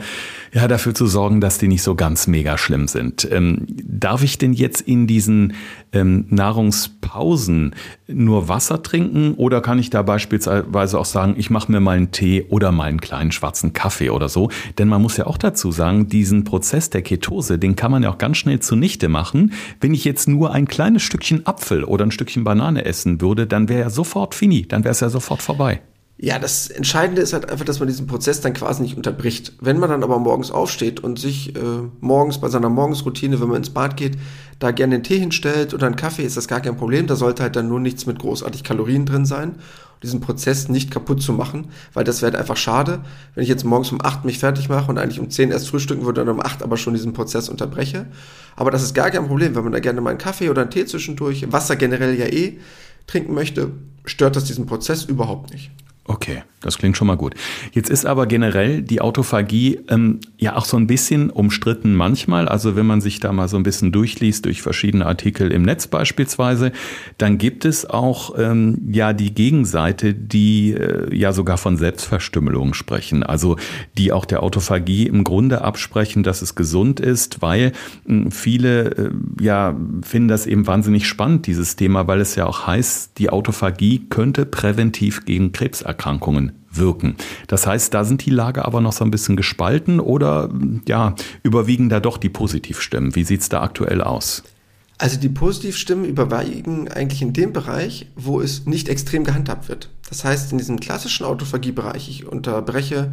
ja 0.54 0.66
dafür 0.66 0.94
zu 0.94 1.06
sorgen, 1.06 1.42
dass 1.42 1.58
die 1.58 1.68
nicht 1.68 1.82
so 1.82 1.94
ganz 1.94 2.26
mega 2.26 2.56
schlimm 2.56 2.88
sind. 2.88 3.28
Ähm, 3.30 3.66
darf 3.68 4.22
ich 4.22 4.38
denn 4.38 4.54
jetzt 4.54 4.80
in 4.80 5.06
diesen 5.06 5.52
ähm, 5.92 6.24
Nahrungspausen 6.30 7.74
nur 8.06 8.48
Wasser 8.48 8.82
trinken 8.82 9.34
oder 9.34 9.60
kann 9.60 9.78
ich 9.78 9.90
da 9.90 10.00
beispielsweise 10.00 10.98
auch 10.98 11.04
sagen, 11.04 11.34
ich 11.36 11.50
mache 11.50 11.70
mir 11.70 11.80
mal 11.80 11.98
einen 11.98 12.12
Tee 12.12 12.46
oder 12.48 12.72
mal 12.72 12.84
einen 12.84 13.00
kleinen 13.00 13.30
schwarzen 13.32 13.74
Kaffee 13.74 14.08
oder 14.08 14.30
so? 14.30 14.48
Denn 14.78 14.88
man 14.88 15.02
muss 15.02 15.18
ja 15.18 15.26
auch 15.26 15.36
dazu 15.36 15.70
sagen, 15.70 16.08
diesen 16.08 16.44
Prozess 16.44 16.77
der 16.80 17.02
Ketose, 17.02 17.58
den 17.58 17.76
kann 17.76 17.90
man 17.90 18.02
ja 18.02 18.10
auch 18.10 18.18
ganz 18.18 18.38
schnell 18.38 18.60
zunichte 18.60 19.08
machen. 19.08 19.52
Wenn 19.80 19.94
ich 19.94 20.04
jetzt 20.04 20.28
nur 20.28 20.52
ein 20.52 20.68
kleines 20.68 21.02
Stückchen 21.02 21.46
Apfel 21.46 21.84
oder 21.84 22.04
ein 22.04 22.10
Stückchen 22.10 22.44
Banane 22.44 22.84
essen 22.84 23.20
würde, 23.20 23.46
dann 23.46 23.68
wäre 23.68 23.80
ja 23.80 23.90
sofort 23.90 24.34
fini, 24.34 24.66
dann 24.66 24.84
wäre 24.84 24.92
es 24.92 25.00
ja 25.00 25.08
sofort 25.08 25.42
vorbei. 25.42 25.80
Ja, 26.20 26.40
das 26.40 26.68
Entscheidende 26.68 27.22
ist 27.22 27.32
halt 27.32 27.48
einfach, 27.48 27.64
dass 27.64 27.78
man 27.78 27.86
diesen 27.86 28.08
Prozess 28.08 28.40
dann 28.40 28.52
quasi 28.52 28.82
nicht 28.82 28.96
unterbricht. 28.96 29.52
Wenn 29.60 29.78
man 29.78 29.88
dann 29.88 30.02
aber 30.02 30.18
morgens 30.18 30.50
aufsteht 30.50 30.98
und 30.98 31.16
sich 31.16 31.54
äh, 31.54 31.60
morgens 32.00 32.40
bei 32.40 32.48
seiner 32.48 32.68
Morgensroutine, 32.68 33.40
wenn 33.40 33.46
man 33.46 33.58
ins 33.58 33.70
Bad 33.70 33.96
geht, 33.96 34.18
da 34.58 34.72
gerne 34.72 34.96
einen 34.96 35.04
Tee 35.04 35.20
hinstellt 35.20 35.74
oder 35.74 35.86
einen 35.86 35.94
Kaffee, 35.94 36.24
ist 36.24 36.36
das 36.36 36.48
gar 36.48 36.60
kein 36.60 36.76
Problem. 36.76 37.06
Da 37.06 37.14
sollte 37.14 37.44
halt 37.44 37.54
dann 37.54 37.68
nur 37.68 37.78
nichts 37.78 38.06
mit 38.06 38.18
großartig 38.18 38.64
Kalorien 38.64 39.06
drin 39.06 39.26
sein. 39.26 39.54
Diesen 40.02 40.20
Prozess 40.20 40.68
nicht 40.68 40.90
kaputt 40.90 41.22
zu 41.22 41.32
machen, 41.32 41.68
weil 41.92 42.04
das 42.04 42.22
wäre 42.22 42.32
halt 42.32 42.40
einfach 42.40 42.56
schade, 42.56 43.00
wenn 43.34 43.42
ich 43.42 43.48
jetzt 43.48 43.64
morgens 43.64 43.90
um 43.90 44.00
acht 44.00 44.24
mich 44.24 44.38
fertig 44.38 44.68
mache 44.68 44.90
und 44.90 44.98
eigentlich 44.98 45.20
um 45.20 45.30
zehn 45.30 45.50
erst 45.50 45.68
frühstücken 45.68 46.04
würde 46.04 46.22
und 46.22 46.28
um 46.28 46.40
acht 46.40 46.62
aber 46.62 46.76
schon 46.76 46.94
diesen 46.94 47.12
Prozess 47.12 47.48
unterbreche. 47.48 48.06
Aber 48.56 48.70
das 48.70 48.82
ist 48.82 48.94
gar 48.94 49.10
kein 49.10 49.26
Problem, 49.26 49.54
wenn 49.54 49.64
man 49.64 49.72
da 49.72 49.80
gerne 49.80 50.00
mal 50.00 50.10
einen 50.10 50.18
Kaffee 50.18 50.50
oder 50.50 50.62
einen 50.62 50.70
Tee 50.70 50.86
zwischendurch, 50.86 51.50
Wasser 51.52 51.76
generell 51.76 52.18
ja 52.18 52.26
eh 52.26 52.58
trinken 53.06 53.34
möchte, 53.34 53.72
stört 54.04 54.36
das 54.36 54.44
diesen 54.44 54.66
Prozess 54.66 55.04
überhaupt 55.04 55.52
nicht. 55.52 55.70
Okay, 56.10 56.42
das 56.62 56.78
klingt 56.78 56.96
schon 56.96 57.06
mal 57.06 57.18
gut. 57.18 57.34
Jetzt 57.72 57.90
ist 57.90 58.06
aber 58.06 58.26
generell 58.26 58.80
die 58.80 59.02
Autophagie 59.02 59.80
ähm, 59.88 60.20
ja 60.38 60.56
auch 60.56 60.64
so 60.64 60.78
ein 60.78 60.86
bisschen 60.86 61.28
umstritten 61.28 61.94
manchmal. 61.94 62.48
Also 62.48 62.76
wenn 62.76 62.86
man 62.86 63.02
sich 63.02 63.20
da 63.20 63.30
mal 63.30 63.46
so 63.46 63.58
ein 63.58 63.62
bisschen 63.62 63.92
durchliest 63.92 64.46
durch 64.46 64.62
verschiedene 64.62 65.04
Artikel 65.04 65.52
im 65.52 65.62
Netz 65.62 65.86
beispielsweise, 65.86 66.72
dann 67.18 67.36
gibt 67.36 67.66
es 67.66 67.88
auch 67.88 68.38
ähm, 68.38 68.88
ja 68.90 69.12
die 69.12 69.34
Gegenseite, 69.34 70.14
die 70.14 70.72
äh, 70.72 71.14
ja 71.14 71.34
sogar 71.34 71.58
von 71.58 71.76
Selbstverstümmelung 71.76 72.72
sprechen. 72.72 73.22
Also 73.22 73.56
die 73.98 74.10
auch 74.10 74.24
der 74.24 74.42
Autophagie 74.42 75.06
im 75.06 75.24
Grunde 75.24 75.60
absprechen, 75.60 76.22
dass 76.22 76.40
es 76.40 76.54
gesund 76.54 77.00
ist, 77.00 77.42
weil 77.42 77.72
äh, 78.08 78.30
viele 78.30 78.96
äh, 78.96 79.10
ja 79.42 79.76
finden 80.00 80.28
das 80.28 80.46
eben 80.46 80.66
wahnsinnig 80.66 81.06
spannend, 81.06 81.46
dieses 81.46 81.76
Thema, 81.76 82.06
weil 82.06 82.22
es 82.22 82.34
ja 82.34 82.46
auch 82.46 82.66
heißt, 82.66 83.18
die 83.18 83.28
Autophagie 83.28 84.06
könnte 84.08 84.46
präventiv 84.46 85.26
gegen 85.26 85.52
Krebs 85.52 85.82
Erkrankungen 85.98 86.52
wirken. 86.70 87.16
Das 87.48 87.66
heißt, 87.66 87.92
da 87.92 88.04
sind 88.04 88.24
die 88.24 88.30
Lager 88.30 88.64
aber 88.64 88.80
noch 88.80 88.92
so 88.92 89.04
ein 89.04 89.10
bisschen 89.10 89.36
gespalten 89.36 89.98
oder 89.98 90.48
ja, 90.86 91.14
überwiegen 91.42 91.88
da 91.88 91.98
doch 91.98 92.18
die 92.18 92.28
Positivstimmen? 92.28 93.16
Wie 93.16 93.24
sieht 93.24 93.40
es 93.40 93.48
da 93.48 93.62
aktuell 93.62 94.00
aus? 94.00 94.44
Also 94.96 95.18
die 95.18 95.28
Positivstimmen 95.28 96.04
überwiegen 96.04 96.88
eigentlich 96.88 97.22
in 97.22 97.32
dem 97.32 97.52
Bereich, 97.52 98.06
wo 98.16 98.40
es 98.40 98.66
nicht 98.66 98.88
extrem 98.88 99.24
gehandhabt 99.24 99.68
wird. 99.68 99.90
Das 100.08 100.24
heißt, 100.24 100.52
in 100.52 100.58
diesem 100.58 100.80
klassischen 100.80 101.26
Autophagie-Bereich, 101.26 102.08
ich 102.08 102.26
unterbreche 102.26 103.12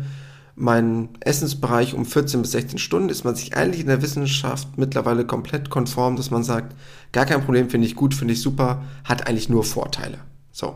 meinen 0.55 1.09
Essensbereich 1.19 1.93
um 1.93 2.05
14 2.05 2.41
bis 2.41 2.51
16 2.51 2.79
Stunden, 2.79 3.09
ist 3.09 3.25
man 3.25 3.35
sich 3.35 3.57
eigentlich 3.57 3.81
in 3.81 3.87
der 3.87 4.01
Wissenschaft 4.01 4.77
mittlerweile 4.77 5.25
komplett 5.25 5.69
konform, 5.69 6.15
dass 6.15 6.31
man 6.31 6.43
sagt, 6.43 6.75
gar 7.11 7.25
kein 7.25 7.43
Problem, 7.43 7.69
finde 7.69 7.87
ich 7.87 7.95
gut, 7.95 8.13
finde 8.13 8.33
ich 8.33 8.41
super, 8.41 8.83
hat 9.03 9.27
eigentlich 9.27 9.49
nur 9.49 9.63
Vorteile. 9.63 10.19
So. 10.51 10.75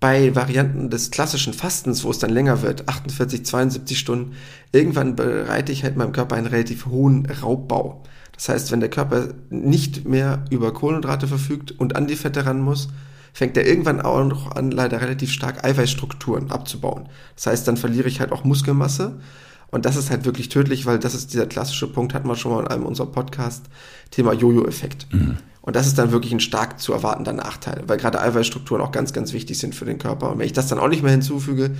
Bei 0.00 0.34
Varianten 0.34 0.88
des 0.88 1.10
klassischen 1.10 1.52
Fastens, 1.52 2.04
wo 2.04 2.10
es 2.10 2.18
dann 2.18 2.30
länger 2.30 2.62
wird, 2.62 2.88
48, 2.88 3.44
72 3.44 3.98
Stunden, 3.98 4.32
irgendwann 4.72 5.14
bereite 5.14 5.72
ich 5.72 5.84
halt 5.84 5.96
meinem 5.96 6.12
Körper 6.12 6.36
einen 6.36 6.46
relativ 6.46 6.86
hohen 6.86 7.26
Raubbau. 7.26 8.02
Das 8.32 8.48
heißt, 8.48 8.72
wenn 8.72 8.80
der 8.80 8.88
Körper 8.88 9.28
nicht 9.50 10.08
mehr 10.08 10.46
über 10.48 10.72
Kohlenhydrate 10.72 11.28
verfügt 11.28 11.72
und 11.72 11.96
an 11.96 12.06
die 12.06 12.16
Fette 12.16 12.46
ran 12.46 12.62
muss, 12.62 12.88
fängt 13.34 13.58
er 13.58 13.66
irgendwann 13.66 14.00
auch 14.00 14.24
noch 14.24 14.56
an, 14.56 14.70
leider 14.70 15.02
relativ 15.02 15.30
stark 15.30 15.62
Eiweißstrukturen 15.62 16.50
abzubauen. 16.50 17.10
Das 17.36 17.48
heißt, 17.48 17.68
dann 17.68 17.76
verliere 17.76 18.08
ich 18.08 18.20
halt 18.20 18.32
auch 18.32 18.42
Muskelmasse. 18.42 19.20
Und 19.70 19.86
das 19.86 19.96
ist 19.96 20.10
halt 20.10 20.24
wirklich 20.24 20.48
tödlich, 20.48 20.86
weil 20.86 20.98
das 20.98 21.14
ist 21.14 21.32
dieser 21.32 21.46
klassische 21.46 21.86
Punkt, 21.86 22.12
hatten 22.14 22.28
wir 22.28 22.36
schon 22.36 22.52
mal 22.52 22.60
in 22.60 22.68
einem 22.68 22.86
unserer 22.86 23.06
Podcast, 23.06 23.66
Thema 24.10 24.32
Jojo-Effekt. 24.32 25.06
Mhm. 25.12 25.36
Und 25.62 25.76
das 25.76 25.86
ist 25.86 25.98
dann 25.98 26.10
wirklich 26.10 26.32
ein 26.32 26.40
stark 26.40 26.80
zu 26.80 26.92
erwartender 26.92 27.32
Nachteil, 27.32 27.82
weil 27.86 27.98
gerade 27.98 28.20
Eiweißstrukturen 28.20 28.82
auch 28.82 28.92
ganz, 28.92 29.12
ganz 29.12 29.32
wichtig 29.32 29.58
sind 29.58 29.74
für 29.74 29.84
den 29.84 29.98
Körper. 29.98 30.30
Und 30.30 30.38
wenn 30.38 30.46
ich 30.46 30.52
das 30.52 30.68
dann 30.68 30.78
auch 30.78 30.88
nicht 30.88 31.02
mehr 31.02 31.12
hinzufüge, 31.12 31.72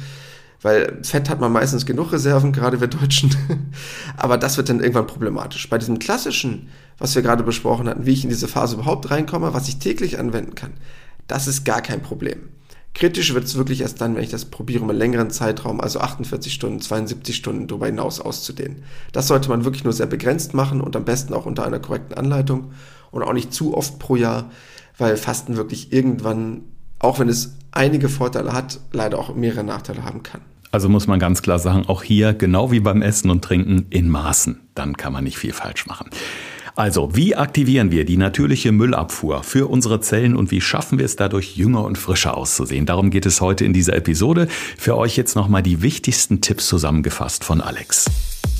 weil 0.62 0.98
Fett 1.03 1.31
hat 1.31 1.40
man 1.40 1.53
meistens 1.53 1.87
genug 1.87 2.12
Reserven, 2.12 2.53
gerade 2.53 2.81
wir 2.81 2.88
Deutschen, 2.88 3.35
aber 4.16 4.37
das 4.37 4.57
wird 4.59 4.68
dann 4.68 4.81
irgendwann 4.81 5.07
problematisch. 5.07 5.68
Bei 5.70 5.79
diesem 5.79 5.98
klassischen, 5.98 6.68
was 6.98 7.14
wir 7.14 7.22
gerade 7.22 7.42
besprochen 7.42 7.88
hatten, 7.88 8.05
wie 8.05 8.12
ich 8.12 8.24
in 8.24 8.31
diese 8.31 8.48
Phase 8.48 8.74
überhaupt 8.74 9.11
reinkomme, 9.11 9.55
was 9.55 9.68
ich 9.68 9.79
täglich 9.79 10.18
anwenden 10.18 10.55
kann, 10.55 10.74
das 11.26 11.46
ist 11.46 11.64
gar 11.64 11.81
kein 11.81 12.03
Problem. 12.03 12.40
Kritisch 13.00 13.32
wird 13.32 13.44
es 13.44 13.56
wirklich 13.56 13.80
erst 13.80 14.02
dann, 14.02 14.14
wenn 14.14 14.22
ich 14.22 14.28
das 14.28 14.44
probiere, 14.44 14.82
um 14.82 14.90
einen 14.90 14.98
längeren 14.98 15.30
Zeitraum, 15.30 15.80
also 15.80 16.00
48 16.00 16.52
Stunden, 16.52 16.82
72 16.82 17.34
Stunden 17.34 17.66
darüber 17.66 17.86
hinaus 17.86 18.20
auszudehnen. 18.20 18.82
Das 19.12 19.26
sollte 19.26 19.48
man 19.48 19.64
wirklich 19.64 19.84
nur 19.84 19.94
sehr 19.94 20.04
begrenzt 20.04 20.52
machen 20.52 20.82
und 20.82 20.94
am 20.94 21.06
besten 21.06 21.32
auch 21.32 21.46
unter 21.46 21.64
einer 21.64 21.78
korrekten 21.78 22.18
Anleitung 22.18 22.72
und 23.10 23.22
auch 23.22 23.32
nicht 23.32 23.54
zu 23.54 23.74
oft 23.74 23.98
pro 23.98 24.16
Jahr, 24.16 24.50
weil 24.98 25.16
Fasten 25.16 25.56
wirklich 25.56 25.94
irgendwann, 25.94 26.60
auch 26.98 27.18
wenn 27.18 27.30
es 27.30 27.56
einige 27.72 28.10
Vorteile 28.10 28.52
hat, 28.52 28.80
leider 28.92 29.18
auch 29.18 29.34
mehrere 29.34 29.64
Nachteile 29.64 30.04
haben 30.04 30.22
kann. 30.22 30.42
Also 30.70 30.90
muss 30.90 31.06
man 31.06 31.18
ganz 31.18 31.40
klar 31.40 31.58
sagen, 31.58 31.86
auch 31.86 32.02
hier, 32.02 32.34
genau 32.34 32.70
wie 32.70 32.80
beim 32.80 33.00
Essen 33.00 33.30
und 33.30 33.42
Trinken, 33.42 33.86
in 33.88 34.10
Maßen. 34.10 34.60
Dann 34.74 34.98
kann 34.98 35.14
man 35.14 35.24
nicht 35.24 35.38
viel 35.38 35.54
falsch 35.54 35.86
machen. 35.86 36.10
Also, 36.76 37.14
wie 37.14 37.35
aktivieren 37.35 37.90
wir 37.90 38.04
die 38.04 38.16
natürliche 38.16 38.72
Müllabfuhr 38.72 39.42
für 39.42 39.68
unsere 39.68 40.00
Zellen 40.00 40.37
und 40.37 40.50
wie 40.50 40.61
schaffen 40.61 40.98
wir 40.98 41.04
es 41.04 41.16
dadurch, 41.16 41.56
jünger 41.56 41.85
und 41.85 41.98
frischer 41.98 42.37
auszusehen? 42.37 42.87
Darum 42.87 43.11
geht 43.11 43.26
es 43.26 43.40
heute 43.40 43.64
in 43.64 43.72
dieser 43.72 43.96
Episode. 43.96 44.48
Für 44.78 44.96
euch 44.96 45.16
jetzt 45.16 45.35
nochmal 45.37 45.62
die 45.62 45.83
wichtigsten 45.83 46.40
Tipps 46.40 46.68
zusammengefasst 46.68 47.44
von 47.44 47.61
Alex. 47.61 48.06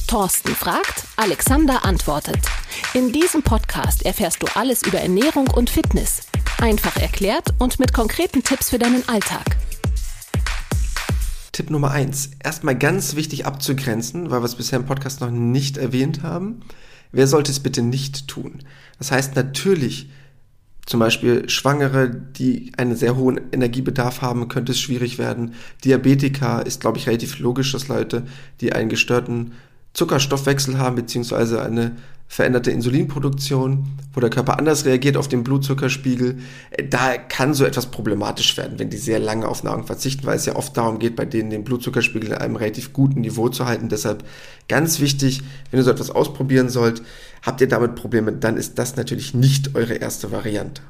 Thorsten 0.07 0.55
fragt, 0.57 1.05
Alexander 1.16 1.85
antwortet. 1.85 2.40
In 2.94 3.12
diesem 3.12 3.42
Podcast 3.42 4.05
erfährst 4.05 4.42
du 4.42 4.49
alles 4.55 4.83
über 4.83 4.99
Ernährung 4.99 5.49
und 5.49 5.70
Fitness. 5.70 6.23
Einfach 6.61 6.96
erklärt 6.96 7.55
und 7.59 7.79
mit 7.79 7.92
konkreten 7.92 8.42
Tipps 8.42 8.70
für 8.70 8.79
deinen 8.79 9.09
Alltag. 9.09 9.57
Tipp 11.53 11.70
Nummer 11.70 11.92
eins: 11.92 12.31
Erstmal 12.42 12.77
ganz 12.77 13.14
wichtig 13.14 13.46
abzugrenzen, 13.46 14.31
weil 14.31 14.40
wir 14.40 14.46
es 14.46 14.57
bisher 14.57 14.81
im 14.81 14.87
Podcast 14.87 15.20
noch 15.20 15.31
nicht 15.31 15.77
erwähnt 15.77 16.23
haben. 16.23 16.62
Wer 17.12 17.27
sollte 17.27 17.51
es 17.51 17.61
bitte 17.61 17.83
nicht 17.83 18.29
tun? 18.29 18.61
Das 18.99 19.11
heißt 19.11 19.37
natürlich, 19.37 20.09
zum 20.87 21.01
Beispiel 21.01 21.49
Schwangere, 21.49 22.11
die 22.11 22.73
einen 22.77 22.96
sehr 22.96 23.16
hohen 23.16 23.40
Energiebedarf 23.53 24.23
haben, 24.23 24.49
könnte 24.49 24.73
es 24.73 24.81
schwierig 24.81 25.18
werden. 25.18 25.55
Diabetiker 25.85 26.66
ist, 26.66 26.81
glaube 26.81 26.99
ich, 26.99 27.07
relativ 27.07 27.38
logisch, 27.38 27.73
dass 27.73 27.88
Leute, 27.88 28.25
die 28.61 28.73
einen 28.73 28.88
gestörten 28.88 29.53
Zuckerstoffwechsel 29.92 30.79
haben, 30.79 30.96
beziehungsweise 30.96 31.62
eine 31.62 31.96
veränderte 32.31 32.71
Insulinproduktion, 32.71 33.87
wo 34.14 34.21
der 34.21 34.31
Körper 34.31 34.57
anders 34.57 34.85
reagiert 34.85 35.16
auf 35.16 35.27
den 35.27 35.43
Blutzuckerspiegel, 35.43 36.38
äh, 36.71 36.85
da 36.88 37.16
kann 37.19 37.55
so 37.55 37.64
etwas 37.64 37.87
problematisch 37.87 38.57
werden, 38.57 38.79
wenn 38.79 38.88
die 38.88 38.99
sehr 38.99 39.19
lange 39.19 39.49
auf 39.49 39.64
Nahrung 39.64 39.85
verzichten, 39.85 40.25
weil 40.25 40.37
es 40.37 40.47
ja 40.47 40.55
oft 40.55 40.77
darum 40.77 41.01
geht, 41.01 41.16
bei 41.16 41.25
denen 41.25 41.51
den 41.51 41.64
Blutzuckerspiegel 41.64 42.31
in 42.31 42.37
einem 42.37 42.55
relativ 42.55 42.93
guten 42.93 43.23
Niveau 43.23 43.49
zu 43.49 43.66
halten. 43.66 43.88
Deshalb 43.88 44.23
ganz 44.69 45.01
wichtig, 45.01 45.43
wenn 45.71 45.81
ihr 45.81 45.85
so 45.85 45.90
etwas 45.90 46.12
ausprobieren 46.12 46.69
sollt, 46.69 47.03
habt 47.43 47.61
ihr 47.62 47.69
damit 47.69 47.97
Probleme, 47.97 48.31
dann 48.33 48.57
ist 48.57 48.79
das 48.79 48.95
natürlich 48.95 49.35
nicht 49.35 49.75
eure 49.75 49.95
erste 49.95 50.31
Variante. 50.31 50.83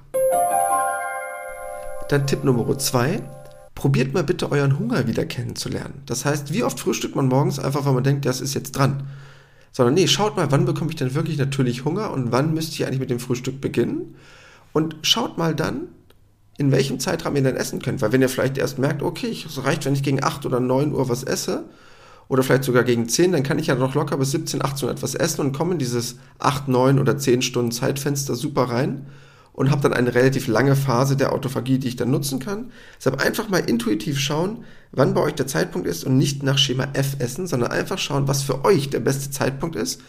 Dann 2.11 2.26
Tipp 2.26 2.44
Nummer 2.44 2.76
zwei 2.76 3.22
probiert 3.74 4.12
mal 4.12 4.24
bitte 4.24 4.53
euren 4.53 4.79
Hunger 4.79 5.07
wieder 5.07 5.24
kennenzulernen. 5.24 6.03
Das 6.05 6.26
heißt, 6.26 6.53
wie 6.53 6.64
oft 6.64 6.79
frühstückt 6.79 7.16
man 7.16 7.29
morgens 7.29 7.59
einfach, 7.59 7.87
weil 7.87 7.94
man 7.94 8.05
denkt, 8.05 8.26
das 8.26 8.42
ist 8.42 8.53
jetzt 8.53 8.72
dran. 8.72 9.05
Sondern 9.72 9.94
nee, 9.94 10.09
schaut 10.09 10.37
mal, 10.37 10.50
wann 10.50 10.64
bekomme 10.64 10.90
ich 10.90 10.96
denn 10.96 11.14
wirklich 11.14 11.38
natürlich 11.38 11.85
Hunger 11.85 12.11
und 12.12 12.33
wann 12.33 12.54
müsste 12.54 12.74
ich 12.74 12.87
eigentlich 12.87 13.00
mit 13.00 13.11
dem 13.11 13.20
Frühstück 13.20 13.61
beginnen. 13.61 14.16
Und 14.72 14.96
schaut 15.02 15.38
mal 15.38 15.54
dann, 15.54 15.88
in 16.59 16.72
welchem 16.72 17.00
Zeitraum 17.00 17.37
ihr 17.37 17.42
dann 17.42 17.56
essen 17.56 17.80
könnt. 17.80 18.02
Weil 18.02 18.12
wenn 18.12 18.22
ihr 18.22 18.28
vielleicht 18.28 18.59
erst 18.59 18.78
merkt, 18.78 19.02
okay, 19.02 19.30
es 19.30 19.64
reicht, 19.64 19.85
wenn 19.87 19.94
ich 19.94 20.02
gegen 20.02 20.22
8 20.22 20.44
oder 20.46 20.61
9 20.61 20.92
Uhr 20.92 21.09
was 21.09 21.22
esse, 21.22 21.64
oder 22.30 22.44
vielleicht 22.44 22.62
sogar 22.62 22.85
gegen 22.85 23.09
10, 23.09 23.33
dann 23.33 23.42
kann 23.42 23.59
ich 23.59 23.66
ja 23.66 23.74
noch 23.74 23.96
locker 23.96 24.16
bis 24.16 24.30
17, 24.30 24.64
18 24.64 24.87
Uhr 24.87 24.92
etwas 24.92 25.16
essen 25.16 25.40
und 25.40 25.52
komme 25.52 25.72
in 25.72 25.78
dieses 25.80 26.16
8, 26.38 26.68
9 26.68 27.00
oder 27.00 27.18
10 27.18 27.42
Stunden 27.42 27.72
Zeitfenster 27.72 28.37
super 28.37 28.64
rein 28.64 29.06
und 29.52 29.70
habe 29.70 29.82
dann 29.82 29.92
eine 29.92 30.14
relativ 30.14 30.46
lange 30.46 30.76
Phase 30.76 31.16
der 31.16 31.32
Autophagie, 31.32 31.78
die 31.78 31.88
ich 31.88 31.96
dann 31.96 32.10
nutzen 32.10 32.38
kann. 32.38 32.70
Deshalb 32.98 33.20
einfach 33.20 33.48
mal 33.48 33.58
intuitiv 33.58 34.18
schauen, 34.18 34.64
wann 34.92 35.14
bei 35.14 35.20
euch 35.20 35.34
der 35.34 35.46
Zeitpunkt 35.46 35.86
ist 35.86 36.04
und 36.04 36.16
nicht 36.16 36.42
nach 36.42 36.58
Schema 36.58 36.88
F 36.92 37.16
essen, 37.18 37.46
sondern 37.46 37.70
einfach 37.70 37.98
schauen, 37.98 38.28
was 38.28 38.42
für 38.42 38.64
euch 38.64 38.90
der 38.90 39.00
beste 39.00 39.30
Zeitpunkt 39.30 39.76
ist. 39.76 40.00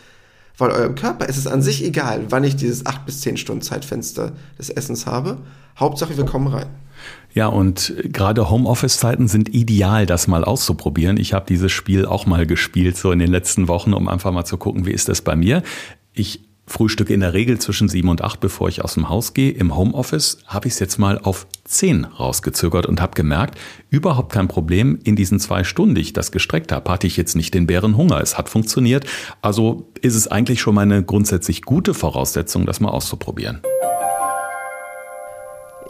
Weil 0.58 0.72
eurem 0.72 0.96
Körper 0.96 1.28
ist 1.28 1.38
es 1.38 1.48
an 1.48 1.62
sich 1.62 1.84
egal, 1.84 2.26
wann 2.30 2.44
ich 2.44 2.56
dieses 2.56 2.86
8 2.86 3.06
bis 3.06 3.22
10 3.22 3.38
Stunden 3.38 3.62
Zeitfenster 3.62 4.34
des 4.60 4.70
Essens 4.70 5.06
habe. 5.06 5.38
Hauptsache, 5.78 6.18
wir 6.18 6.26
kommen 6.26 6.48
rein. 6.48 6.68
Ja, 7.34 7.48
und 7.48 7.94
gerade 8.04 8.50
Homeoffice-Zeiten 8.50 9.28
sind 9.28 9.54
ideal, 9.54 10.06
das 10.06 10.28
mal 10.28 10.44
auszuprobieren. 10.44 11.18
Ich 11.18 11.34
habe 11.34 11.46
dieses 11.48 11.72
Spiel 11.72 12.06
auch 12.06 12.26
mal 12.26 12.46
gespielt, 12.46 12.98
so 12.98 13.12
in 13.12 13.20
den 13.20 13.32
letzten 13.32 13.68
Wochen, 13.68 13.94
um 13.94 14.08
einfach 14.08 14.32
mal 14.32 14.46
zu 14.46 14.58
gucken, 14.58 14.86
wie 14.86 14.92
ist 14.92 15.08
das 15.10 15.22
bei 15.22 15.36
mir. 15.36 15.64
Ich 16.14 16.51
frühstücke 16.72 17.14
in 17.14 17.20
der 17.20 17.34
Regel 17.34 17.60
zwischen 17.60 17.90
sieben 17.90 18.10
und 18.10 18.22
acht, 18.22 18.40
bevor 18.40 18.70
ich 18.70 18.84
aus 18.84 18.96
dem 18.96 19.10
Haus 19.10 19.34
gehe. 19.34 19.52
Im 19.52 19.76
Homeoffice 19.76 20.40
habe 20.48 20.68
ich 20.68 20.74
es 20.74 20.80
jetzt 20.80 20.98
mal 20.98 21.20
auf 21.20 21.46
zehn 21.66 22.06
rausgezögert 22.06 22.86
und 22.86 23.02
habe 23.02 23.14
gemerkt, 23.14 23.60
überhaupt 23.90 24.32
kein 24.32 24.48
Problem. 24.48 25.00
In 25.04 25.16
diesen 25.16 25.40
zwei 25.40 25.64
Stunden, 25.64 25.96
die 25.96 26.02
ich 26.02 26.14
das 26.14 26.32
gestreckt 26.32 26.72
habe, 26.72 26.90
hatte 26.90 27.08
ich 27.08 27.18
jetzt 27.18 27.36
nicht 27.36 27.54
den 27.54 27.68
Bärenhunger. 27.68 28.22
Es 28.22 28.38
hat 28.38 28.50
funktioniert. 28.50 29.06
Also 29.42 29.90
ist 30.02 30.16
es 30.16 30.28
eigentlich 30.28 30.62
schon 30.62 30.76
mal 30.76 30.82
eine 30.82 31.04
grundsätzlich 31.04 31.62
gute 31.64 31.94
Voraussetzung, 31.94 32.66
das 32.66 32.80
mal 32.80 32.90
auszuprobieren. 32.90 33.62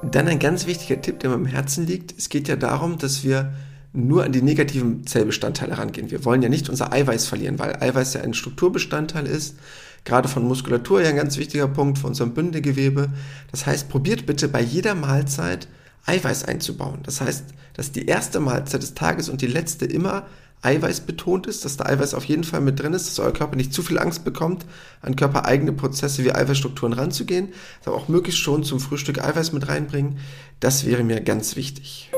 Dann 0.03 0.27
ein 0.27 0.39
ganz 0.39 0.65
wichtiger 0.65 0.99
Tipp, 0.99 1.19
der 1.19 1.29
mir 1.29 1.35
am 1.35 1.45
Herzen 1.45 1.85
liegt. 1.85 2.17
Es 2.17 2.29
geht 2.29 2.47
ja 2.47 2.55
darum, 2.55 2.97
dass 2.97 3.23
wir 3.23 3.53
nur 3.93 4.23
an 4.23 4.31
die 4.31 4.41
negativen 4.41 5.05
Zellbestandteile 5.05 5.77
rangehen. 5.77 6.11
Wir 6.11 6.25
wollen 6.25 6.41
ja 6.41 6.49
nicht 6.49 6.69
unser 6.69 6.93
Eiweiß 6.93 7.27
verlieren, 7.27 7.59
weil 7.59 7.75
Eiweiß 7.75 8.13
ja 8.13 8.21
ein 8.21 8.33
Strukturbestandteil 8.33 9.27
ist 9.27 9.57
gerade 10.05 10.27
von 10.27 10.47
Muskulatur 10.47 11.01
ja 11.01 11.09
ein 11.09 11.15
ganz 11.15 11.37
wichtiger 11.37 11.67
Punkt 11.67 11.99
für 11.99 12.07
unser 12.07 12.25
Bindegewebe. 12.25 13.09
Das 13.51 13.65
heißt, 13.65 13.89
probiert 13.89 14.25
bitte 14.25 14.47
bei 14.47 14.61
jeder 14.61 14.95
Mahlzeit 14.95 15.67
Eiweiß 16.05 16.45
einzubauen. 16.45 16.99
Das 17.03 17.21
heißt, 17.21 17.45
dass 17.73 17.91
die 17.91 18.05
erste 18.05 18.39
Mahlzeit 18.39 18.81
des 18.81 18.95
Tages 18.95 19.29
und 19.29 19.41
die 19.41 19.47
letzte 19.47 19.85
immer 19.85 20.25
Eiweiß 20.63 21.01
betont 21.01 21.47
ist, 21.47 21.65
dass 21.65 21.77
da 21.77 21.85
Eiweiß 21.85 22.13
auf 22.13 22.25
jeden 22.25 22.43
Fall 22.43 22.61
mit 22.61 22.79
drin 22.79 22.93
ist, 22.93 23.07
dass 23.07 23.19
euer 23.19 23.33
Körper 23.33 23.55
nicht 23.55 23.73
zu 23.73 23.81
viel 23.81 23.97
Angst 23.97 24.23
bekommt, 24.23 24.65
an 25.01 25.15
körpereigene 25.15 25.73
Prozesse 25.73 26.23
wie 26.23 26.33
Eiweißstrukturen 26.33 26.93
ranzugehen, 26.93 27.49
aber 27.85 27.95
auch 27.95 28.07
möglichst 28.07 28.41
schon 28.41 28.63
zum 28.63 28.79
Frühstück 28.79 29.23
Eiweiß 29.23 29.53
mit 29.53 29.67
reinbringen. 29.67 30.19
Das 30.59 30.85
wäre 30.85 31.03
mir 31.03 31.21
ganz 31.21 31.55
wichtig. 31.55 32.11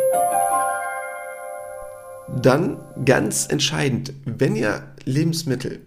Dann 2.42 2.78
ganz 3.06 3.48
entscheidend, 3.50 4.14
wenn 4.26 4.56
ihr 4.56 4.84
Lebensmittel 5.06 5.80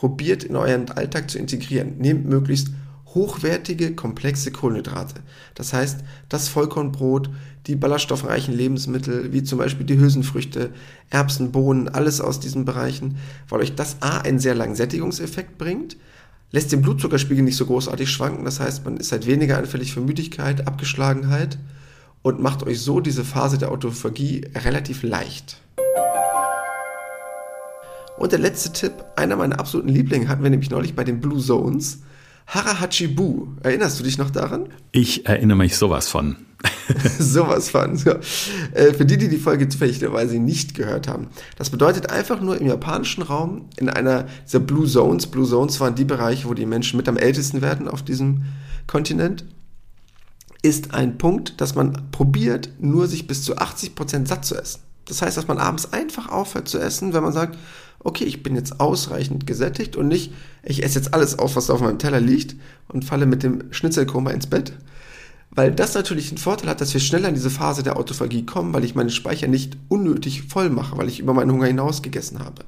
probiert 0.00 0.44
in 0.44 0.56
euren 0.56 0.90
Alltag 0.90 1.30
zu 1.30 1.38
integrieren. 1.38 1.98
Nehmt 1.98 2.24
möglichst 2.26 2.70
hochwertige, 3.08 3.94
komplexe 3.94 4.50
Kohlenhydrate. 4.50 5.16
Das 5.54 5.74
heißt, 5.74 5.98
das 6.30 6.48
Vollkornbrot, 6.48 7.28
die 7.66 7.76
ballaststoffreichen 7.76 8.54
Lebensmittel, 8.54 9.34
wie 9.34 9.42
zum 9.42 9.58
Beispiel 9.58 9.84
die 9.84 9.98
Hülsenfrüchte, 9.98 10.70
Erbsen, 11.10 11.52
Bohnen, 11.52 11.90
alles 11.90 12.22
aus 12.22 12.40
diesen 12.40 12.64
Bereichen, 12.64 13.18
weil 13.50 13.60
euch 13.60 13.74
das 13.74 13.98
A 14.00 14.20
einen 14.20 14.38
sehr 14.38 14.54
langen 14.54 14.74
Sättigungseffekt 14.74 15.58
bringt, 15.58 15.98
lässt 16.50 16.72
den 16.72 16.80
Blutzuckerspiegel 16.80 17.44
nicht 17.44 17.58
so 17.58 17.66
großartig 17.66 18.10
schwanken, 18.10 18.46
das 18.46 18.58
heißt, 18.58 18.86
man 18.86 18.96
ist 18.96 19.12
halt 19.12 19.26
weniger 19.26 19.58
anfällig 19.58 19.92
für 19.92 20.00
Müdigkeit, 20.00 20.66
Abgeschlagenheit 20.66 21.58
und 22.22 22.40
macht 22.40 22.62
euch 22.62 22.80
so 22.80 23.00
diese 23.00 23.24
Phase 23.24 23.58
der 23.58 23.70
Autophagie 23.70 24.46
relativ 24.54 25.02
leicht. 25.02 25.60
Und 28.20 28.32
der 28.32 28.38
letzte 28.38 28.70
Tipp, 28.70 28.92
einer 29.16 29.34
meiner 29.36 29.58
absoluten 29.58 29.88
Lieblinge 29.88 30.28
hatten 30.28 30.42
wir 30.42 30.50
nämlich 30.50 30.68
neulich 30.68 30.94
bei 30.94 31.04
den 31.04 31.22
Blue 31.22 31.40
Zones. 31.40 32.00
Harahachibu. 32.48 33.46
Erinnerst 33.62 33.98
du 33.98 34.04
dich 34.04 34.18
noch 34.18 34.28
daran? 34.28 34.68
Ich 34.92 35.24
erinnere 35.24 35.56
mich 35.56 35.78
sowas 35.78 36.06
von. 36.06 36.36
sowas 37.18 37.70
von. 37.70 37.96
Ja. 37.96 38.16
Äh, 38.74 38.92
für 38.92 39.06
die, 39.06 39.16
die 39.16 39.30
die 39.30 39.38
Folge 39.38 39.70
zufälligerweise 39.70 40.38
nicht 40.38 40.74
gehört 40.74 41.08
haben. 41.08 41.28
Das 41.56 41.70
bedeutet 41.70 42.10
einfach 42.10 42.42
nur 42.42 42.60
im 42.60 42.66
japanischen 42.66 43.22
Raum, 43.22 43.70
in 43.78 43.88
einer 43.88 44.26
dieser 44.44 44.60
Blue 44.60 44.86
Zones. 44.86 45.26
Blue 45.26 45.48
Zones 45.48 45.80
waren 45.80 45.94
die 45.94 46.04
Bereiche, 46.04 46.46
wo 46.46 46.52
die 46.52 46.66
Menschen 46.66 46.98
mit 46.98 47.08
am 47.08 47.16
ältesten 47.16 47.62
werden 47.62 47.88
auf 47.88 48.02
diesem 48.02 48.42
Kontinent. 48.86 49.46
Ist 50.60 50.92
ein 50.92 51.16
Punkt, 51.16 51.58
dass 51.62 51.74
man 51.74 52.10
probiert, 52.12 52.68
nur 52.80 53.06
sich 53.06 53.26
bis 53.26 53.44
zu 53.44 53.56
80% 53.56 54.26
satt 54.26 54.44
zu 54.44 54.56
essen. 54.56 54.80
Das 55.06 55.22
heißt, 55.22 55.38
dass 55.38 55.48
man 55.48 55.58
abends 55.58 55.92
einfach 55.94 56.28
aufhört 56.28 56.68
zu 56.68 56.78
essen, 56.78 57.14
wenn 57.14 57.22
man 57.22 57.32
sagt, 57.32 57.56
okay, 58.02 58.24
ich 58.24 58.42
bin 58.42 58.56
jetzt 58.56 58.80
ausreichend 58.80 59.46
gesättigt 59.46 59.96
und 59.96 60.08
nicht, 60.08 60.32
ich 60.62 60.82
esse 60.82 60.98
jetzt 60.98 61.14
alles 61.14 61.38
auf, 61.38 61.56
was 61.56 61.70
auf 61.70 61.80
meinem 61.80 61.98
Teller 61.98 62.20
liegt 62.20 62.56
und 62.88 63.04
falle 63.04 63.26
mit 63.26 63.42
dem 63.42 63.64
Schnitzelkoma 63.72 64.30
ins 64.30 64.46
Bett. 64.46 64.72
Weil 65.50 65.72
das 65.72 65.94
natürlich 65.94 66.28
den 66.28 66.38
Vorteil 66.38 66.70
hat, 66.70 66.80
dass 66.80 66.94
wir 66.94 67.00
schneller 67.00 67.28
in 67.28 67.34
diese 67.34 67.50
Phase 67.50 67.82
der 67.82 67.96
Autophagie 67.96 68.46
kommen, 68.46 68.72
weil 68.72 68.84
ich 68.84 68.94
meine 68.94 69.10
Speicher 69.10 69.48
nicht 69.48 69.76
unnötig 69.88 70.42
voll 70.42 70.70
mache, 70.70 70.96
weil 70.96 71.08
ich 71.08 71.18
über 71.18 71.34
meinen 71.34 71.50
Hunger 71.50 71.66
hinaus 71.66 72.02
gegessen 72.02 72.38
habe. 72.38 72.64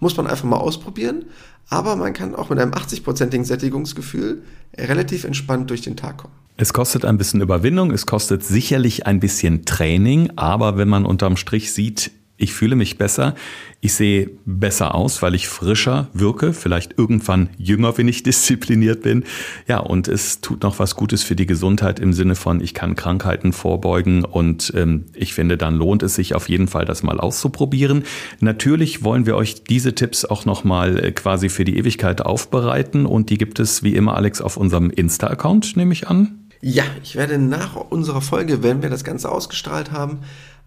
Muss 0.00 0.16
man 0.16 0.26
einfach 0.26 0.44
mal 0.44 0.56
ausprobieren, 0.56 1.26
aber 1.70 1.96
man 1.96 2.12
kann 2.12 2.34
auch 2.34 2.50
mit 2.50 2.58
einem 2.58 2.72
80-prozentigen 2.72 3.44
Sättigungsgefühl 3.44 4.42
relativ 4.76 5.24
entspannt 5.24 5.70
durch 5.70 5.82
den 5.82 5.96
Tag 5.96 6.18
kommen. 6.18 6.34
Es 6.56 6.72
kostet 6.72 7.04
ein 7.04 7.18
bisschen 7.18 7.40
Überwindung, 7.40 7.92
es 7.92 8.04
kostet 8.04 8.44
sicherlich 8.44 9.06
ein 9.06 9.20
bisschen 9.20 9.64
Training, 9.64 10.32
aber 10.34 10.76
wenn 10.76 10.88
man 10.88 11.06
unterm 11.06 11.36
Strich 11.36 11.72
sieht, 11.72 12.10
ich 12.38 12.54
fühle 12.54 12.76
mich 12.76 12.96
besser, 12.96 13.34
ich 13.80 13.94
sehe 13.94 14.30
besser 14.44 14.94
aus, 14.94 15.22
weil 15.22 15.34
ich 15.34 15.48
frischer 15.48 16.08
wirke, 16.12 16.52
vielleicht 16.52 16.98
irgendwann 16.98 17.50
jünger, 17.58 17.98
wenn 17.98 18.08
ich 18.08 18.22
diszipliniert 18.28 19.02
bin. 19.02 19.24
Ja, 19.66 19.78
und 19.78 20.08
es 20.08 20.40
tut 20.40 20.62
noch 20.62 20.78
was 20.78 20.96
Gutes 20.96 21.22
für 21.22 21.36
die 21.36 21.46
Gesundheit 21.46 22.00
im 22.00 22.12
Sinne 22.12 22.36
von, 22.36 22.60
ich 22.60 22.74
kann 22.74 22.96
Krankheiten 22.96 23.52
vorbeugen 23.52 24.24
und 24.24 24.72
ähm, 24.74 25.06
ich 25.14 25.34
finde, 25.34 25.56
dann 25.56 25.74
lohnt 25.74 26.02
es 26.02 26.14
sich 26.14 26.34
auf 26.34 26.48
jeden 26.48 26.68
Fall, 26.68 26.84
das 26.84 27.02
mal 27.02 27.20
auszuprobieren. 27.20 28.04
Natürlich 28.40 29.02
wollen 29.02 29.26
wir 29.26 29.36
euch 29.36 29.64
diese 29.64 29.94
Tipps 29.94 30.24
auch 30.24 30.44
nochmal 30.44 31.04
äh, 31.04 31.12
quasi 31.12 31.48
für 31.48 31.64
die 31.64 31.76
Ewigkeit 31.76 32.22
aufbereiten 32.22 33.04
und 33.04 33.30
die 33.30 33.38
gibt 33.38 33.58
es 33.58 33.82
wie 33.82 33.94
immer, 33.94 34.16
Alex, 34.16 34.40
auf 34.40 34.56
unserem 34.56 34.90
Insta-Account, 34.90 35.76
nehme 35.76 35.92
ich 35.92 36.08
an. 36.08 36.48
Ja, 36.60 36.84
ich 37.04 37.14
werde 37.14 37.38
nach 37.38 37.76
unserer 37.76 38.20
Folge, 38.20 38.62
wenn 38.64 38.82
wir 38.82 38.90
das 38.90 39.04
Ganze 39.04 39.30
ausgestrahlt 39.30 39.92
haben, 39.92 40.18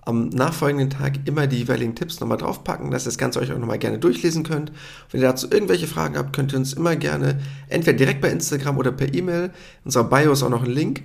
am 0.04 0.30
nachfolgenden 0.30 0.90
Tag 0.90 1.20
immer 1.26 1.48
die 1.48 1.60
jeweiligen 1.60 1.96
Tipps 1.96 2.20
nochmal 2.20 2.38
draufpacken, 2.38 2.90
dass 2.92 3.04
ihr 3.04 3.10
das 3.10 3.18
Ganze 3.18 3.40
euch 3.40 3.52
auch 3.52 3.60
nochmal 3.60 3.78
gerne 3.78 4.00
durchlesen 4.00 4.44
könnt. 4.44 4.72
Wenn 5.12 5.22
ihr 5.22 5.28
dazu 5.28 5.48
irgendwelche 5.50 5.88
Fragen 5.88 6.18
habt, 6.18 6.34
könnt 6.34 6.54
ihr 6.54 6.60
uns 6.60 6.74
immer 6.74 6.96
gerne 6.96 7.40
entweder 7.68 7.98
direkt 7.98 8.22
bei 8.22 8.30
Instagram 8.30 8.78
oder 8.78 8.92
per 8.92 9.14
E-Mail, 9.14 9.46
in 9.46 9.52
unserer 9.86 10.06
Bio 10.06 10.32
ist 10.32 10.44
auch 10.44 10.50
noch 10.50 10.64
ein 10.64 10.72
Link 10.72 11.04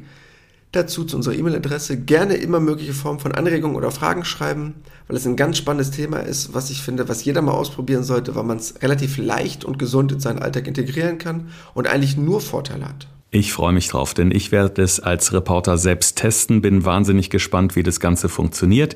dazu 0.73 1.05
zu 1.05 1.17
unserer 1.17 1.35
E-Mail-Adresse, 1.35 1.97
gerne 1.99 2.35
immer 2.35 2.61
mögliche 2.61 2.93
Formen 2.93 3.21
von 3.21 3.33
Anregungen 3.33 3.77
oder 3.77 3.91
Fragen 3.91 4.25
schreiben, 4.25 4.75
weil 5.09 5.17
es 5.17 5.27
ein 5.27 5.37
ganz 5.37 5.59
spannendes 5.59 5.91
Thema 5.91 6.19
ist, 6.19 6.55
was 6.55 6.71
ich 6.71 6.83
finde, 6.83 7.09
was 7.09 7.25
jeder 7.25 7.43
mal 7.43 7.53
ausprobieren 7.53 8.05
sollte, 8.05 8.35
weil 8.35 8.45
man 8.45 8.59
es 8.59 8.83
relativ 8.83 9.17
leicht 9.17 9.65
und 9.65 9.79
gesund 9.79 10.13
in 10.13 10.21
seinen 10.21 10.41
Alltag 10.41 10.67
integrieren 10.67 11.19
kann 11.19 11.49
und 11.75 11.87
eigentlich 11.87 12.17
nur 12.17 12.41
Vorteile 12.41 12.87
hat. 12.87 13.09
Ich 13.33 13.53
freue 13.53 13.73
mich 13.73 13.89
drauf, 13.89 14.15
denn 14.15 14.31
ich 14.31 14.53
werde 14.53 14.81
es 14.83 15.01
als 15.01 15.33
Reporter 15.33 15.79
selbst 15.79 16.17
testen, 16.17 16.63
bin 16.63 16.85
wahnsinnig 16.85 17.29
gespannt, 17.29 17.75
wie 17.75 17.83
das 17.83 17.99
Ganze 17.99 18.29
funktioniert. 18.29 18.95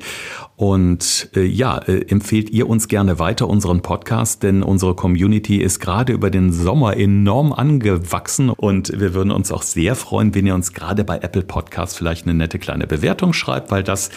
Und 0.55 1.29
äh, 1.35 1.43
ja, 1.43 1.77
äh, 1.79 2.05
empfehlt 2.07 2.49
ihr 2.49 2.69
uns 2.69 2.87
gerne 2.87 3.19
weiter 3.19 3.49
unseren 3.49 3.81
Podcast, 3.81 4.41
denn 4.43 4.63
unsere 4.63 4.95
Community 4.95 5.57
ist 5.57 5.81
gerade 5.81 6.13
über 6.13 6.29
den 6.29 6.53
Sommer 6.53 6.95
enorm 6.95 7.51
angewachsen 7.51 8.49
und 8.49 8.97
wir 8.97 9.13
würden 9.13 9.31
uns 9.31 9.51
auch 9.51 9.63
sehr 9.63 9.95
freuen, 9.95 10.33
wenn 10.33 10.47
ihr 10.47 10.55
uns 10.55 10.71
gerade 10.71 11.03
bei 11.03 11.17
Apple 11.17 11.43
Podcasts 11.43 11.97
vielleicht 11.97 12.25
eine 12.25 12.33
nette 12.33 12.57
kleine 12.57 12.87
Bewertung 12.87 13.33
schreibt, 13.33 13.69
weil 13.69 13.83
das 13.83 14.11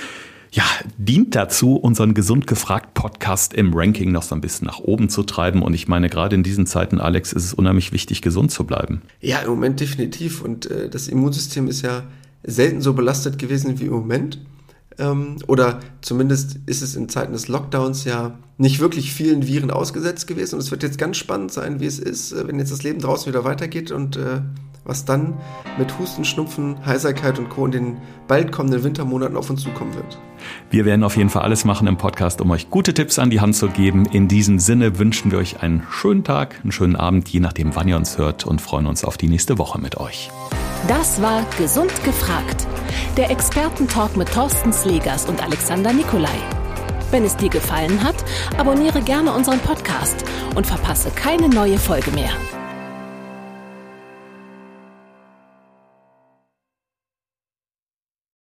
ja, 0.54 0.64
dient 0.98 1.34
dazu, 1.34 1.74
unseren 1.74 2.14
gesund 2.14 2.46
gefragt 2.46 2.94
Podcast 2.94 3.54
im 3.54 3.74
Ranking 3.74 4.12
noch 4.12 4.22
so 4.22 4.36
ein 4.36 4.40
bisschen 4.40 4.66
nach 4.66 4.78
oben 4.78 5.08
zu 5.08 5.24
treiben. 5.24 5.62
Und 5.62 5.74
ich 5.74 5.88
meine, 5.88 6.08
gerade 6.08 6.36
in 6.36 6.44
diesen 6.44 6.64
Zeiten, 6.64 7.00
Alex, 7.00 7.32
ist 7.32 7.44
es 7.44 7.54
unheimlich 7.54 7.92
wichtig, 7.92 8.22
gesund 8.22 8.52
zu 8.52 8.64
bleiben. 8.64 9.02
Ja, 9.20 9.40
im 9.40 9.50
Moment 9.50 9.80
definitiv. 9.80 10.42
Und 10.42 10.70
äh, 10.70 10.88
das 10.88 11.08
Immunsystem 11.08 11.66
ist 11.66 11.82
ja 11.82 12.04
selten 12.44 12.80
so 12.82 12.92
belastet 12.92 13.36
gewesen 13.36 13.80
wie 13.80 13.86
im 13.86 13.92
Moment. 13.92 14.38
Ähm, 14.96 15.38
oder 15.48 15.80
zumindest 16.02 16.60
ist 16.66 16.82
es 16.82 16.94
in 16.94 17.08
Zeiten 17.08 17.32
des 17.32 17.48
Lockdowns 17.48 18.04
ja 18.04 18.38
nicht 18.56 18.78
wirklich 18.78 19.12
vielen 19.12 19.48
Viren 19.48 19.72
ausgesetzt 19.72 20.28
gewesen. 20.28 20.54
Und 20.54 20.60
es 20.60 20.70
wird 20.70 20.84
jetzt 20.84 20.98
ganz 20.98 21.16
spannend 21.16 21.52
sein, 21.52 21.80
wie 21.80 21.86
es 21.86 21.98
ist, 21.98 22.30
äh, 22.30 22.46
wenn 22.46 22.60
jetzt 22.60 22.70
das 22.70 22.84
Leben 22.84 23.00
draußen 23.00 23.26
wieder 23.26 23.42
weitergeht 23.42 23.90
und 23.90 24.16
äh, 24.16 24.42
was 24.84 25.04
dann 25.04 25.34
mit 25.78 25.98
Husten, 25.98 26.24
Schnupfen, 26.24 26.76
Heiserkeit 26.84 27.38
und 27.38 27.48
Co. 27.48 27.66
in 27.66 27.72
den 27.72 27.96
bald 28.28 28.52
kommenden 28.52 28.84
Wintermonaten 28.84 29.36
auf 29.36 29.50
uns 29.50 29.62
zukommen 29.62 29.94
wird. 29.94 30.18
Wir 30.70 30.84
werden 30.84 31.04
auf 31.04 31.16
jeden 31.16 31.30
Fall 31.30 31.42
alles 31.42 31.64
machen 31.64 31.86
im 31.86 31.96
Podcast, 31.96 32.40
um 32.40 32.50
euch 32.50 32.68
gute 32.70 32.92
Tipps 32.92 33.18
an 33.18 33.30
die 33.30 33.40
Hand 33.40 33.56
zu 33.56 33.68
geben. 33.68 34.04
In 34.06 34.28
diesem 34.28 34.58
Sinne 34.58 34.98
wünschen 34.98 35.30
wir 35.30 35.38
euch 35.38 35.62
einen 35.62 35.84
schönen 35.90 36.22
Tag, 36.22 36.60
einen 36.62 36.72
schönen 36.72 36.96
Abend, 36.96 37.28
je 37.28 37.40
nachdem, 37.40 37.74
wann 37.74 37.88
ihr 37.88 37.96
uns 37.96 38.18
hört 38.18 38.44
und 38.46 38.60
freuen 38.60 38.86
uns 38.86 39.04
auf 39.04 39.16
die 39.16 39.28
nächste 39.28 39.58
Woche 39.58 39.80
mit 39.80 39.96
euch. 39.96 40.30
Das 40.86 41.22
war 41.22 41.44
Gesund 41.56 41.92
gefragt. 42.04 42.66
Der 43.16 43.30
Expertentalk 43.30 44.16
mit 44.16 44.30
Thorsten 44.32 44.72
Slegers 44.72 45.26
und 45.26 45.42
Alexander 45.42 45.92
Nikolai. 45.92 46.28
Wenn 47.10 47.24
es 47.24 47.36
dir 47.36 47.48
gefallen 47.48 48.02
hat, 48.02 48.16
abonniere 48.58 49.00
gerne 49.00 49.32
unseren 49.32 49.60
Podcast 49.60 50.24
und 50.56 50.66
verpasse 50.66 51.10
keine 51.10 51.48
neue 51.48 51.78
Folge 51.78 52.10
mehr. 52.10 52.30